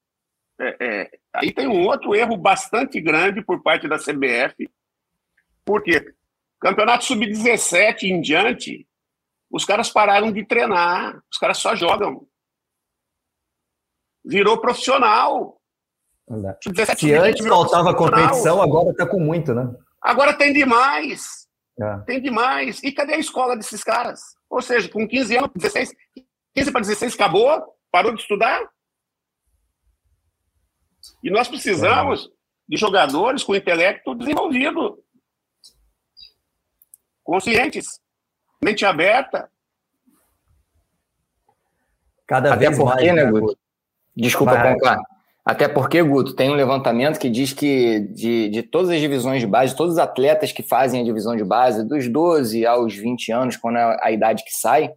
É, 0.61 0.77
é, 0.81 1.11
aí 1.35 1.53
tem 1.53 1.67
um 1.67 1.87
outro 1.87 2.15
erro 2.15 2.37
bastante 2.37 3.01
grande 3.01 3.43
por 3.43 3.63
parte 3.63 3.89
da 3.89 3.99
CBF, 3.99 4.71
porque 5.65 6.15
campeonato 6.61 7.05
sub-17 7.05 8.03
em 8.03 8.21
diante 8.21 8.87
os 9.51 9.65
caras 9.65 9.91
pararam 9.91 10.31
de 10.31 10.45
treinar, 10.45 11.21
os 11.31 11.39
caras 11.39 11.59
só 11.59 11.75
jogam. 11.75 12.27
Virou 14.25 14.61
profissional. 14.61 15.61
Se 16.99 17.13
antes 17.13 17.45
faltava 17.47 17.95
competição, 17.95 18.63
agora 18.63 18.91
está 18.91 19.07
com 19.07 19.19
muito, 19.19 19.53
né? 19.53 19.75
Agora 20.01 20.33
tem 20.35 20.53
demais. 20.53 21.49
É. 21.81 21.99
Tem 22.07 22.23
demais. 22.23 22.81
E 22.85 22.93
cadê 22.93 23.15
a 23.15 23.19
escola 23.19 23.57
desses 23.57 23.83
caras? 23.83 24.21
Ou 24.49 24.63
seja, 24.63 24.89
com 24.89 25.09
15 25.09 25.37
anos, 25.37 25.51
16, 25.55 25.93
15 26.55 26.73
para 26.73 26.81
16 26.81 27.15
acabou, 27.15 27.77
parou 27.91 28.15
de 28.15 28.21
estudar. 28.21 28.69
E 31.23 31.31
nós 31.31 31.49
precisamos 31.49 32.27
é. 32.27 32.29
de 32.69 32.77
jogadores 32.77 33.43
com 33.43 33.55
intelecto 33.55 34.15
desenvolvido, 34.15 35.03
conscientes 37.23 38.01
mente 38.63 38.85
aberta. 38.85 39.49
Cada 42.27 42.55
Até 42.55 42.67
vez 42.67 42.79
porque, 42.79 42.95
mais. 42.95 43.07
Né, 43.07 43.25
né, 43.25 43.31
Guto? 43.31 43.59
Desculpa, 44.15 44.63
concluir. 44.63 44.99
Até 45.45 45.67
porque, 45.67 46.03
Guto, 46.03 46.35
tem 46.35 46.51
um 46.51 46.55
levantamento 46.55 47.19
que 47.19 47.31
diz 47.31 47.53
que 47.53 48.01
de, 48.01 48.51
de 48.51 48.63
todas 48.63 48.91
as 48.91 49.01
divisões 49.01 49.41
de 49.41 49.47
base, 49.47 49.75
todos 49.75 49.95
os 49.95 49.99
atletas 49.99 50.53
que 50.53 50.63
fazem 50.63 51.01
a 51.01 51.05
divisão 51.05 51.35
de 51.35 51.43
base, 51.43 51.83
dos 51.83 52.07
12 52.07 52.67
aos 52.67 52.95
20 52.95 53.33
anos, 53.33 53.57
quando 53.57 53.79
é 53.79 53.99
a 54.03 54.13
idade 54.13 54.45
que 54.45 54.53
sai, 54.53 54.93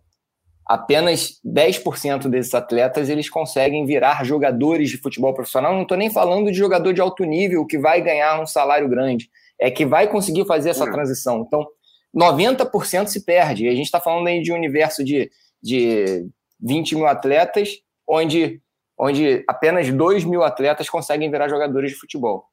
apenas 0.65 1.39
10% 1.45 2.29
desses 2.29 2.53
atletas 2.53 3.09
eles 3.09 3.29
conseguem 3.29 3.85
virar 3.85 4.23
jogadores 4.23 4.89
de 4.89 4.97
futebol 4.97 5.33
profissional. 5.33 5.73
Não 5.73 5.83
estou 5.83 5.97
nem 5.97 6.09
falando 6.09 6.51
de 6.51 6.57
jogador 6.57 6.93
de 6.93 7.01
alto 7.01 7.23
nível 7.23 7.65
que 7.65 7.77
vai 7.77 8.01
ganhar 8.01 8.41
um 8.41 8.45
salário 8.45 8.87
grande, 8.87 9.29
é 9.59 9.69
que 9.69 9.85
vai 9.85 10.07
conseguir 10.07 10.45
fazer 10.45 10.69
essa 10.69 10.89
transição. 10.91 11.43
Então, 11.45 11.67
90% 12.15 13.07
se 13.07 13.25
perde. 13.25 13.65
E 13.65 13.69
a 13.69 13.75
gente 13.75 13.85
está 13.85 13.99
falando 13.99 14.27
aí 14.27 14.41
de 14.41 14.51
um 14.51 14.55
universo 14.55 15.03
de, 15.03 15.31
de 15.61 16.27
20 16.61 16.95
mil 16.95 17.07
atletas, 17.07 17.69
onde, 18.07 18.61
onde 18.97 19.43
apenas 19.47 19.91
2 19.91 20.23
mil 20.23 20.43
atletas 20.43 20.89
conseguem 20.89 21.29
virar 21.29 21.49
jogadores 21.49 21.91
de 21.91 21.97
futebol. 21.97 22.45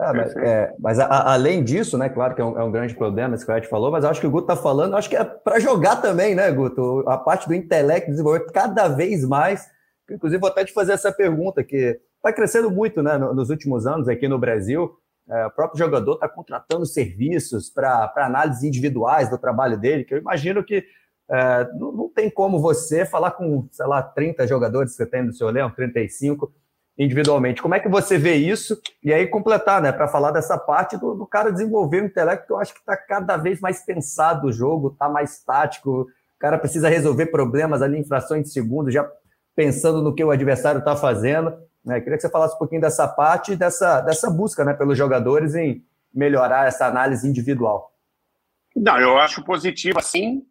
É, 0.00 0.12
mas, 0.14 0.36
é, 0.36 0.74
mas 0.78 0.98
a, 0.98 1.32
além 1.32 1.62
disso, 1.62 1.98
né, 1.98 2.08
claro 2.08 2.34
que 2.34 2.40
é 2.40 2.44
um, 2.44 2.58
é 2.58 2.64
um 2.64 2.72
grande 2.72 2.94
problema, 2.94 3.34
isso 3.34 3.44
que 3.44 3.52
o 3.52 3.56
Ed 3.56 3.68
falou, 3.68 3.90
mas 3.90 4.02
acho 4.02 4.18
que 4.18 4.26
o 4.26 4.30
Guto 4.30 4.50
está 4.50 4.56
falando, 4.56 4.96
acho 4.96 5.10
que 5.10 5.16
é 5.16 5.22
para 5.22 5.60
jogar 5.60 5.96
também, 5.96 6.34
né, 6.34 6.50
Guto? 6.50 7.04
A 7.06 7.18
parte 7.18 7.46
do 7.46 7.54
intelecto 7.54 8.10
desenvolver 8.10 8.50
cada 8.50 8.88
vez 8.88 9.22
mais. 9.26 9.68
Inclusive, 10.10 10.40
vou 10.40 10.48
até 10.48 10.64
te 10.64 10.72
fazer 10.72 10.92
essa 10.92 11.12
pergunta, 11.12 11.62
que 11.62 12.00
está 12.16 12.32
crescendo 12.32 12.70
muito 12.70 13.02
né, 13.02 13.18
nos 13.18 13.50
últimos 13.50 13.86
anos 13.86 14.08
aqui 14.08 14.26
no 14.26 14.38
Brasil. 14.38 14.90
É, 15.28 15.46
o 15.46 15.50
próprio 15.50 15.78
jogador 15.78 16.14
está 16.14 16.28
contratando 16.28 16.86
serviços 16.86 17.68
para 17.68 18.10
análises 18.16 18.64
individuais 18.64 19.28
do 19.28 19.36
trabalho 19.36 19.78
dele, 19.78 20.04
que 20.04 20.14
eu 20.14 20.18
imagino 20.18 20.64
que 20.64 20.82
é, 21.30 21.68
não, 21.74 21.92
não, 21.92 22.08
tem 22.08 22.28
como 22.28 22.58
você 22.58 23.04
falar 23.04 23.32
com, 23.32 23.68
sei 23.70 23.86
lá, 23.86 24.02
30 24.02 24.46
jogadores 24.48 24.92
que 24.92 24.96
você 24.96 25.06
tem 25.06 25.22
no 25.22 25.32
seu 25.32 25.48
elenco, 25.48 25.76
35, 25.76 26.52
individualmente. 27.00 27.62
Como 27.62 27.74
é 27.74 27.80
que 27.80 27.88
você 27.88 28.18
vê 28.18 28.34
isso? 28.34 28.78
E 29.02 29.10
aí 29.10 29.26
completar, 29.26 29.80
né, 29.80 29.90
para 29.90 30.06
falar 30.06 30.32
dessa 30.32 30.58
parte 30.58 30.98
do, 30.98 31.14
do, 31.14 31.26
cara 31.26 31.50
desenvolver 31.50 32.02
o 32.02 32.04
intelecto, 32.04 32.46
que 32.46 32.52
eu 32.52 32.58
acho 32.58 32.74
que 32.74 32.80
está 32.80 32.94
cada 32.94 33.38
vez 33.38 33.58
mais 33.58 33.80
pensado 33.82 34.48
o 34.48 34.52
jogo, 34.52 34.88
está 34.88 35.08
mais 35.08 35.42
tático, 35.42 36.02
o 36.02 36.38
cara 36.38 36.58
precisa 36.58 36.90
resolver 36.90 37.26
problemas 37.26 37.80
ali 37.80 37.98
em 37.98 38.04
frações 38.04 38.44
de 38.44 38.50
segundo, 38.50 38.90
já 38.90 39.10
pensando 39.56 40.02
no 40.02 40.14
que 40.14 40.22
o 40.22 40.30
adversário 40.30 40.80
está 40.80 40.94
fazendo. 40.94 41.54
Né? 41.82 42.00
Queria 42.02 42.18
que 42.18 42.22
você 42.22 42.28
falasse 42.28 42.54
um 42.54 42.58
pouquinho 42.58 42.82
dessa 42.82 43.08
parte, 43.08 43.56
dessa, 43.56 44.02
dessa 44.02 44.30
busca 44.30 44.62
né, 44.62 44.74
pelos 44.74 44.98
jogadores 44.98 45.54
em 45.54 45.82
melhorar 46.12 46.68
essa 46.68 46.86
análise 46.86 47.26
individual. 47.26 47.94
Não, 48.76 48.98
eu 49.00 49.16
acho 49.16 49.42
positivo 49.42 49.98
assim, 49.98 50.44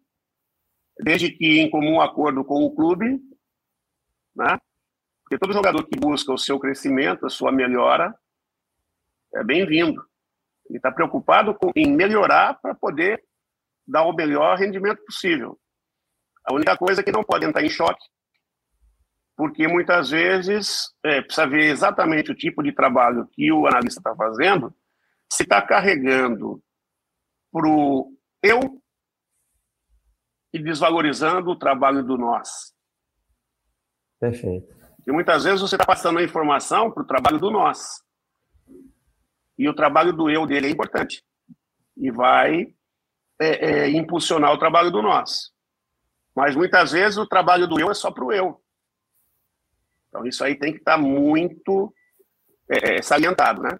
desde 0.98 1.30
que 1.30 1.60
em 1.60 1.70
comum 1.70 2.00
acordo 2.00 2.44
com 2.44 2.64
o 2.64 2.74
clube, 2.74 3.20
né? 4.34 4.58
Porque 5.30 5.38
todo 5.38 5.52
jogador 5.52 5.86
que 5.86 5.96
busca 5.96 6.32
o 6.32 6.36
seu 6.36 6.58
crescimento, 6.58 7.24
a 7.24 7.30
sua 7.30 7.52
melhora, 7.52 8.12
é 9.32 9.44
bem-vindo. 9.44 10.04
Ele 10.68 10.78
está 10.78 10.90
preocupado 10.90 11.54
com, 11.54 11.70
em 11.76 11.88
melhorar 11.88 12.60
para 12.60 12.74
poder 12.74 13.24
dar 13.86 14.02
o 14.02 14.12
melhor 14.12 14.58
rendimento 14.58 15.04
possível. 15.04 15.56
A 16.44 16.52
única 16.52 16.76
coisa 16.76 17.00
é 17.00 17.04
que 17.04 17.12
não 17.12 17.22
pode 17.22 17.46
entrar 17.46 17.62
em 17.62 17.68
choque, 17.68 18.04
porque 19.36 19.68
muitas 19.68 20.10
vezes 20.10 20.92
é, 21.04 21.22
precisa 21.22 21.46
ver 21.46 21.70
exatamente 21.70 22.32
o 22.32 22.36
tipo 22.36 22.60
de 22.60 22.72
trabalho 22.72 23.28
que 23.28 23.52
o 23.52 23.68
analista 23.68 24.00
está 24.00 24.16
fazendo, 24.16 24.74
se 25.32 25.44
está 25.44 25.62
carregando 25.62 26.60
para 27.52 27.68
o 27.68 28.12
eu 28.42 28.82
e 30.52 30.60
desvalorizando 30.60 31.52
o 31.52 31.56
trabalho 31.56 32.02
do 32.02 32.18
nós. 32.18 32.74
Perfeito. 34.18 34.79
E 35.06 35.12
muitas 35.12 35.44
vezes 35.44 35.60
você 35.60 35.76
está 35.76 35.84
passando 35.84 36.18
a 36.18 36.22
informação 36.22 36.90
para 36.90 37.02
o 37.02 37.06
trabalho 37.06 37.38
do 37.38 37.50
nós. 37.50 38.02
E 39.58 39.68
o 39.68 39.74
trabalho 39.74 40.12
do 40.12 40.30
eu 40.30 40.46
dele 40.46 40.68
é 40.68 40.70
importante. 40.70 41.22
E 41.96 42.10
vai 42.10 42.74
é, 43.40 43.70
é, 43.70 43.90
impulsionar 43.90 44.52
o 44.52 44.58
trabalho 44.58 44.90
do 44.90 45.02
nós. 45.02 45.50
Mas 46.34 46.54
muitas 46.54 46.92
vezes 46.92 47.18
o 47.18 47.26
trabalho 47.26 47.66
do 47.66 47.78
eu 47.80 47.90
é 47.90 47.94
só 47.94 48.10
para 48.10 48.24
o 48.24 48.32
eu. 48.32 48.60
Então 50.08 50.26
isso 50.26 50.42
aí 50.44 50.54
tem 50.54 50.72
que 50.72 50.78
estar 50.78 50.96
tá 50.96 50.98
muito 50.98 51.92
é, 52.68 52.96
é, 52.96 53.02
salientado, 53.02 53.62
né? 53.62 53.78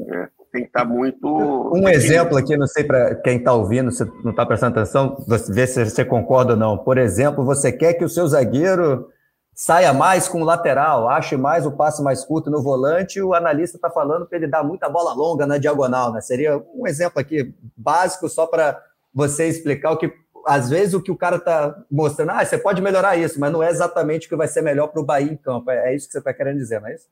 É 0.00 0.40
tem 0.52 0.62
que 0.62 0.68
estar 0.68 0.80
tá 0.80 0.84
muito. 0.84 1.26
Um 1.74 1.88
exemplo 1.88 2.36
aqui, 2.36 2.56
não 2.56 2.66
sei 2.66 2.84
para 2.84 3.14
quem 3.16 3.38
está 3.38 3.52
ouvindo, 3.52 3.90
se 3.90 4.04
não 4.22 4.30
está 4.30 4.44
prestando 4.44 4.78
atenção, 4.78 5.24
ver 5.26 5.66
se 5.66 5.84
você 5.84 6.04
concorda 6.04 6.52
ou 6.52 6.58
não. 6.58 6.78
Por 6.78 6.98
exemplo, 6.98 7.44
você 7.44 7.72
quer 7.72 7.94
que 7.94 8.04
o 8.04 8.08
seu 8.08 8.26
zagueiro 8.26 9.08
saia 9.60 9.92
mais 9.92 10.26
com 10.26 10.40
o 10.40 10.44
lateral, 10.44 11.06
ache 11.06 11.36
mais 11.36 11.66
o 11.66 11.70
passe 11.70 12.02
mais 12.02 12.24
curto 12.24 12.50
no 12.50 12.62
volante, 12.62 13.20
o 13.20 13.34
analista 13.34 13.76
está 13.76 13.90
falando 13.90 14.24
para 14.24 14.38
ele 14.38 14.46
dar 14.46 14.64
muita 14.64 14.88
bola 14.88 15.12
longa 15.12 15.46
na 15.46 15.58
diagonal, 15.58 16.14
né? 16.14 16.22
Seria 16.22 16.56
um 16.74 16.86
exemplo 16.86 17.20
aqui 17.20 17.54
básico 17.76 18.26
só 18.26 18.46
para 18.46 18.82
você 19.12 19.48
explicar 19.48 19.90
o 19.90 19.98
que 19.98 20.10
às 20.46 20.70
vezes 20.70 20.94
o 20.94 21.02
que 21.02 21.10
o 21.10 21.16
cara 21.16 21.36
está 21.36 21.78
mostrando, 21.90 22.30
ah, 22.30 22.42
você 22.42 22.56
pode 22.56 22.80
melhorar 22.80 23.18
isso, 23.18 23.38
mas 23.38 23.52
não 23.52 23.62
é 23.62 23.68
exatamente 23.68 24.26
o 24.26 24.30
que 24.30 24.36
vai 24.36 24.48
ser 24.48 24.62
melhor 24.62 24.86
para 24.86 25.02
o 25.02 25.04
Bahia 25.04 25.30
em 25.30 25.36
campo. 25.36 25.70
É, 25.70 25.92
é 25.92 25.94
isso 25.94 26.06
que 26.06 26.12
você 26.12 26.20
está 26.20 26.32
querendo 26.32 26.56
dizer, 26.56 26.80
não 26.80 26.88
é 26.88 26.94
isso? 26.94 27.10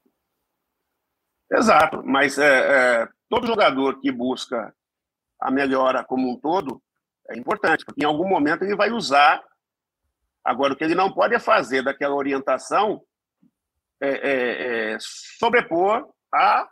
Exato, 1.53 2.03
mas 2.03 2.38
é, 2.38 3.03
é, 3.03 3.09
todo 3.28 3.46
jogador 3.46 4.01
que 4.01 4.11
busca 4.11 4.72
a 5.38 5.51
melhora 5.51 6.03
como 6.03 6.30
um 6.30 6.40
todo 6.40 6.80
é 7.28 7.36
importante, 7.36 7.84
porque 7.84 8.03
em 8.03 8.07
algum 8.07 8.26
momento 8.26 8.64
ele 8.64 8.74
vai 8.74 8.90
usar. 8.90 9.44
Agora, 10.49 10.72
o 10.72 10.76
que 10.76 10.82
ele 10.82 10.94
não 10.94 11.12
pode 11.12 11.34
é 11.34 11.38
fazer 11.38 11.82
daquela 11.82 12.14
orientação 12.14 13.03
é, 14.01 14.09
é, 14.09 14.92
é 14.94 14.96
sobrepor 14.99 16.09
a 16.32 16.66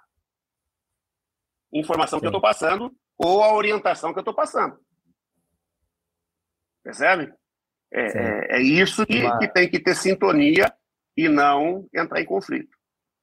informação 1.71 2.19
Sim. 2.19 2.23
que 2.23 2.27
eu 2.27 2.31
estou 2.31 2.41
passando 2.41 2.91
ou 3.19 3.43
a 3.43 3.53
orientação 3.53 4.15
que 4.15 4.19
eu 4.19 4.23
estou 4.23 4.33
passando. 4.33 4.79
Percebe? 6.83 7.31
É, 7.93 8.01
é, 8.01 8.57
é, 8.57 8.63
isso 8.63 9.05
que, 9.05 9.31
que 9.39 9.49
tem 9.49 9.69
que 9.69 9.79
ter 9.79 9.95
sintonia 9.95 10.73
e 11.15 11.29
não 11.29 11.87
entrar 11.95 12.19
em 12.19 12.25
conflito. 12.25 12.75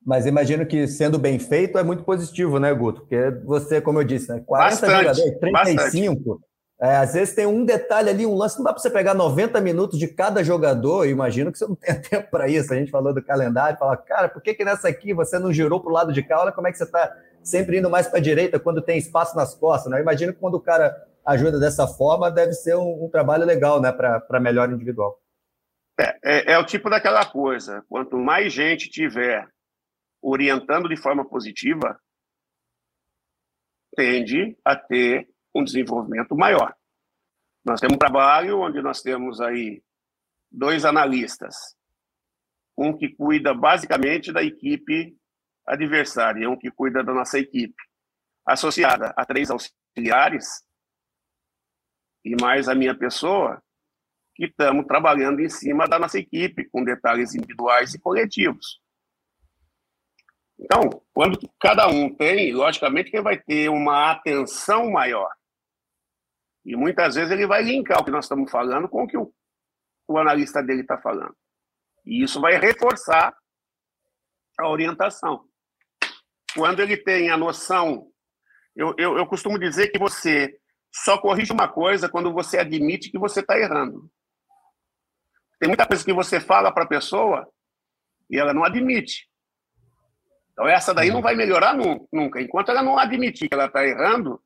Mas 0.05 0.27
imagino 0.27 0.67
que 0.67 0.87
sendo 0.87 1.17
bem 1.17 1.39
feito 1.39 1.79
é 1.79 1.83
muito 1.83 2.03
positivo, 2.03 2.59
né, 2.59 2.71
Guto? 2.75 3.01
Porque 3.01 3.31
você, 3.43 3.81
como 3.81 3.99
eu 3.99 4.03
disse, 4.03 4.31
né, 4.31 4.43
40 4.45 4.69
bastante, 4.69 5.15
jogadores, 5.15 5.39
35. 5.39 6.43
É, 6.83 6.97
às 6.97 7.13
vezes 7.13 7.33
tem 7.33 7.45
um 7.45 7.63
detalhe 7.63 8.09
ali, 8.09 8.25
um 8.25 8.35
lance, 8.35 8.57
não 8.57 8.65
dá 8.65 8.73
para 8.73 8.81
você 8.81 8.89
pegar 8.89 9.13
90 9.13 9.61
minutos 9.61 9.97
de 9.97 10.05
cada 10.05 10.43
jogador, 10.43 11.07
imagino 11.07 11.49
que 11.49 11.57
você 11.57 11.65
não 11.65 11.75
tenha 11.79 12.01
tempo 12.01 12.29
para 12.29 12.49
isso. 12.49 12.73
A 12.73 12.75
gente 12.75 12.91
falou 12.91 13.13
do 13.13 13.23
calendário, 13.23 13.79
fala, 13.79 13.95
cara, 13.95 14.27
por 14.27 14.41
que, 14.41 14.53
que 14.53 14.65
nessa 14.65 14.89
aqui 14.89 15.13
você 15.13 15.39
não 15.39 15.53
girou 15.53 15.79
para 15.79 15.89
o 15.89 15.93
lado 15.93 16.11
de 16.11 16.21
cá? 16.21 16.41
Olha 16.41 16.51
como 16.51 16.67
é 16.67 16.73
que 16.73 16.77
você 16.77 16.83
está 16.83 17.15
sempre 17.41 17.77
indo 17.77 17.89
mais 17.89 18.07
para 18.09 18.19
a 18.19 18.21
direita 18.21 18.59
quando 18.59 18.81
tem 18.81 18.97
espaço 18.97 19.33
nas 19.33 19.55
costas. 19.55 19.89
Né? 19.89 19.97
Eu 19.97 20.01
imagino 20.01 20.33
que 20.33 20.39
quando 20.41 20.55
o 20.55 20.59
cara 20.59 20.93
ajuda 21.25 21.57
dessa 21.57 21.87
forma, 21.87 22.29
deve 22.29 22.51
ser 22.51 22.75
um, 22.75 23.05
um 23.05 23.09
trabalho 23.09 23.45
legal 23.45 23.79
né, 23.79 23.89
para 23.89 24.39
melhor 24.41 24.69
individual. 24.69 25.17
É, 25.97 26.17
é, 26.21 26.51
é 26.51 26.57
o 26.59 26.65
tipo 26.65 26.89
daquela 26.89 27.25
coisa, 27.25 27.81
quanto 27.87 28.17
mais 28.17 28.51
gente 28.51 28.89
tiver 28.89 29.47
orientando 30.21 30.89
de 30.89 30.97
forma 30.97 31.23
positiva, 31.23 31.97
tende 33.95 34.57
a 34.65 34.75
ter 34.75 35.32
um 35.53 35.63
desenvolvimento 35.63 36.35
maior. 36.35 36.75
Nós 37.65 37.79
temos 37.79 37.95
um 37.95 37.99
trabalho 37.99 38.59
onde 38.59 38.81
nós 38.81 39.01
temos 39.01 39.39
aí 39.39 39.81
dois 40.51 40.85
analistas, 40.85 41.55
um 42.77 42.95
que 42.95 43.09
cuida 43.09 43.53
basicamente 43.53 44.31
da 44.31 44.43
equipe 44.43 45.15
adversária, 45.65 46.49
um 46.49 46.57
que 46.57 46.69
cuida 46.69 47.03
da 47.03 47.13
nossa 47.13 47.39
equipe, 47.39 47.81
associada 48.45 49.13
a 49.15 49.25
três 49.25 49.49
auxiliares 49.49 50.45
e 52.25 52.35
mais 52.41 52.67
a 52.67 52.75
minha 52.75 52.97
pessoa, 52.97 53.61
que 54.35 54.45
estamos 54.45 54.85
trabalhando 54.85 55.39
em 55.39 55.49
cima 55.49 55.87
da 55.87 55.99
nossa 55.99 56.17
equipe, 56.17 56.67
com 56.69 56.83
detalhes 56.83 57.35
individuais 57.35 57.93
e 57.93 57.99
coletivos. 57.99 58.81
Então, 60.59 61.01
quando 61.13 61.37
cada 61.59 61.87
um 61.87 62.13
tem, 62.13 62.53
logicamente 62.53 63.11
que 63.11 63.21
vai 63.21 63.37
ter 63.37 63.69
uma 63.69 64.11
atenção 64.11 64.89
maior. 64.91 65.31
E 66.65 66.75
muitas 66.75 67.15
vezes 67.15 67.31
ele 67.31 67.45
vai 67.45 67.61
linkar 67.61 67.99
o 67.99 68.05
que 68.05 68.11
nós 68.11 68.25
estamos 68.25 68.49
falando 68.49 68.87
com 68.87 69.03
o 69.03 69.07
que 69.07 69.17
o, 69.17 69.33
o 70.07 70.17
analista 70.17 70.61
dele 70.63 70.81
está 70.81 70.97
falando. 70.97 71.35
E 72.05 72.23
isso 72.23 72.39
vai 72.39 72.57
reforçar 72.57 73.35
a 74.59 74.69
orientação. 74.69 75.45
Quando 76.55 76.81
ele 76.81 76.97
tem 76.97 77.29
a 77.29 77.37
noção. 77.37 78.09
Eu, 78.75 78.93
eu, 78.97 79.17
eu 79.17 79.27
costumo 79.27 79.59
dizer 79.59 79.89
que 79.89 79.99
você 79.99 80.57
só 80.91 81.17
corrige 81.17 81.51
uma 81.51 81.67
coisa 81.67 82.09
quando 82.09 82.31
você 82.31 82.57
admite 82.59 83.11
que 83.11 83.17
você 83.17 83.39
está 83.39 83.57
errando. 83.57 84.09
Tem 85.59 85.67
muita 85.67 85.87
coisa 85.87 86.03
que 86.03 86.13
você 86.13 86.39
fala 86.39 86.73
para 86.73 86.83
a 86.83 86.87
pessoa 86.87 87.47
e 88.29 88.37
ela 88.37 88.53
não 88.53 88.63
admite. 88.63 89.29
Então, 90.51 90.67
essa 90.67 90.93
daí 90.93 91.09
não 91.09 91.21
vai 91.21 91.35
melhorar 91.35 91.75
nunca. 92.11 92.41
Enquanto 92.41 92.69
ela 92.69 92.83
não 92.83 92.97
admitir 92.97 93.47
que 93.47 93.55
ela 93.55 93.65
está 93.65 93.85
errando, 93.85 94.42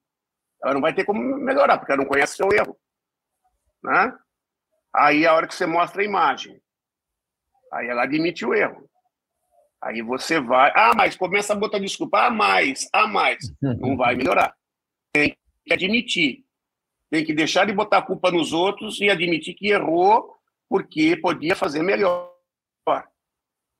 ela 0.64 0.74
não 0.74 0.82
vai 0.82 0.93
ter 0.93 1.05
como 1.05 1.20
melhorar, 1.38 1.78
porque 1.78 1.91
ela 1.91 2.01
não 2.01 2.10
conhece 2.10 2.36
seu 2.36 2.49
erro. 2.51 2.78
Né? 3.84 4.18
Aí, 4.93 5.26
a 5.26 5.34
hora 5.34 5.47
que 5.47 5.55
você 5.55 5.66
mostra 5.66 6.01
a 6.01 6.05
imagem, 6.05 6.62
aí 7.72 7.88
ela 7.88 8.03
admite 8.03 8.45
o 8.45 8.53
erro. 8.53 8.89
Aí 9.82 10.01
você 10.01 10.39
vai. 10.39 10.72
Ah, 10.76 10.93
mas 10.95 11.16
começa 11.16 11.53
a 11.53 11.55
botar 11.55 11.80
desculpa. 11.80 12.26
Ah, 12.26 12.30
mais, 12.32 12.89
ah, 12.91 13.08
mais. 13.08 13.38
Não 13.62 13.95
vai 13.95 14.16
melhorar. 14.16 14.55
Tem 15.14 15.38
que 15.66 15.74
admitir. 15.74 16.43
Tem 17.10 17.24
que 17.24 17.34
deixar 17.34 17.66
de 17.66 17.74
botar 17.74 17.99
a 17.99 18.01
culpa 18.01 18.32
nos 18.32 18.51
outros 18.53 18.99
e 18.99 19.10
admitir 19.10 19.53
que 19.53 19.70
errou 19.70 20.36
porque 20.68 21.16
podia 21.16 21.55
fazer 21.55 21.84
melhor. 21.84 22.34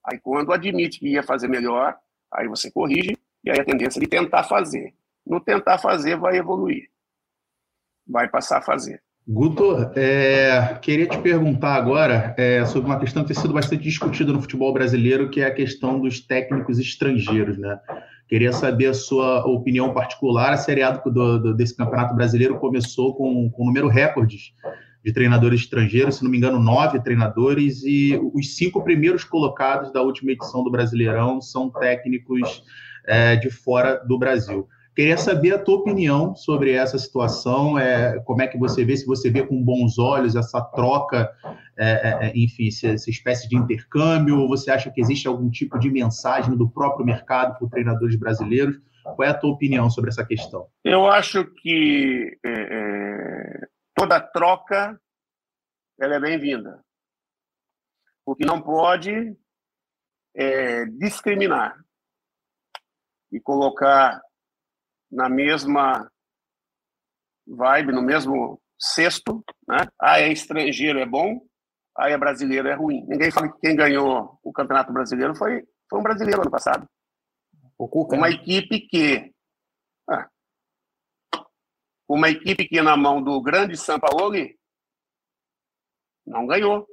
Aí, 0.06 0.18
quando 0.20 0.54
admite 0.54 1.00
que 1.00 1.10
ia 1.10 1.24
fazer 1.24 1.50
melhor, 1.50 2.00
Aí 2.32 2.48
você 2.48 2.70
corrige 2.70 3.18
e 3.44 3.50
aí 3.50 3.60
a 3.60 3.66
tendência 3.66 4.00
é 4.00 4.02
de 4.02 4.08
tentar 4.08 4.44
fazer. 4.44 4.94
No 5.28 5.42
tentar 5.42 5.78
fazer, 5.78 6.18
vai 6.18 6.38
evoluir. 6.38 6.90
Vai 8.08 8.30
passar 8.30 8.60
a 8.60 8.62
fazer. 8.62 9.02
Guto, 9.30 9.92
é, 9.94 10.80
queria 10.82 11.06
te 11.06 11.18
perguntar 11.18 11.76
agora 11.76 12.34
é, 12.38 12.64
sobre 12.66 12.90
uma 12.90 12.98
questão 12.98 13.24
que 13.24 13.34
tem 13.34 13.42
sido 13.42 13.54
bastante 13.54 13.84
discutida 13.84 14.32
no 14.32 14.42
futebol 14.42 14.72
brasileiro, 14.72 15.30
que 15.30 15.42
é 15.42 15.48
a 15.48 15.54
questão 15.54 16.00
dos 16.00 16.22
técnicos 16.22 16.80
estrangeiros, 16.80 17.58
né? 17.58 17.78
Queria 18.30 18.54
saber 18.54 18.88
a 18.88 18.94
sua 18.94 19.46
opinião 19.46 19.94
particular. 19.94 20.54
A 20.54 20.58
Série 20.58 20.82
A 20.82 20.92
do, 20.92 21.40
do, 21.40 21.54
desse 21.54 21.76
Campeonato 21.76 22.16
Brasileiro 22.16 22.58
começou 22.58 23.16
com, 23.16 23.52
um 23.58 23.66
número 23.66 23.90
recordes 23.90 24.54
de 25.04 25.12
treinadores 25.12 25.62
estrangeiros, 25.62 26.16
se 26.16 26.24
não 26.24 26.32
me 26.32 26.38
engano, 26.38 26.60
nove 26.60 27.02
treinadores, 27.02 27.84
e 27.84 28.18
os 28.34 28.56
cinco 28.56 28.82
primeiros 28.82 29.26
colocados 29.26 29.92
da 29.92 30.02
última 30.02 30.32
edição 30.32 30.64
do 30.64 30.72
Brasileirão 30.72 31.42
são 31.42 31.70
técnicos 31.70 32.64
é, 33.06 33.36
de 33.36 33.50
fora 33.50 33.98
do 34.06 34.18
Brasil. 34.18 34.68
Queria 34.98 35.16
saber 35.16 35.54
a 35.54 35.64
tua 35.64 35.76
opinião 35.76 36.36
sobre 36.36 36.72
essa 36.72 36.98
situação, 36.98 37.78
é, 37.78 38.20
como 38.22 38.42
é 38.42 38.48
que 38.48 38.58
você 38.58 38.84
vê, 38.84 38.98
se 38.98 39.06
você 39.06 39.30
vê 39.30 39.46
com 39.46 39.64
bons 39.64 40.00
olhos 40.00 40.36
essa 40.36 40.60
troca 40.60 41.32
é, 41.78 41.86
é, 41.88 42.26
é, 42.26 42.34
enfim, 42.36 42.68
essa, 42.68 43.08
espécie 43.08 43.48
de 43.48 43.56
intercâmbio? 43.56 44.40
Ou 44.40 44.48
você 44.48 44.72
acha 44.72 44.90
que 44.90 45.00
existe 45.00 45.28
algum 45.28 45.52
tipo 45.52 45.78
de 45.78 45.92
mensagem 45.92 46.58
do 46.58 46.68
próprio 46.68 47.06
mercado 47.06 47.60
para 47.60 47.70
treinadores 47.70 48.16
brasileiros? 48.16 48.82
Qual 49.04 49.24
é 49.24 49.30
a 49.30 49.38
tua 49.38 49.52
opinião 49.52 49.88
sobre 49.88 50.10
essa 50.10 50.26
questão? 50.26 50.68
Eu 50.84 51.06
acho 51.06 51.46
que 51.46 52.36
é, 52.44 52.50
é 52.50 53.68
toda 53.94 54.20
troca 54.20 55.00
ela 56.02 56.16
é 56.16 56.20
bem-vinda. 56.20 56.84
O 58.26 58.36
que 58.36 58.44
não 58.44 58.60
pode 58.60 59.38
é 60.36 60.86
discriminar 60.86 61.78
e 63.32 63.40
colocar 63.40 64.20
na 65.12 65.30
mesma 65.30 66.10
vibe, 67.48 67.94
no 67.94 68.02
mesmo 68.02 68.62
cesto, 68.78 69.44
né? 69.68 69.88
Ah, 70.00 70.20
é 70.20 70.32
estrangeiro 70.32 71.00
é 71.00 71.06
bom, 71.06 71.42
ah, 71.98 72.10
é 72.10 72.18
brasileiro 72.18 72.68
é 72.68 72.74
ruim. 72.74 73.06
Ninguém 73.08 73.32
fala 73.32 73.52
que 73.52 73.60
quem 73.60 73.76
ganhou 73.76 74.40
o 74.44 74.52
Campeonato 74.52 74.94
Brasileiro 74.94 75.36
foi, 75.36 75.66
foi 75.90 76.00
um 76.00 76.04
brasileiro 76.04 76.42
ano 76.42 76.52
passado. 76.52 76.88
O 77.78 77.88
Cuca, 77.88 78.16
uma 78.16 78.28
né? 78.28 78.36
equipe 78.36 78.82
que 78.82 79.34
ah, 80.10 80.30
uma 82.08 82.30
equipe 82.30 82.68
que 82.68 82.82
na 82.82 82.96
mão 82.96 83.22
do 83.22 83.42
grande 83.42 83.76
Sampaoli 83.78 84.58
não 86.26 86.46
ganhou 86.46 86.88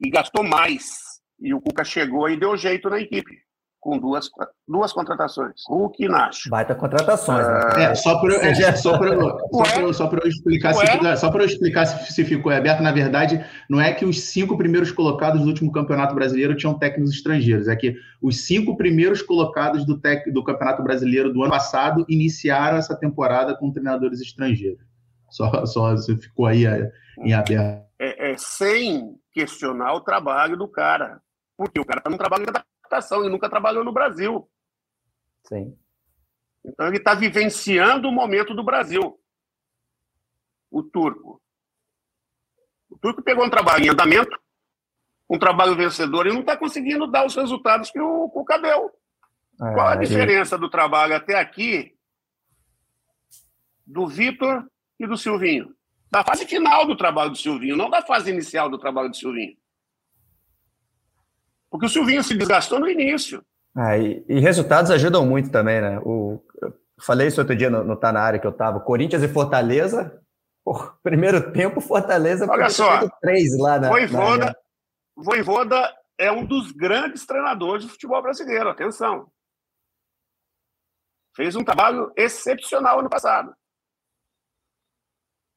e 0.00 0.10
gastou 0.10 0.44
mais. 0.44 1.00
E 1.38 1.52
o 1.52 1.60
Cuca 1.60 1.84
chegou 1.84 2.28
e 2.28 2.38
deu 2.38 2.56
jeito 2.56 2.88
na 2.88 3.00
equipe 3.00 3.42
com 3.82 3.98
duas, 3.98 4.30
duas 4.66 4.92
contratações, 4.92 5.64
Hulk 5.68 6.04
e 6.04 6.08
Nacho. 6.08 6.48
Baita 6.48 6.72
contratações, 6.72 7.44
né? 7.44 7.86
É, 7.86 7.94
só 7.96 8.20
para 8.20 8.34
é, 8.36 8.54
só 8.76 8.92
só 8.92 9.92
só 9.92 10.10
eu 10.12 10.28
explicar, 10.28 10.72
se, 10.72 11.16
só 11.16 11.30
para 11.32 11.42
eu 11.42 11.46
explicar 11.46 11.86
se, 11.86 12.12
se 12.12 12.24
ficou 12.24 12.52
aberto, 12.52 12.80
na 12.80 12.92
verdade, 12.92 13.44
não 13.68 13.80
é 13.80 13.92
que 13.92 14.04
os 14.04 14.20
cinco 14.20 14.56
primeiros 14.56 14.92
colocados 14.92 15.42
do 15.42 15.48
último 15.48 15.72
Campeonato 15.72 16.14
Brasileiro 16.14 16.56
tinham 16.56 16.78
técnicos 16.78 17.12
estrangeiros, 17.12 17.66
é 17.66 17.74
que 17.74 17.96
os 18.22 18.46
cinco 18.46 18.76
primeiros 18.76 19.20
colocados 19.20 19.84
do, 19.84 19.98
tec, 19.98 20.32
do 20.32 20.44
Campeonato 20.44 20.80
Brasileiro 20.84 21.32
do 21.32 21.42
ano 21.42 21.50
passado 21.50 22.06
iniciaram 22.08 22.78
essa 22.78 22.94
temporada 22.94 23.56
com 23.56 23.72
treinadores 23.72 24.20
estrangeiros. 24.20 24.86
Só, 25.28 25.66
só 25.66 25.96
ficou 26.20 26.46
aí 26.46 26.66
é, 26.66 26.88
em 27.18 27.32
aberto. 27.32 27.84
É, 27.98 28.30
é, 28.30 28.36
sem 28.38 29.16
questionar 29.32 29.92
o 29.94 30.00
trabalho 30.00 30.56
do 30.56 30.68
cara, 30.68 31.20
porque 31.56 31.80
o 31.80 31.84
cara 31.84 31.98
está 31.98 32.10
no 32.10 32.18
trabalho 32.18 32.46
da 32.46 32.62
adaptação, 32.92 33.20
ele 33.20 33.30
nunca 33.30 33.48
trabalhou 33.48 33.82
no 33.82 33.92
Brasil. 33.92 34.48
Sim. 35.44 35.76
Então 36.64 36.86
ele 36.86 36.98
está 36.98 37.14
vivenciando 37.14 38.08
o 38.08 38.12
momento 38.12 38.54
do 38.54 38.62
Brasil. 38.62 39.18
O 40.70 40.82
turco. 40.82 41.40
O 42.90 42.98
turco 42.98 43.22
pegou 43.22 43.44
um 43.44 43.50
trabalho 43.50 43.84
em 43.84 43.88
andamento, 43.88 44.38
um 45.28 45.38
trabalho 45.38 45.74
vencedor, 45.74 46.26
e 46.26 46.32
não 46.32 46.40
está 46.40 46.56
conseguindo 46.56 47.06
dar 47.06 47.26
os 47.26 47.34
resultados 47.34 47.90
que 47.90 48.00
o 48.00 48.28
Cuca 48.28 48.58
deu. 48.58 48.90
É, 49.60 49.74
Qual 49.74 49.86
a 49.86 49.96
diferença 49.96 50.58
do 50.58 50.68
trabalho 50.68 51.16
até 51.16 51.38
aqui 51.38 51.96
do 53.86 54.06
Vitor 54.06 54.66
e 54.98 55.06
do 55.06 55.16
Silvinho? 55.16 55.74
Da 56.10 56.22
fase 56.22 56.46
final 56.46 56.86
do 56.86 56.96
trabalho 56.96 57.30
do 57.30 57.38
Silvinho, 57.38 57.76
não 57.76 57.88
da 57.88 58.02
fase 58.02 58.30
inicial 58.30 58.68
do 58.68 58.78
trabalho 58.78 59.08
do 59.08 59.16
Silvinho. 59.16 59.56
Porque 61.72 61.86
o 61.86 61.88
Silvinho 61.88 62.22
se 62.22 62.36
desgastou 62.36 62.78
no 62.78 62.86
início. 62.86 63.42
Ah, 63.74 63.96
e, 63.96 64.22
e, 64.28 64.38
resultados 64.40 64.90
ajudam 64.90 65.24
muito 65.24 65.50
também, 65.50 65.80
né? 65.80 65.98
O, 66.00 66.38
eu 66.60 66.74
falei 67.00 67.28
isso 67.28 67.40
outro 67.40 67.56
dia 67.56 67.70
no, 67.70 67.82
no 67.82 67.96
Tá 67.96 68.12
Na 68.12 68.20
Área 68.20 68.38
que 68.38 68.46
eu 68.46 68.50
estava. 68.50 68.78
Corinthians 68.78 69.22
e 69.22 69.28
Fortaleza, 69.28 70.22
primeiro 71.02 71.50
tempo, 71.50 71.80
Fortaleza 71.80 72.46
Olha 72.46 72.68
só, 72.68 73.08
três 73.22 73.58
lá 73.58 73.80
na. 73.80 73.88
Voivoda, 73.88 74.44
na... 74.44 74.54
Voivoda 75.16 75.96
é 76.18 76.30
um 76.30 76.44
dos 76.44 76.72
grandes 76.72 77.24
treinadores 77.24 77.86
do 77.86 77.90
futebol 77.90 78.20
brasileiro, 78.20 78.68
atenção. 78.68 79.32
Fez 81.34 81.56
um 81.56 81.64
trabalho 81.64 82.12
excepcional 82.18 83.00
ano 83.00 83.08
passado. 83.08 83.54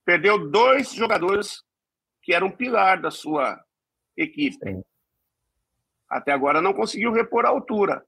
Perdeu 0.05 0.49
dois 0.49 0.93
jogadores 0.93 1.61
que 2.23 2.33
eram 2.33 2.49
pilar 2.49 3.01
da 3.01 3.11
sua 3.11 3.61
equipe. 4.15 4.55
Sim 4.63 4.81
até 6.15 6.31
agora 6.31 6.61
não 6.61 6.73
conseguiu 6.73 7.11
repor 7.11 7.45
a 7.45 7.49
altura 7.49 8.03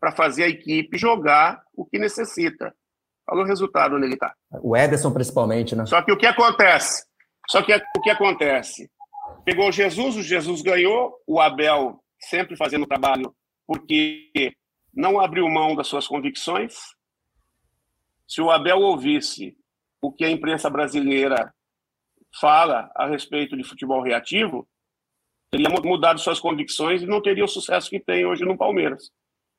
para 0.00 0.10
fazer 0.10 0.44
a 0.44 0.48
equipe 0.48 0.98
jogar 0.98 1.62
o 1.72 1.86
que 1.86 1.98
necessita. 1.98 2.74
Olha 3.28 3.42
o 3.42 3.46
resultado 3.46 3.96
onde 3.96 4.06
ele 4.06 4.14
está. 4.14 4.34
O 4.62 4.76
Ederson, 4.76 5.12
principalmente, 5.12 5.74
né? 5.74 5.86
Só 5.86 6.02
que 6.02 6.12
o 6.12 6.16
que 6.16 6.26
acontece? 6.26 7.04
Só 7.48 7.62
que 7.62 7.72
o 7.74 8.00
que 8.00 8.10
acontece? 8.10 8.90
Pegou 9.44 9.68
o 9.68 9.72
Jesus, 9.72 10.16
o 10.16 10.22
Jesus 10.22 10.60
ganhou, 10.60 11.14
o 11.26 11.40
Abel 11.40 12.00
sempre 12.18 12.56
fazendo 12.56 12.86
trabalho 12.86 13.34
porque 13.66 14.56
não 14.92 15.20
abriu 15.20 15.48
mão 15.48 15.74
das 15.74 15.86
suas 15.86 16.06
convicções. 16.06 16.74
Se 18.26 18.40
o 18.40 18.50
Abel 18.50 18.78
ouvisse 18.78 19.56
o 20.00 20.12
que 20.12 20.24
a 20.24 20.30
imprensa 20.30 20.68
brasileira 20.68 21.54
fala 22.40 22.90
a 22.94 23.06
respeito 23.06 23.56
de 23.56 23.64
futebol 23.64 24.02
reativo, 24.02 24.68
teria 25.50 25.68
mudado 25.68 26.20
suas 26.20 26.40
convicções 26.40 27.02
e 27.02 27.06
não 27.06 27.22
teria 27.22 27.44
o 27.44 27.48
sucesso 27.48 27.90
que 27.90 28.00
tem 28.00 28.26
hoje 28.26 28.44
no 28.44 28.56
Palmeiras. 28.56 29.10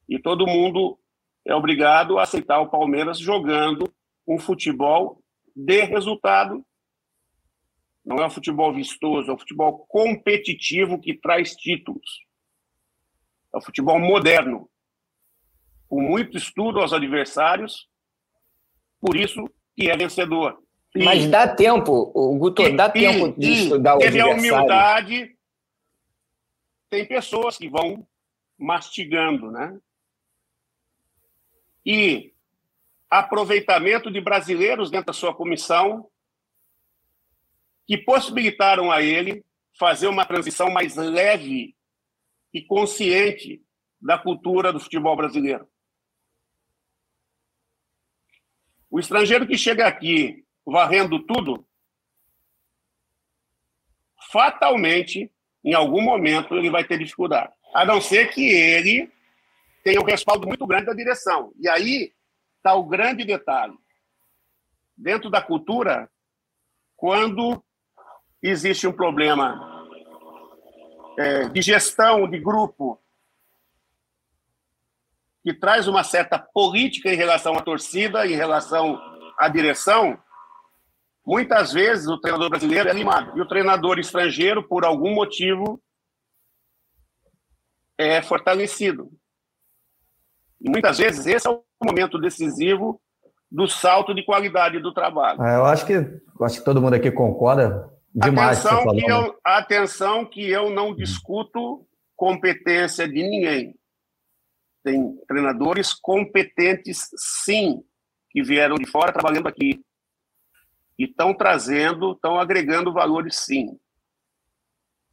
E 0.08 0.20
todo 0.20 0.48
mundo 0.48 0.98
é 1.46 1.56
obrigado 1.56 2.18
a 2.18 2.24
aceitar 2.24 2.60
o 2.60 2.70
Palmeiras 2.70 3.20
jogando 3.20 3.92
um 4.28 4.38
futebol 4.38 5.22
de 5.56 5.82
resultado. 5.84 6.64
Não 8.06 8.18
é 8.18 8.26
um 8.26 8.30
futebol 8.30 8.74
vistoso, 8.74 9.30
é 9.30 9.34
um 9.34 9.38
futebol 9.38 9.86
competitivo 9.88 11.00
que 11.00 11.14
traz 11.14 11.56
títulos. 11.56 12.20
É 13.54 13.58
um 13.58 13.62
futebol 13.62 14.00
moderno, 14.00 14.70
com 15.88 16.02
muito 16.02 16.38
estudo 16.38 16.80
aos 16.80 16.94
adversários, 16.94 17.88
por 19.00 19.16
isso 19.16 19.50
que 19.76 19.90
é 19.90 19.96
vencedor. 19.96 20.58
E, 20.96 21.04
Mas 21.04 21.28
dá 21.28 21.48
tempo, 21.48 22.12
o 22.14 22.38
Guto, 22.38 22.64
dá 22.76 22.88
e, 22.88 22.92
tempo 22.92 23.40
de 23.40 23.52
estudar 23.52 23.94
o 23.94 23.98
adversário. 23.98 24.26
Teve 24.26 24.32
a 24.32 24.36
humildade 24.36 25.37
tem 26.90 27.06
pessoas 27.06 27.58
que 27.58 27.70
vão 27.70 28.08
mastigando, 28.58 29.52
né? 29.52 29.80
E 31.86 32.34
aproveitamento 33.10 34.12
de 34.12 34.20
brasileiros 34.20 34.90
dentro 34.92 35.08
da 35.08 35.14
sua 35.14 35.34
comissão 35.34 36.10
que 37.86 37.98
possibilitaram 37.98 38.92
a 38.92 39.02
ele 39.02 39.46
fazer 39.78 40.08
uma 40.08 40.26
transição 40.26 40.70
mais 40.70 40.96
leve 40.96 41.76
e 42.54 42.62
consciente 42.62 43.64
da 44.02 44.18
cultura 44.18 44.74
do 44.74 44.80
futebol 44.80 45.16
brasileiro. 45.16 45.70
O 48.90 49.00
estrangeiro 49.00 49.48
que 49.48 49.58
chega 49.58 49.88
aqui 49.88 50.46
varrendo 50.66 51.26
tudo, 51.26 51.66
fatalmente 54.32 55.32
em 55.68 55.74
algum 55.74 56.02
momento 56.02 56.56
ele 56.56 56.70
vai 56.70 56.86
ter 56.86 56.98
dificuldade. 56.98 57.52
A 57.74 57.84
não 57.84 58.00
ser 58.00 58.30
que 58.30 58.50
ele 58.50 59.12
tenha 59.84 60.00
um 60.00 60.06
respaldo 60.06 60.48
muito 60.48 60.66
grande 60.66 60.86
da 60.86 60.94
direção. 60.94 61.52
E 61.60 61.68
aí 61.68 62.14
está 62.56 62.74
o 62.74 62.86
grande 62.86 63.26
detalhe. 63.26 63.78
Dentro 64.96 65.30
da 65.30 65.42
cultura, 65.42 66.10
quando 66.96 67.62
existe 68.42 68.88
um 68.88 68.94
problema 68.94 69.86
é, 71.20 71.50
de 71.50 71.62
gestão 71.62 72.30
de 72.30 72.40
grupo 72.40 72.98
que 75.44 75.54
traz 75.54 75.86
uma 75.86 76.04
certa 76.04 76.40
política 76.40 77.12
em 77.12 77.18
relação 77.18 77.56
à 77.56 77.62
torcida, 77.62 78.26
em 78.26 78.36
relação 78.36 78.98
à 79.38 79.50
direção, 79.50 80.18
Muitas 81.28 81.74
vezes 81.74 82.08
o 82.08 82.18
treinador 82.18 82.50
brasileiro 82.50 82.88
é 82.88 82.94
limado 82.94 83.38
e 83.38 83.42
o 83.42 83.46
treinador 83.46 84.00
estrangeiro, 84.00 84.66
por 84.66 84.86
algum 84.86 85.14
motivo, 85.14 85.78
é 87.98 88.22
fortalecido. 88.22 89.12
E 90.62 90.70
muitas 90.70 90.98
vezes 90.98 91.28
esse 91.28 91.46
é 91.46 91.52
o 91.52 91.62
momento 91.84 92.18
decisivo 92.18 93.02
do 93.52 93.68
salto 93.68 94.16
de 94.16 94.24
qualidade 94.24 94.80
do 94.80 94.94
trabalho. 94.94 95.44
É, 95.44 95.58
eu 95.58 95.66
acho 95.66 95.86
que 95.86 95.92
eu 95.92 96.46
acho 96.46 96.60
que 96.60 96.66
todo 96.66 96.82
mundo 96.82 96.94
aqui 96.94 97.12
concorda 97.12 97.92
demais. 98.16 98.66
Atenção, 98.66 98.94
que, 98.94 99.02
que 99.02 99.12
eu, 99.12 99.40
atenção 99.44 100.26
que 100.26 100.50
eu 100.50 100.70
não 100.70 100.96
discuto 100.96 101.86
competência 102.16 103.06
de 103.06 103.22
ninguém. 103.22 103.76
Tem 104.82 105.14
treinadores 105.28 105.94
competentes, 105.94 107.10
sim, 107.18 107.84
que 108.30 108.42
vieram 108.42 108.76
de 108.76 108.90
fora 108.90 109.12
trabalhando 109.12 109.50
aqui 109.50 109.86
e 110.98 111.06
estão 111.06 111.34
trazendo, 111.34 112.14
estão 112.14 112.40
agregando 112.40 112.94
valores 112.94 113.38
sim. 113.38 113.80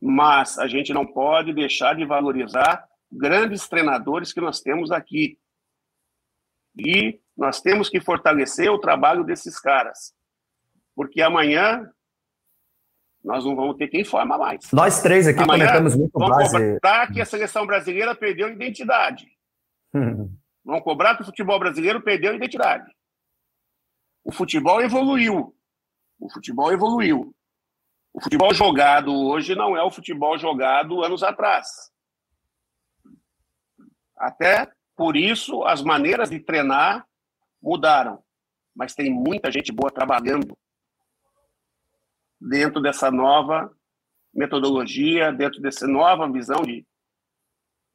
Mas 0.01 0.59
a 0.59 0.67
gente 0.67 0.93
não 0.93 1.07
pode 1.07 1.53
deixar 1.53 1.95
de 1.95 2.05
valorizar 2.05 2.87
grandes 3.11 3.69
treinadores 3.69 4.33
que 4.33 4.41
nós 4.41 4.61
temos 4.61 4.91
aqui. 4.91 5.39
E 6.77 7.21
nós 7.37 7.61
temos 7.61 7.89
que 7.89 8.01
fortalecer 8.01 8.71
o 8.71 8.79
trabalho 8.79 9.25
desses 9.25 9.59
caras. 9.61 10.15
Porque 10.95 11.23
amanhã 11.23 11.91
Nós 13.25 13.45
não 13.45 13.57
vamos 13.57 13.77
ter 13.77 13.89
quem 13.89 14.05
forma 14.05 14.37
mais. 14.37 14.71
Nós 14.73 15.01
três 15.03 15.27
aqui 15.27 15.43
Amanhã, 15.43 15.67
comentamos 15.67 15.97
muito 15.97 16.13
vamos 16.19 16.53
base. 16.53 16.75
cobrar 16.75 17.11
que 17.13 17.21
a 17.21 17.25
seleção 17.25 17.67
brasileira 17.67 18.15
perdeu 18.15 18.51
identidade. 18.51 19.27
Hum. 19.95 20.37
Vamos 20.65 20.83
cobrar 20.83 21.15
que 21.15 21.23
o 21.23 21.27
futebol 21.27 21.59
brasileiro 21.59 22.03
perdeu 22.03 22.35
identidade. 22.35 22.91
O 24.25 24.33
futebol 24.33 24.81
evoluiu. 24.81 25.54
O 26.25 26.31
futebol 26.31 26.73
evoluiu. 26.73 27.37
O 28.11 28.19
futebol 28.19 28.55
jogado 28.55 29.13
hoje 29.13 29.55
não 29.55 29.77
é 29.77 29.83
o 29.83 29.91
futebol 29.91 30.39
jogado 30.39 31.05
anos 31.05 31.23
atrás. 31.23 31.93
Até 34.17 34.73
por 34.97 35.19
isso 35.19 35.65
as 35.65 35.83
maneiras 35.83 36.31
de 36.31 36.41
treinar 36.41 37.07
mudaram. 37.61 38.25
Mas 38.75 38.95
tem 38.95 39.13
muita 39.13 39.53
gente 39.53 39.71
boa 39.71 39.91
trabalhando 39.91 40.57
dentro 42.41 42.81
dessa 42.81 43.11
nova 43.11 43.71
metodologia, 44.33 45.31
dentro 45.31 45.61
dessa 45.61 45.87
nova 45.87 46.27
visão 46.33 46.63
de, 46.63 46.87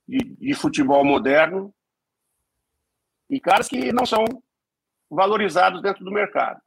de, 0.07 0.19
de 0.35 0.53
futebol 0.53 1.03
moderno, 1.03 1.73
e 3.27 3.39
caras 3.39 3.67
que 3.67 3.91
não 3.91 4.05
são 4.05 4.23
valorizados 5.09 5.81
dentro 5.81 6.05
do 6.05 6.11
mercado. 6.11 6.61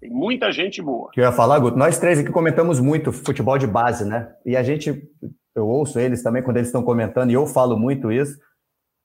Tem 0.00 0.10
muita 0.10 0.50
gente 0.50 0.80
boa. 0.80 1.10
Eu 1.14 1.24
ia 1.24 1.32
falar, 1.32 1.58
Guto, 1.58 1.76
nós 1.76 1.98
três 1.98 2.18
aqui 2.18 2.30
comentamos 2.30 2.80
muito 2.80 3.12
futebol 3.12 3.58
de 3.58 3.66
base, 3.66 4.04
né? 4.04 4.32
E 4.46 4.56
a 4.56 4.62
gente, 4.62 5.06
eu 5.54 5.68
ouço 5.68 5.98
eles 5.98 6.22
também 6.22 6.42
quando 6.42 6.56
eles 6.56 6.68
estão 6.68 6.82
comentando, 6.82 7.30
e 7.30 7.34
eu 7.34 7.46
falo 7.46 7.76
muito 7.76 8.10
isso. 8.10 8.38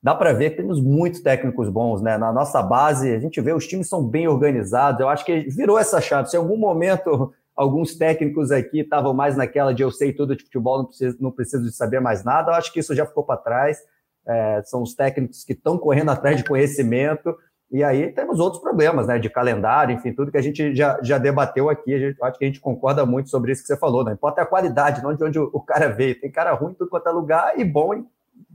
Dá 0.02 0.16
para 0.16 0.32
ver 0.32 0.52
que 0.52 0.58
temos 0.58 0.82
muitos 0.82 1.20
técnicos 1.20 1.68
bons, 1.68 2.02
né? 2.02 2.18
Na 2.18 2.32
nossa 2.32 2.62
base, 2.62 3.12
a 3.12 3.20
gente 3.20 3.42
vê 3.42 3.52
os 3.52 3.68
times 3.68 3.90
são 3.90 4.08
bem 4.08 4.28
organizados. 4.28 5.02
Eu 5.02 5.10
acho 5.10 5.26
que 5.26 5.42
virou 5.50 5.78
essa 5.78 6.00
chave. 6.00 6.30
Se 6.30 6.38
em 6.38 6.40
algum 6.40 6.58
momento 6.58 7.34
alguns 7.56 7.96
técnicos 7.96 8.52
aqui 8.52 8.82
estavam 8.82 9.14
mais 9.14 9.36
naquela 9.36 9.74
de 9.74 9.82
eu 9.82 9.92
sei 9.92 10.14
tudo 10.14 10.36
de 10.36 10.44
futebol, 10.44 10.78
não 10.78 10.86
preciso, 10.86 11.18
não 11.20 11.32
preciso 11.32 11.64
de 11.64 11.76
saber 11.76 12.00
mais 12.00 12.24
nada. 12.24 12.52
Eu 12.52 12.56
acho 12.56 12.72
que 12.72 12.80
isso 12.80 12.96
já 12.96 13.06
ficou 13.06 13.24
para 13.24 13.38
trás. 13.38 13.80
É, 14.28 14.62
são 14.64 14.82
os 14.82 14.94
técnicos 14.94 15.44
que 15.44 15.54
estão 15.54 15.78
correndo 15.78 16.12
atrás 16.12 16.38
de 16.38 16.44
conhecimento. 16.44 17.36
E 17.72 17.84
aí 17.84 18.12
temos 18.12 18.40
outros 18.40 18.62
problemas, 18.62 19.08
né? 19.08 19.18
De 19.18 19.30
calendário, 19.30 19.96
enfim, 19.96 20.14
tudo 20.14 20.32
que 20.32 20.38
a 20.38 20.42
gente 20.42 20.76
já, 20.76 21.00
já 21.02 21.18
debateu 21.18 21.70
aqui. 21.70 21.98
Gente, 22.00 22.24
acho 22.24 22.38
que 22.38 22.46
a 22.46 22.48
gente 22.48 22.60
concorda 22.60 23.06
muito 23.06 23.30
sobre 23.30 23.52
isso 23.52 23.62
que 23.62 23.68
você 23.68 23.78
falou. 23.78 24.04
Não 24.04 24.14
importa 24.14 24.42
a 24.42 24.46
qualidade, 24.46 25.04
não 25.04 25.16
de 25.16 25.24
onde 25.24 25.40
o, 25.40 25.50
o 25.52 25.62
cara 25.62 25.90
veio. 25.90 26.20
Tem 26.20 26.32
cara 26.32 26.54
ruim 26.54 26.72
em 26.72 26.76
tudo 26.76 26.90
quanto 26.90 27.10
é 27.10 27.12
lugar 27.12 27.60
e 27.60 27.66
bom 27.66 27.94
em 27.94 28.08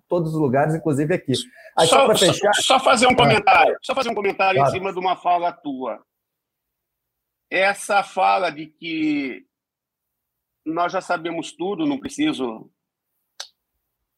todos 0.09 0.33
os 0.35 0.41
lugares, 0.41 0.75
inclusive 0.75 1.13
aqui. 1.13 1.33
Aí, 1.77 1.87
só, 1.87 2.07
só, 2.07 2.15
fechar... 2.15 2.55
só, 2.55 2.63
só 2.63 2.81
fazer 2.81 3.07
um 3.07 3.15
comentário, 3.15 3.77
só 3.83 3.95
fazer 3.95 4.11
um 4.11 4.15
comentário 4.15 4.59
claro. 4.59 4.71
em 4.71 4.79
cima 4.79 4.93
de 4.93 4.99
uma 4.99 5.17
fala 5.17 5.53
tua 5.53 6.01
essa 7.51 8.05
fala 8.05 8.51
de 8.51 8.67
que 8.67 9.45
nós 10.65 10.93
já 10.93 11.01
sabemos 11.01 11.53
tudo, 11.53 11.85
não 11.85 11.99
preciso. 11.99 12.71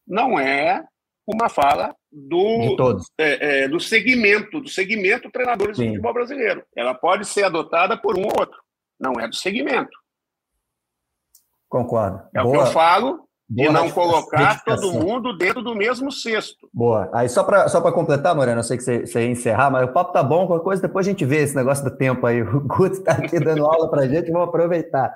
Não 0.05 0.39
é 0.39 0.87
uma 1.25 1.49
fala 1.49 1.95
do, 2.11 3.05
é, 3.17 3.63
é, 3.63 3.67
do 3.67 3.79
segmento, 3.79 4.59
do 4.59 4.69
segmento 4.69 5.31
treinadores 5.31 5.77
Sim. 5.77 5.83
do 5.83 5.89
futebol 5.89 6.13
brasileiro. 6.13 6.63
Ela 6.75 6.93
pode 6.93 7.25
ser 7.25 7.43
adotada 7.43 7.97
por 7.97 8.17
um 8.17 8.23
ou 8.23 8.33
outro. 8.39 8.61
Não 8.99 9.13
é 9.19 9.27
do 9.27 9.35
segmento. 9.35 9.91
Concordo. 11.69 12.21
É 12.35 12.41
Boa. 12.41 12.47
o 12.47 12.51
que 12.51 12.67
eu 12.67 12.71
falo 12.71 13.27
de 13.49 13.69
não 13.69 13.89
colocar 13.89 14.63
todo 14.63 14.93
mundo 14.93 15.37
dentro 15.37 15.61
do 15.61 15.75
mesmo 15.75 16.11
cesto. 16.11 16.67
Boa. 16.73 17.09
Aí 17.13 17.29
só 17.29 17.43
para 17.43 17.67
só 17.67 17.81
completar, 17.91 18.35
Moreno, 18.35 18.59
eu 18.59 18.63
sei 18.63 18.77
que 18.77 18.83
você, 18.83 19.05
você 19.05 19.21
ia 19.21 19.31
encerrar, 19.31 19.69
mas 19.69 19.87
o 19.87 19.93
papo 19.93 20.13
tá 20.13 20.23
bom, 20.23 20.47
qualquer 20.47 20.63
coisa 20.63 20.81
depois 20.81 21.05
a 21.05 21.09
gente 21.09 21.25
vê 21.25 21.37
esse 21.37 21.55
negócio 21.55 21.83
do 21.83 21.95
tempo 21.95 22.25
aí. 22.25 22.41
O 22.53 22.61
Guto 22.61 22.97
está 22.97 23.13
aqui 23.13 23.39
dando 23.39 23.65
aula 23.65 23.89
para 23.89 24.07
gente, 24.07 24.31
vamos 24.31 24.47
aproveitar. 24.47 25.13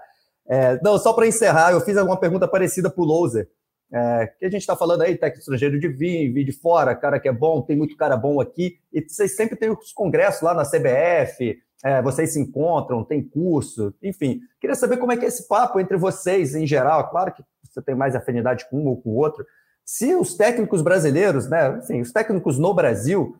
É, 0.49 0.79
não, 0.81 0.97
só 0.97 1.13
para 1.13 1.27
encerrar, 1.27 1.71
eu 1.71 1.81
fiz 1.81 1.97
alguma 1.97 2.19
pergunta 2.19 2.47
parecida 2.47 2.89
para 2.89 3.01
o 3.01 3.05
Loser. 3.05 3.47
É, 3.91 4.27
que 4.39 4.45
a 4.45 4.49
gente 4.49 4.61
está 4.61 4.75
falando 4.75 5.01
aí, 5.01 5.15
técnico 5.15 5.39
estrangeiro 5.39 5.79
de 5.79 5.87
vir, 5.87 6.31
vir 6.33 6.43
de 6.43 6.51
fora, 6.51 6.95
cara 6.95 7.19
que 7.19 7.27
é 7.27 7.31
bom, 7.31 7.61
tem 7.61 7.77
muito 7.77 7.95
cara 7.95 8.17
bom 8.17 8.41
aqui, 8.41 8.79
e 8.91 9.01
vocês 9.01 9.35
sempre 9.35 9.55
têm 9.55 9.69
os 9.69 9.93
congressos 9.93 10.41
lá 10.41 10.53
na 10.53 10.63
CBF, 10.63 11.57
é, 11.83 12.01
vocês 12.01 12.33
se 12.33 12.39
encontram, 12.39 13.03
tem 13.03 13.23
curso, 13.23 13.93
enfim. 14.01 14.41
Queria 14.59 14.75
saber 14.75 14.97
como 14.97 15.11
é 15.11 15.17
que 15.17 15.25
é 15.25 15.27
esse 15.27 15.47
papo 15.47 15.79
entre 15.79 15.95
vocês 15.95 16.55
em 16.55 16.65
geral. 16.65 17.09
Claro 17.09 17.33
que 17.33 17.43
você 17.63 17.81
tem 17.81 17.95
mais 17.95 18.15
afinidade 18.15 18.67
com 18.69 18.79
um 18.79 18.87
ou 18.87 19.01
com 19.01 19.11
o 19.11 19.15
outro. 19.15 19.45
Se 19.85 20.13
os 20.15 20.35
técnicos 20.35 20.81
brasileiros, 20.81 21.47
né, 21.47 21.67
assim, 21.67 22.01
os 22.01 22.11
técnicos 22.11 22.57
no 22.57 22.73
Brasil 22.73 23.37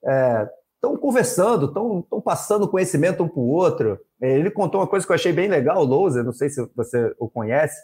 estão 0.00 0.94
é, 0.94 0.98
conversando, 0.98 1.66
estão 1.66 2.20
passando 2.24 2.68
conhecimento 2.68 3.22
um 3.22 3.28
para 3.28 3.40
o 3.40 3.48
outro. 3.48 4.00
É, 4.20 4.38
ele 4.38 4.50
contou 4.50 4.80
uma 4.80 4.86
coisa 4.86 5.04
que 5.04 5.12
eu 5.12 5.16
achei 5.16 5.32
bem 5.32 5.48
legal, 5.48 5.84
o 5.84 6.22
não 6.22 6.32
sei 6.32 6.48
se 6.48 6.64
você 6.74 7.12
o 7.18 7.28
conhece, 7.28 7.76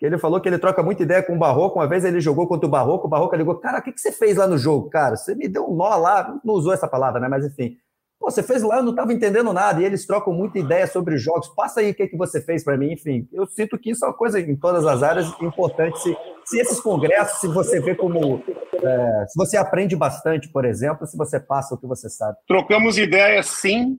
que 0.00 0.06
ele 0.06 0.16
falou 0.16 0.40
que 0.40 0.48
ele 0.48 0.58
troca 0.58 0.82
muita 0.82 1.02
ideia 1.02 1.22
com 1.22 1.36
o 1.36 1.38
Barroco. 1.38 1.78
Uma 1.78 1.86
vez 1.86 2.06
ele 2.06 2.22
jogou 2.22 2.48
contra 2.48 2.66
o 2.66 2.70
Barroco, 2.70 3.06
o 3.06 3.10
Barroco 3.10 3.36
ligou, 3.36 3.56
cara, 3.56 3.80
o 3.80 3.82
que, 3.82 3.92
que 3.92 4.00
você 4.00 4.10
fez 4.10 4.38
lá 4.38 4.46
no 4.46 4.56
jogo, 4.56 4.88
cara? 4.88 5.14
Você 5.14 5.34
me 5.34 5.46
deu 5.46 5.70
um 5.70 5.76
nó 5.76 5.94
lá, 5.96 6.40
não 6.42 6.54
usou 6.54 6.72
essa 6.72 6.88
palavra, 6.88 7.20
né? 7.20 7.28
Mas 7.28 7.44
enfim, 7.44 7.76
Pô, 8.20 8.30
você 8.30 8.42
fez 8.42 8.62
lá, 8.62 8.76
eu 8.76 8.82
não 8.82 8.90
estava 8.90 9.14
entendendo 9.14 9.50
nada, 9.50 9.80
e 9.80 9.84
eles 9.84 10.06
trocam 10.06 10.30
muita 10.34 10.58
ideia 10.58 10.86
sobre 10.86 11.14
os 11.14 11.22
jogos. 11.22 11.48
Passa 11.48 11.80
aí 11.80 11.90
o 11.90 11.94
que, 11.94 12.06
que 12.06 12.18
você 12.18 12.38
fez 12.38 12.62
para 12.62 12.76
mim, 12.76 12.92
enfim. 12.92 13.26
Eu 13.32 13.46
sinto 13.46 13.78
que 13.78 13.90
isso 13.90 14.04
é 14.04 14.08
uma 14.08 14.14
coisa 14.14 14.38
em 14.38 14.54
todas 14.54 14.86
as 14.86 15.02
áreas 15.02 15.26
importante. 15.40 15.98
Se, 16.00 16.14
se 16.44 16.58
esses 16.58 16.80
congressos, 16.80 17.40
se 17.40 17.48
você 17.48 17.80
vê 17.80 17.94
como. 17.94 18.44
É, 18.74 19.26
se 19.26 19.38
você 19.38 19.56
aprende 19.56 19.96
bastante, 19.96 20.50
por 20.50 20.66
exemplo, 20.66 21.06
se 21.06 21.16
você 21.16 21.40
passa 21.40 21.74
o 21.74 21.78
que 21.78 21.86
você 21.86 22.10
sabe. 22.10 22.36
Trocamos 22.46 22.98
ideias, 22.98 23.46
sim. 23.46 23.98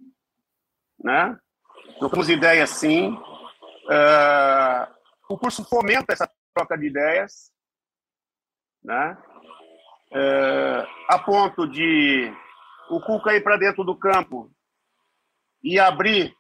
Né? 1.04 1.36
Trocamos 1.98 2.30
ideias, 2.30 2.70
sim. 2.70 3.18
Uh, 3.86 5.01
o 5.32 5.38
curso 5.38 5.64
fomenta 5.64 6.12
essa 6.12 6.30
troca 6.54 6.78
de 6.78 6.88
ideias. 6.88 7.52
Né? 8.84 9.18
Uh, 10.12 10.86
a 11.08 11.20
ponto 11.20 11.68
de 11.68 12.34
o 12.90 13.00
Cuca 13.00 13.34
ir 13.34 13.42
para 13.42 13.58
dentro 13.58 13.84
do 13.84 13.98
campo 13.98 14.52
e 15.64 15.80
abrir 15.80 16.36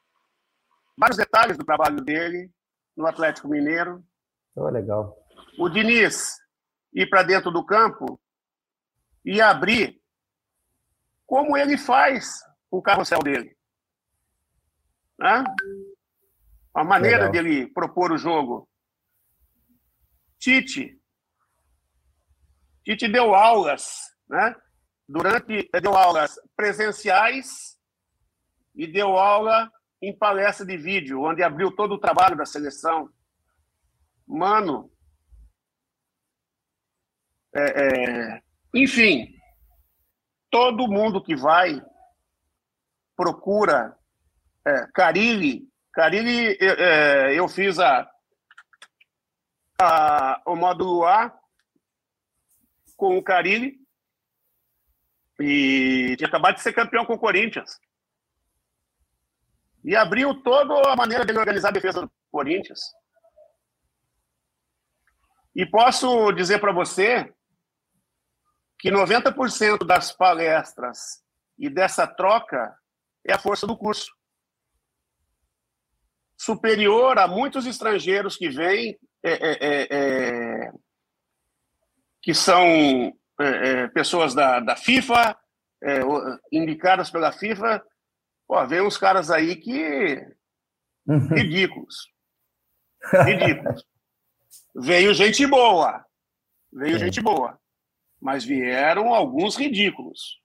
vários 0.97 1.17
detalhes 1.17 1.57
do 1.57 1.63
trabalho 1.63 2.01
dele 2.01 2.51
no 2.97 3.07
Atlético 3.07 3.47
Mineiro. 3.47 4.03
Oh, 4.55 4.67
legal. 4.67 5.17
O 5.57 5.69
Diniz 5.69 6.37
ir 6.93 7.09
para 7.09 7.23
dentro 7.23 7.49
do 7.49 7.65
campo 7.65 8.19
e 9.23 9.39
abrir 9.39 10.01
como 11.25 11.55
ele 11.55 11.77
faz 11.77 12.41
o 12.69 12.81
carrossel 12.81 13.19
dele. 13.19 13.55
Né? 15.17 15.43
A 16.73 16.83
maneira 16.83 17.29
legal. 17.29 17.31
dele 17.31 17.67
propor 17.67 18.11
o 18.11 18.17
jogo. 18.17 18.67
Tite. 20.41 20.99
Tite 22.83 23.07
deu 23.07 23.35
aulas, 23.35 23.99
né? 24.27 24.55
durante 25.07 25.69
deu 25.79 25.95
aulas 25.95 26.39
presenciais 26.55 27.77
e 28.73 28.87
deu 28.87 29.17
aula 29.17 29.71
em 30.01 30.17
palestra 30.17 30.65
de 30.65 30.75
vídeo, 30.77 31.21
onde 31.21 31.43
abriu 31.43 31.75
todo 31.75 31.93
o 31.93 31.99
trabalho 31.99 32.35
da 32.35 32.45
seleção. 32.45 33.07
Mano, 34.25 34.91
é, 37.53 37.83
é, 37.83 38.41
enfim, 38.73 39.35
todo 40.49 40.87
mundo 40.87 41.23
que 41.23 41.35
vai 41.35 41.79
procura 43.15 43.95
é, 44.65 44.87
Carilli. 44.91 45.69
Carilli, 45.93 46.57
é, 46.59 47.33
eu 47.37 47.47
fiz 47.47 47.77
a, 47.77 48.10
a, 49.81 50.41
o 50.45 50.55
módulo 50.55 51.05
A 51.05 51.37
com 52.95 53.17
o 53.17 53.23
Carilli 53.23 53.79
e 55.39 56.15
tinha 56.17 56.27
acabado 56.27 56.55
de 56.55 56.61
ser 56.61 56.73
campeão 56.73 57.03
com 57.03 57.13
o 57.13 57.19
Corinthians. 57.19 57.79
E 59.83 59.95
abriu 59.95 60.39
toda 60.43 60.91
a 60.91 60.95
maneira 60.95 61.25
de 61.25 61.35
organizar 61.35 61.69
a 61.69 61.71
defesa 61.71 62.01
do 62.01 62.11
Corinthians. 62.31 62.79
E 65.55 65.65
posso 65.65 66.31
dizer 66.31 66.59
para 66.59 66.71
você 66.71 67.33
que 68.77 68.91
90% 68.91 69.85
das 69.85 70.11
palestras 70.11 71.23
e 71.57 71.69
dessa 71.69 72.05
troca 72.07 72.75
é 73.25 73.33
a 73.33 73.39
força 73.39 73.65
do 73.65 73.77
curso. 73.77 74.11
Superior 76.37 77.17
a 77.17 77.27
muitos 77.27 77.65
estrangeiros 77.65 78.35
que 78.35 78.49
vêm, 78.49 78.97
é, 79.23 79.31
é, 79.31 79.57
é, 79.61 79.87
é 80.65 80.71
que 82.21 82.33
são 82.33 83.13
é, 83.39 83.87
pessoas 83.89 84.33
da, 84.35 84.59
da 84.59 84.75
FIFA, 84.75 85.37
indicadas 86.51 87.09
pela 87.09 87.31
FIFA, 87.31 87.83
pô, 88.47 88.67
vem 88.67 88.81
uns 88.81 88.97
caras 88.97 89.31
aí 89.31 89.55
que. 89.55 90.17
Uhum. 91.07 91.27
ridículos. 91.29 91.95
Ridículos. 93.25 93.83
Veio 94.75 95.13
gente 95.13 95.45
boa. 95.47 96.05
Veio 96.71 96.99
gente 96.99 97.19
boa. 97.19 97.59
Mas 98.21 98.45
vieram 98.45 99.13
alguns 99.13 99.55
ridículos. 99.55 100.39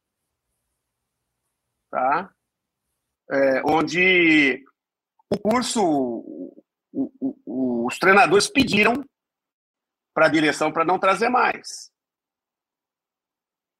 Tá? 1.90 2.30
É, 3.30 3.62
onde 3.64 4.64
o 5.30 5.38
curso, 5.38 5.82
o, 5.84 6.62
o, 6.92 7.35
os 7.86 8.00
treinadores 8.00 8.48
pediram 8.48 9.04
para 10.12 10.26
a 10.26 10.28
direção 10.28 10.72
para 10.72 10.84
não 10.84 10.98
trazer 10.98 11.28
mais. 11.28 11.92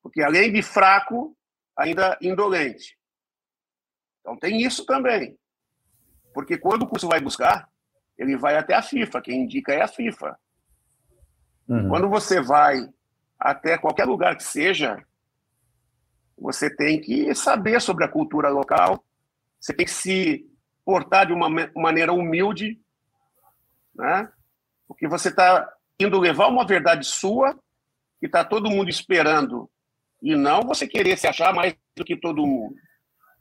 Porque 0.00 0.22
além 0.22 0.52
de 0.52 0.62
fraco, 0.62 1.36
ainda 1.76 2.16
indolente. 2.22 2.96
Então 4.20 4.36
tem 4.38 4.62
isso 4.62 4.86
também. 4.86 5.36
Porque 6.32 6.57
quando 6.57 6.82
o 6.82 6.86
curso 6.86 7.09
vai 7.09 7.20
buscar, 7.20 7.68
ele 8.16 8.36
vai 8.36 8.57
até 8.57 8.74
a 8.74 8.82
FIFA, 8.82 9.20
quem 9.20 9.42
indica 9.42 9.72
é 9.72 9.82
a 9.82 9.88
FIFA. 9.88 10.38
Uhum. 11.68 11.88
Quando 11.88 12.09
você 12.09 12.40
vai 12.40 12.88
até 13.36 13.76
qualquer 13.76 14.04
lugar 14.04 14.36
que 14.36 14.44
seja, 14.44 15.04
você 16.38 16.70
tem 16.70 17.00
que 17.00 17.34
saber 17.34 17.80
sobre 17.80 18.04
a 18.04 18.09
cultura 18.09 18.50
local, 18.50 19.04
você 19.59 19.74
tem 19.74 19.84
que 19.84 19.92
se 19.92 20.48
portar 20.84 21.26
de 21.26 21.32
uma 21.32 21.48
maneira 21.74 22.12
humilde, 22.12 22.80
né? 23.97 24.30
Porque 24.86 25.09
você 25.09 25.28
está 25.28 25.72
indo 26.01 26.18
levar 26.18 26.49
uma 26.49 26.66
verdade 26.66 27.07
sua, 27.07 27.55
que 28.20 28.26
está 28.26 28.44
todo 28.44 28.70
mundo 28.70 28.88
esperando, 28.88 29.70
e 30.22 30.34
não 30.34 30.62
você 30.62 30.86
querer 30.86 31.16
se 31.18 31.26
achar 31.26 31.53
mais 31.55 31.74
do 31.97 32.05
que 32.05 32.16
todo 32.16 32.47
mundo. 32.47 32.74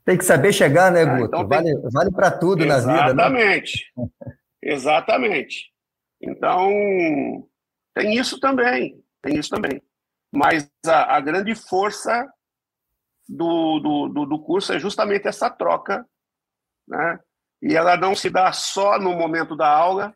Tem 0.03 0.17
que 0.17 0.25
saber 0.25 0.53
chegar, 0.53 0.91
né, 0.91 1.01
ah, 1.01 1.17
Guto? 1.17 1.25
então 1.25 1.47
vale 1.47 1.73
tem... 1.73 1.91
vale 1.91 2.11
para 2.11 2.31
tudo 2.31 2.63
Exatamente. 2.63 2.85
na 2.85 3.07
vida, 3.07 3.13
né? 3.13 3.23
Exatamente. 3.23 3.93
Exatamente. 4.61 5.71
Então, 6.21 7.47
tem 7.93 8.15
isso 8.15 8.39
também, 8.39 9.03
tem 9.21 9.37
isso 9.37 9.49
também. 9.49 9.81
Mas 10.31 10.69
a, 10.85 11.15
a 11.15 11.19
grande 11.21 11.55
força 11.55 12.27
do, 13.27 13.79
do, 13.79 14.07
do, 14.09 14.25
do, 14.25 14.39
curso 14.39 14.73
é 14.73 14.79
justamente 14.79 15.27
essa 15.27 15.49
troca, 15.49 16.05
né? 16.87 17.19
E 17.61 17.75
ela 17.75 17.97
não 17.97 18.15
se 18.15 18.29
dá 18.29 18.51
só 18.51 18.99
no 18.99 19.13
momento 19.13 19.55
da 19.55 19.67
aula, 19.67 20.15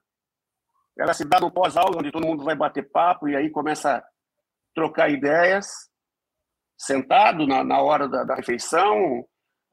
ela 1.00 1.14
se 1.14 1.24
dá 1.24 1.39
no 1.39 1.52
pós-aula, 1.52 1.97
onde 1.97 2.12
todo 2.12 2.28
mundo 2.28 2.43
vai 2.43 2.56
bater 2.56 2.89
papo 2.91 3.28
e 3.28 3.36
aí 3.36 3.50
começa 3.50 3.97
a 3.97 4.04
trocar 4.76 5.10
ideias, 5.10 5.89
sentado 6.78 7.47
na, 7.47 7.64
na 7.64 7.82
hora 7.82 8.08
da, 8.08 8.24
da 8.24 8.36
refeição, 8.36 9.26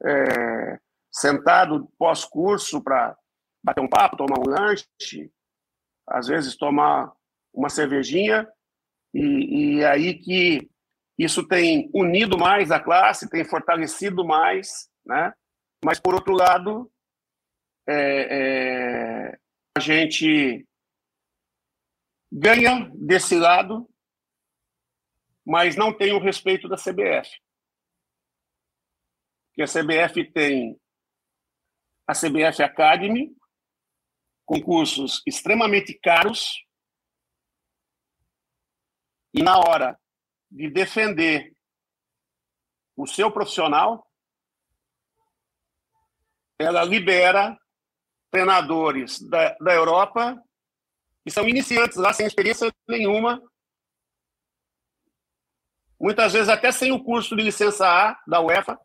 é, 0.05 0.79
sentado 1.11 1.91
pós-curso 1.97 2.81
para 2.81 3.15
bater 3.63 3.81
um 3.81 3.89
papo, 3.89 4.17
tomar 4.17 4.39
um 4.39 4.49
lanche, 4.49 4.85
às 6.07 6.27
vezes 6.27 6.55
tomar 6.55 7.11
uma 7.53 7.69
cervejinha, 7.69 8.47
e, 9.13 9.79
e 9.79 9.85
aí 9.85 10.13
que 10.13 10.69
isso 11.17 11.45
tem 11.47 11.89
unido 11.93 12.37
mais 12.37 12.71
a 12.71 12.79
classe, 12.79 13.29
tem 13.29 13.43
fortalecido 13.43 14.23
mais, 14.23 14.89
né? 15.05 15.33
Mas, 15.83 15.99
por 15.99 16.13
outro 16.13 16.33
lado, 16.33 16.91
é, 17.87 19.31
é, 19.33 19.37
a 19.75 19.79
gente 19.79 20.65
ganha 22.31 22.89
desse 22.93 23.37
lado, 23.37 23.89
mas 25.45 25.75
não 25.75 25.95
tem 25.95 26.13
o 26.13 26.19
respeito 26.19 26.67
da 26.67 26.75
CBF. 26.75 27.29
Que 29.53 29.63
a 29.63 29.65
CBF 29.65 30.31
tem 30.31 30.79
a 32.05 32.13
CBF 32.13 32.61
Academy, 32.63 33.35
com 34.45 34.61
cursos 34.61 35.21
extremamente 35.25 35.93
caros, 35.93 36.63
e 39.33 39.43
na 39.43 39.57
hora 39.57 39.99
de 40.49 40.69
defender 40.69 41.53
o 42.95 43.05
seu 43.05 43.31
profissional, 43.31 44.09
ela 46.57 46.83
libera 46.83 47.57
treinadores 48.31 49.21
da, 49.21 49.55
da 49.59 49.73
Europa 49.73 50.41
que 51.27 51.31
são 51.31 51.45
iniciantes 51.45 51.97
lá 51.97 52.13
sem 52.13 52.25
experiência 52.25 52.73
nenhuma, 52.87 53.43
muitas 55.99 56.31
vezes 56.31 56.47
até 56.47 56.71
sem 56.71 56.93
o 56.93 57.03
curso 57.03 57.35
de 57.35 57.43
licença 57.43 57.85
A 57.85 58.17
da 58.25 58.39
UEFA, 58.39 58.79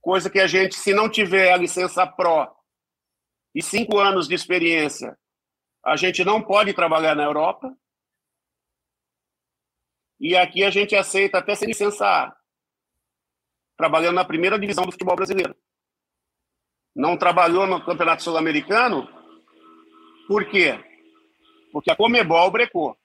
coisa 0.00 0.28
que 0.28 0.40
a 0.40 0.48
gente, 0.48 0.74
se 0.74 0.92
não 0.92 1.08
tiver 1.08 1.52
a 1.52 1.56
licença 1.56 2.04
Pro 2.04 2.52
e 3.54 3.62
cinco 3.62 4.00
anos 4.00 4.26
de 4.26 4.34
experiência, 4.34 5.16
a 5.84 5.94
gente 5.94 6.24
não 6.24 6.42
pode 6.42 6.74
trabalhar 6.74 7.14
na 7.14 7.22
Europa. 7.22 7.72
E 10.18 10.36
aqui 10.36 10.64
a 10.64 10.70
gente 10.70 10.96
aceita 10.96 11.38
até 11.38 11.54
sem 11.54 11.68
licença 11.68 12.04
A, 12.04 12.36
trabalhando 13.76 14.16
na 14.16 14.24
primeira 14.24 14.58
divisão 14.58 14.84
do 14.84 14.90
futebol 14.90 15.14
brasileiro. 15.14 15.54
Não 16.92 17.16
trabalhou 17.16 17.68
no 17.68 17.84
Campeonato 17.84 18.24
Sul-Americano, 18.24 19.15
por 20.26 20.48
quê? 20.48 20.78
Porque 21.72 21.90
a 21.90 21.96
Comebol 21.96 22.50
brecou. 22.50 22.96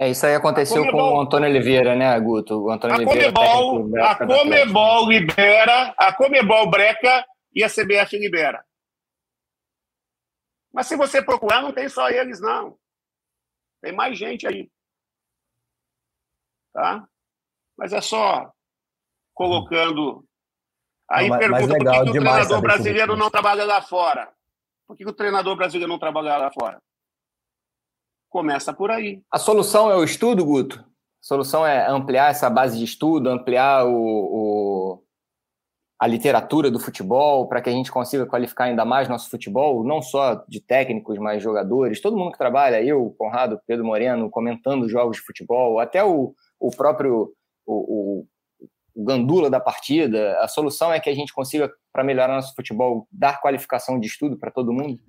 É, 0.00 0.08
isso 0.08 0.24
aí 0.26 0.34
aconteceu 0.34 0.84
Comebol, 0.84 1.10
com 1.10 1.16
o 1.16 1.20
Antônio 1.20 1.48
Oliveira, 1.48 1.96
né, 1.96 2.18
Guto? 2.20 2.64
O 2.64 2.70
Antônio 2.70 2.94
a 2.94 2.98
Oliveira, 2.98 3.32
Comebol, 3.32 3.98
a 4.00 4.14
Comebol 4.14 5.08
libera, 5.08 5.94
a 5.96 6.12
Comebol 6.12 6.70
breca 6.70 7.24
e 7.54 7.64
a 7.64 7.68
CBF 7.68 8.16
libera. 8.18 8.64
Mas 10.72 10.86
se 10.86 10.96
você 10.96 11.20
procurar, 11.20 11.62
não 11.62 11.72
tem 11.72 11.88
só 11.88 12.08
eles, 12.08 12.40
não. 12.40 12.76
Tem 13.82 13.92
mais 13.92 14.16
gente 14.16 14.46
aí 14.46 14.70
tá? 16.78 17.04
Mas 17.76 17.92
é 17.92 18.00
só 18.00 18.52
colocando. 19.34 20.24
Aí 21.10 21.28
não, 21.28 21.38
pergunta 21.38 21.66
por 21.66 21.78
que, 21.78 22.04
que 22.04 22.10
o 22.10 22.12
treinador 22.12 22.60
brasileiro 22.60 23.16
não 23.16 23.30
trabalha 23.30 23.64
lá 23.64 23.82
fora? 23.82 24.32
Por 24.88 24.96
que, 24.96 25.06
o 25.06 25.12
treinador 25.12 25.54
brasileiro 25.54 25.92
não 25.92 25.98
trabalha 25.98 26.38
lá 26.38 26.50
fora? 26.50 26.78
Começa 28.30 28.72
por 28.72 28.90
aí. 28.90 29.22
A 29.30 29.38
solução 29.38 29.90
é 29.90 29.96
o 29.96 30.02
estudo, 30.02 30.42
Guto? 30.44 30.80
A 30.80 30.84
solução 31.20 31.66
é 31.66 31.86
ampliar 31.86 32.30
essa 32.30 32.48
base 32.48 32.78
de 32.78 32.84
estudo, 32.84 33.28
ampliar 33.28 33.84
o, 33.84 33.92
o 33.92 35.04
a 36.00 36.06
literatura 36.06 36.70
do 36.70 36.78
futebol 36.78 37.48
para 37.48 37.60
que 37.60 37.68
a 37.68 37.72
gente 37.72 37.90
consiga 37.90 38.24
qualificar 38.24 38.64
ainda 38.64 38.84
mais 38.84 39.08
nosso 39.08 39.28
futebol, 39.28 39.84
não 39.84 40.00
só 40.00 40.44
de 40.48 40.60
técnicos, 40.60 41.18
mas 41.18 41.42
jogadores, 41.42 42.00
todo 42.00 42.16
mundo 42.16 42.32
que 42.32 42.38
trabalha, 42.38 42.82
eu, 42.82 43.14
Conrado, 43.18 43.60
Pedro 43.66 43.84
Moreno, 43.84 44.30
comentando 44.30 44.88
jogos 44.88 45.16
de 45.16 45.24
futebol, 45.24 45.80
até 45.80 46.04
o, 46.04 46.34
o 46.60 46.70
próprio 46.70 47.34
o, 47.66 47.74
o, 48.22 48.26
o 48.94 49.04
gandula 49.04 49.50
da 49.50 49.58
partida. 49.58 50.38
A 50.40 50.46
solução 50.46 50.92
é 50.92 51.00
que 51.00 51.10
a 51.10 51.14
gente 51.14 51.32
consiga, 51.32 51.70
para 51.98 52.04
melhorar 52.04 52.32
nosso 52.32 52.54
futebol, 52.54 53.08
dar 53.10 53.40
qualificação 53.40 53.98
de 53.98 54.06
estudo 54.06 54.38
para 54.38 54.52
todo 54.52 54.72
mundo. 54.72 55.00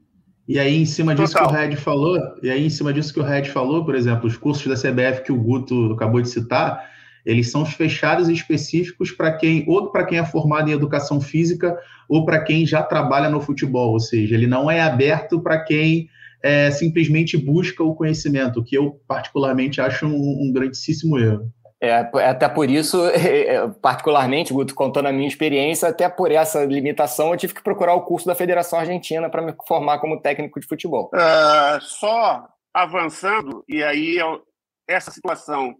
E 0.47 0.57
aí, 0.57 0.75
em 0.75 0.85
cima 0.87 1.13
disso 1.13 1.33
Total. 1.33 1.49
que 1.49 1.53
o 1.53 1.57
Red 1.59 1.75
falou, 1.75 2.17
e 2.41 2.49
aí, 2.49 2.65
em 2.65 2.69
cima 2.71 2.91
disso 2.91 3.13
que 3.13 3.19
o 3.19 3.23
Red 3.23 3.43
falou, 3.43 3.85
por 3.85 3.93
exemplo, 3.93 4.25
os 4.25 4.35
cursos 4.35 4.65
da 4.65 4.73
CBF 4.73 5.21
que 5.21 5.31
o 5.31 5.39
Guto 5.39 5.93
acabou 5.93 6.19
de 6.19 6.27
citar, 6.27 6.83
eles 7.23 7.51
são 7.51 7.63
fechados 7.63 8.27
e 8.27 8.33
específicos 8.33 9.11
para 9.11 9.33
quem, 9.33 9.63
ou 9.67 9.91
para 9.91 10.03
quem 10.03 10.17
é 10.17 10.25
formado 10.25 10.67
em 10.67 10.73
educação 10.73 11.21
física, 11.21 11.77
ou 12.09 12.25
para 12.25 12.43
quem 12.43 12.65
já 12.65 12.81
trabalha 12.81 13.29
no 13.29 13.39
futebol, 13.39 13.91
ou 13.91 13.99
seja, 13.99 14.33
ele 14.33 14.47
não 14.47 14.71
é 14.71 14.81
aberto 14.81 15.39
para 15.39 15.63
quem 15.63 16.09
é, 16.41 16.71
simplesmente 16.71 17.37
busca 17.37 17.83
o 17.83 17.93
conhecimento, 17.93 18.63
que 18.63 18.75
eu 18.75 18.99
particularmente 19.07 19.79
acho 19.79 20.07
um, 20.07 20.47
um 20.47 20.51
grandíssimo 20.51 21.19
erro. 21.19 21.53
É, 21.81 21.93
até 21.93 22.49
por 22.49 22.69
isso, 22.69 22.97
particularmente, 23.81 24.53
Guto, 24.53 24.75
contando 24.75 25.07
a 25.07 25.13
minha 25.13 25.27
experiência, 25.27 25.87
até 25.87 26.09
por 26.09 26.31
essa 26.31 26.65
limitação, 26.65 27.31
eu 27.31 27.37
tive 27.37 27.53
que 27.53 27.63
procurar 27.63 27.93
o 27.93 28.03
curso 28.03 28.27
da 28.27 28.35
Federação 28.35 28.79
Argentina 28.79 29.29
para 29.29 29.41
me 29.41 29.53
formar 29.65 29.99
como 29.99 30.21
técnico 30.21 30.59
de 30.59 30.67
futebol. 30.67 31.09
Uh, 31.13 31.79
só 31.81 32.47
avançando, 32.73 33.63
e 33.67 33.81
aí 33.81 34.17
eu, 34.17 34.45
essa 34.87 35.09
situação 35.09 35.75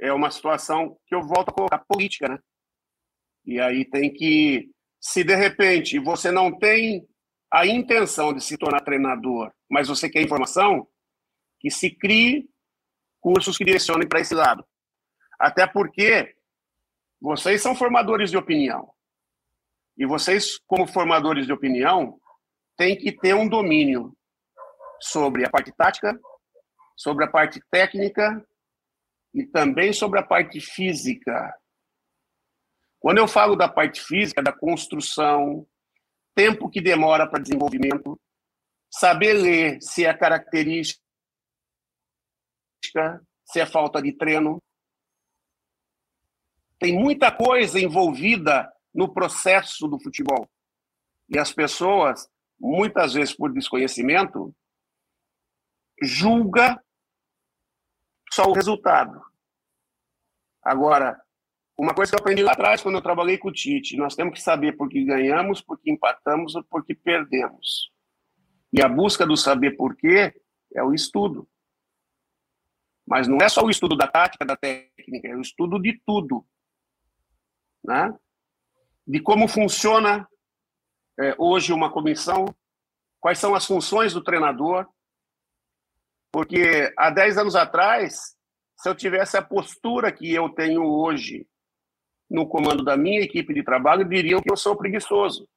é 0.00 0.12
uma 0.12 0.30
situação 0.30 0.96
que 1.06 1.14
eu 1.14 1.22
volto 1.22 1.48
a 1.48 1.52
colocar 1.52 1.84
política, 1.88 2.28
né? 2.28 2.38
E 3.44 3.60
aí 3.60 3.84
tem 3.84 4.12
que, 4.12 4.70
se 5.00 5.24
de 5.24 5.34
repente 5.34 5.98
você 5.98 6.30
não 6.30 6.56
tem 6.56 7.06
a 7.52 7.66
intenção 7.66 8.32
de 8.32 8.42
se 8.42 8.56
tornar 8.56 8.80
treinador, 8.80 9.52
mas 9.70 9.88
você 9.88 10.08
quer 10.08 10.22
informação, 10.22 10.86
que 11.60 11.70
se 11.70 11.90
crie 11.90 12.48
cursos 13.20 13.56
que 13.56 13.64
direcionem 13.64 14.08
para 14.08 14.20
esse 14.20 14.34
lado. 14.34 14.64
Até 15.44 15.66
porque 15.66 16.34
vocês 17.20 17.60
são 17.60 17.76
formadores 17.76 18.30
de 18.30 18.36
opinião. 18.38 18.90
E 19.94 20.06
vocês, 20.06 20.58
como 20.66 20.86
formadores 20.86 21.44
de 21.44 21.52
opinião, 21.52 22.18
têm 22.78 22.96
que 22.96 23.12
ter 23.12 23.34
um 23.34 23.46
domínio 23.46 24.16
sobre 24.98 25.44
a 25.44 25.50
parte 25.50 25.70
tática, 25.72 26.18
sobre 26.96 27.26
a 27.26 27.30
parte 27.30 27.60
técnica 27.70 28.42
e 29.34 29.44
também 29.44 29.92
sobre 29.92 30.18
a 30.18 30.22
parte 30.22 30.62
física. 30.62 31.54
Quando 32.98 33.18
eu 33.18 33.28
falo 33.28 33.54
da 33.54 33.68
parte 33.68 34.00
física, 34.00 34.42
da 34.42 34.50
construção, 34.50 35.66
tempo 36.34 36.70
que 36.70 36.80
demora 36.80 37.28
para 37.28 37.42
desenvolvimento, 37.42 38.18
saber 38.90 39.34
ler 39.34 39.78
se 39.82 40.06
é 40.06 40.14
característica, 40.14 41.02
se 43.44 43.60
é 43.60 43.66
falta 43.66 44.00
de 44.00 44.10
treino. 44.16 44.58
Tem 46.78 46.92
muita 46.92 47.30
coisa 47.30 47.80
envolvida 47.80 48.70
no 48.92 49.12
processo 49.12 49.88
do 49.88 49.98
futebol. 49.98 50.48
E 51.28 51.38
as 51.38 51.52
pessoas 51.52 52.28
muitas 52.58 53.14
vezes 53.14 53.34
por 53.34 53.52
desconhecimento, 53.52 54.54
julga 56.02 56.82
só 58.32 58.44
o 58.44 58.52
resultado. 58.52 59.20
Agora, 60.62 61.20
uma 61.76 61.94
coisa 61.94 62.10
que 62.10 62.16
eu 62.16 62.20
aprendi 62.20 62.42
lá 62.42 62.52
atrás, 62.52 62.82
quando 62.82 62.94
eu 62.94 63.02
trabalhei 63.02 63.36
com 63.36 63.48
o 63.48 63.52
Tite, 63.52 63.96
nós 63.96 64.14
temos 64.14 64.34
que 64.34 64.42
saber 64.42 64.76
por 64.76 64.88
que 64.88 65.04
ganhamos, 65.04 65.60
por 65.60 65.78
que 65.78 65.90
empatamos 65.90 66.54
ou 66.54 66.64
por 66.64 66.84
que 66.84 66.94
perdemos. 66.94 67.90
E 68.72 68.80
a 68.82 68.88
busca 68.88 69.26
do 69.26 69.36
saber 69.36 69.76
por 69.76 69.94
quê 69.96 70.34
é 70.74 70.82
o 70.82 70.94
estudo. 70.94 71.48
Mas 73.06 73.28
não 73.28 73.38
é 73.38 73.48
só 73.48 73.62
o 73.62 73.70
estudo 73.70 73.96
da 73.96 74.08
tática, 74.08 74.44
da 74.44 74.56
técnica, 74.56 75.28
é 75.28 75.36
o 75.36 75.40
estudo 75.40 75.80
de 75.80 76.00
tudo. 76.06 76.46
Né? 77.84 78.14
De 79.06 79.20
como 79.20 79.46
funciona 79.46 80.26
é, 81.20 81.34
hoje 81.38 81.72
uma 81.72 81.92
comissão, 81.92 82.46
quais 83.20 83.38
são 83.38 83.54
as 83.54 83.66
funções 83.66 84.12
do 84.12 84.22
treinador. 84.22 84.86
Porque 86.32 86.92
há 86.96 87.10
10 87.10 87.38
anos 87.38 87.54
atrás, 87.54 88.34
se 88.76 88.88
eu 88.88 88.94
tivesse 88.94 89.36
a 89.36 89.42
postura 89.42 90.10
que 90.10 90.32
eu 90.32 90.48
tenho 90.48 90.84
hoje 90.84 91.46
no 92.28 92.48
comando 92.48 92.82
da 92.82 92.96
minha 92.96 93.20
equipe 93.20 93.54
de 93.54 93.62
trabalho, 93.62 94.08
diriam 94.08 94.40
que 94.40 94.50
eu 94.50 94.56
sou 94.56 94.76
preguiçoso. 94.76 95.48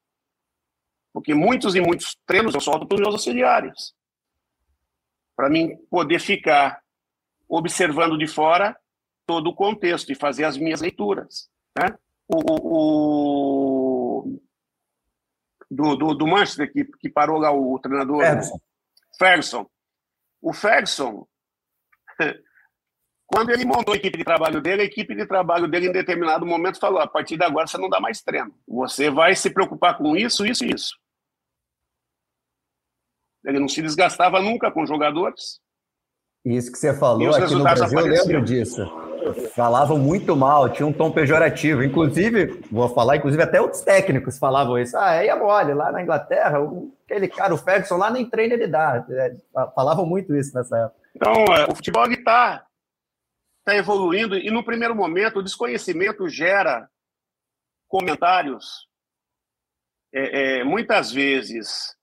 Porque 1.11 1.33
muitos 1.33 1.73
e 1.75 1.81
muitos 1.81 2.15
treinos 2.25 2.53
eu 2.53 2.61
solto 2.61 2.85
para 2.85 2.95
os 2.95 3.01
meus 3.01 3.13
auxiliares. 3.15 3.95
Para 5.35 5.49
mim 5.49 5.75
poder 5.89 6.19
ficar 6.19 6.81
observando 7.49 8.17
de 8.17 8.27
fora 8.27 8.77
todo 9.25 9.49
o 9.49 9.55
contexto 9.55 10.11
e 10.11 10.15
fazer 10.15 10.43
as 10.43 10.57
minhas 10.57 10.81
leituras. 10.81 11.49
Né? 11.77 11.97
O, 12.29 12.41
o, 14.23 14.41
do, 15.71 15.95
do, 15.95 16.13
do, 16.13 16.27
Manchester, 16.27 16.71
que, 16.71 16.83
que 16.83 17.09
parou 17.09 17.39
lá 17.39 17.51
o, 17.51 17.79
treinador 17.79 18.19
Ferguson. 18.19 18.59
Ferguson. 19.17 19.69
O 20.41 20.53
Ferguson, 20.53 21.27
quando 23.25 23.51
ele 23.51 23.65
montou 23.65 23.93
a 23.93 23.97
equipe 23.97 24.17
de 24.17 24.23
trabalho 24.23 24.61
dele, 24.61 24.81
a 24.81 24.85
equipe 24.85 25.15
de 25.15 25.25
trabalho 25.25 25.67
dele, 25.67 25.87
em 25.87 25.91
determinado 25.91 26.45
momento, 26.45 26.79
falou: 26.79 26.99
a 26.99 27.07
partir 27.07 27.37
de 27.37 27.43
agora 27.43 27.67
você 27.67 27.77
não 27.77 27.89
dá 27.89 27.99
mais 27.99 28.21
treino. 28.21 28.53
Você 28.67 29.09
vai 29.09 29.35
se 29.35 29.49
preocupar 29.49 29.97
com 29.97 30.15
isso, 30.15 30.45
isso 30.45 30.65
e 30.65 30.73
isso. 30.73 30.97
Ele 33.45 33.59
não 33.59 33.69
se 33.69 33.81
desgastava 33.81 34.41
nunca 34.41 34.69
com 34.69 34.85
jogadores. 34.85 35.61
Isso 36.43 36.71
que 36.71 36.77
você 36.77 36.93
falou 36.97 37.33
aqui 37.33 37.53
no 37.53 37.63
Brasil, 37.63 37.99
eu 37.99 38.05
lembro 38.05 38.43
disso. 38.43 39.06
Falavam 39.55 39.97
muito 39.97 40.35
mal, 40.35 40.69
tinha 40.69 40.85
um 40.85 40.93
tom 40.93 41.11
pejorativo. 41.11 41.83
Inclusive, 41.83 42.61
vou 42.71 42.89
falar, 42.89 43.17
inclusive 43.17 43.41
até 43.41 43.59
outros 43.61 43.81
técnicos 43.81 44.37
falavam 44.37 44.77
isso. 44.77 44.97
Ah, 44.97 45.13
é 45.13 45.33
mole, 45.35 45.73
lá 45.73 45.91
na 45.91 46.01
Inglaterra, 46.01 46.59
aquele 47.05 47.27
cara, 47.27 47.53
o 47.53 47.57
Ferguson, 47.57 47.97
lá 47.97 48.09
nem 48.09 48.29
treino 48.29 48.53
ele 48.53 48.67
dá. 48.67 49.05
É, 49.09 49.35
falavam 49.75 50.05
muito 50.05 50.35
isso 50.35 50.55
nessa 50.55 50.77
época. 50.77 50.99
Então, 51.15 51.33
é, 51.55 51.65
o 51.65 51.75
futebol 51.75 52.05
está 52.11 52.65
tá 53.65 53.75
evoluindo 53.75 54.37
e 54.37 54.49
no 54.51 54.63
primeiro 54.63 54.95
momento 54.95 55.39
o 55.39 55.43
desconhecimento 55.43 56.29
gera 56.29 56.87
comentários 57.87 58.87
é, 60.13 60.59
é, 60.59 60.63
muitas 60.63 61.11
vezes 61.11 61.95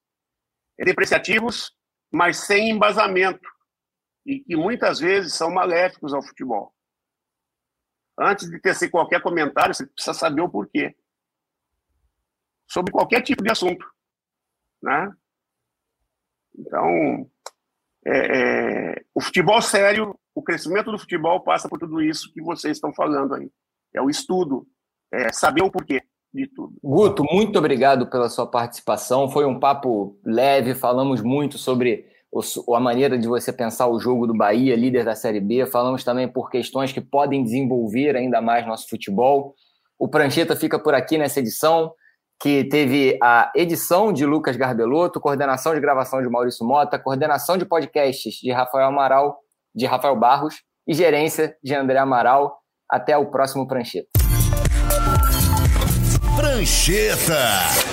depreciativos, 0.78 1.72
mas 2.12 2.38
sem 2.38 2.70
embasamento 2.70 3.48
e 4.26 4.40
que 4.40 4.56
muitas 4.56 4.98
vezes 4.98 5.34
são 5.34 5.50
maléficos 5.50 6.12
ao 6.12 6.22
futebol. 6.22 6.73
Antes 8.18 8.48
de 8.48 8.60
tecer 8.60 8.90
qualquer 8.90 9.20
comentário, 9.20 9.74
você 9.74 9.86
precisa 9.86 10.14
saber 10.14 10.40
o 10.40 10.48
porquê. 10.48 10.94
Sobre 12.68 12.92
qualquer 12.92 13.22
tipo 13.22 13.42
de 13.42 13.50
assunto. 13.50 13.84
Né? 14.82 15.12
Então, 16.56 17.30
é, 18.06 18.38
é, 18.38 19.04
o 19.14 19.20
futebol 19.20 19.60
sério, 19.60 20.18
o 20.34 20.42
crescimento 20.42 20.90
do 20.90 20.98
futebol 20.98 21.40
passa 21.40 21.68
por 21.68 21.78
tudo 21.78 22.02
isso 22.02 22.32
que 22.32 22.42
vocês 22.42 22.76
estão 22.76 22.92
falando 22.94 23.34
aí. 23.34 23.50
É 23.92 24.00
o 24.00 24.10
estudo, 24.10 24.66
é 25.12 25.32
saber 25.32 25.62
o 25.62 25.70
porquê 25.70 26.02
de 26.32 26.46
tudo. 26.48 26.74
Guto, 26.82 27.24
muito 27.24 27.58
obrigado 27.58 28.08
pela 28.08 28.28
sua 28.28 28.46
participação. 28.46 29.30
Foi 29.30 29.44
um 29.44 29.58
papo 29.58 30.18
leve, 30.24 30.74
falamos 30.74 31.22
muito 31.22 31.58
sobre 31.58 32.08
a 32.74 32.80
maneira 32.80 33.18
de 33.18 33.28
você 33.28 33.52
pensar 33.52 33.86
o 33.86 33.98
jogo 33.98 34.26
do 34.26 34.36
Bahia, 34.36 34.74
líder 34.74 35.04
da 35.04 35.14
Série 35.14 35.40
B. 35.40 35.66
Falamos 35.66 36.02
também 36.02 36.26
por 36.26 36.50
questões 36.50 36.92
que 36.92 37.00
podem 37.00 37.44
desenvolver 37.44 38.16
ainda 38.16 38.40
mais 38.40 38.66
nosso 38.66 38.88
futebol. 38.88 39.54
O 39.98 40.08
Prancheta 40.08 40.56
fica 40.56 40.78
por 40.78 40.94
aqui 40.94 41.16
nessa 41.16 41.40
edição, 41.40 41.92
que 42.40 42.64
teve 42.64 43.18
a 43.22 43.52
edição 43.54 44.12
de 44.12 44.26
Lucas 44.26 44.56
Garbelotto, 44.56 45.20
coordenação 45.20 45.74
de 45.74 45.80
gravação 45.80 46.20
de 46.20 46.28
Maurício 46.28 46.66
Mota, 46.66 46.98
coordenação 46.98 47.56
de 47.56 47.64
podcasts 47.64 48.34
de 48.34 48.50
Rafael 48.50 48.88
Amaral, 48.88 49.38
de 49.74 49.86
Rafael 49.86 50.16
Barros 50.16 50.56
e 50.86 50.92
gerência 50.92 51.56
de 51.62 51.74
André 51.74 51.98
Amaral. 51.98 52.58
Até 52.90 53.16
o 53.16 53.30
próximo 53.30 53.66
Prancheta. 53.66 54.08
Prancheta. 56.36 57.83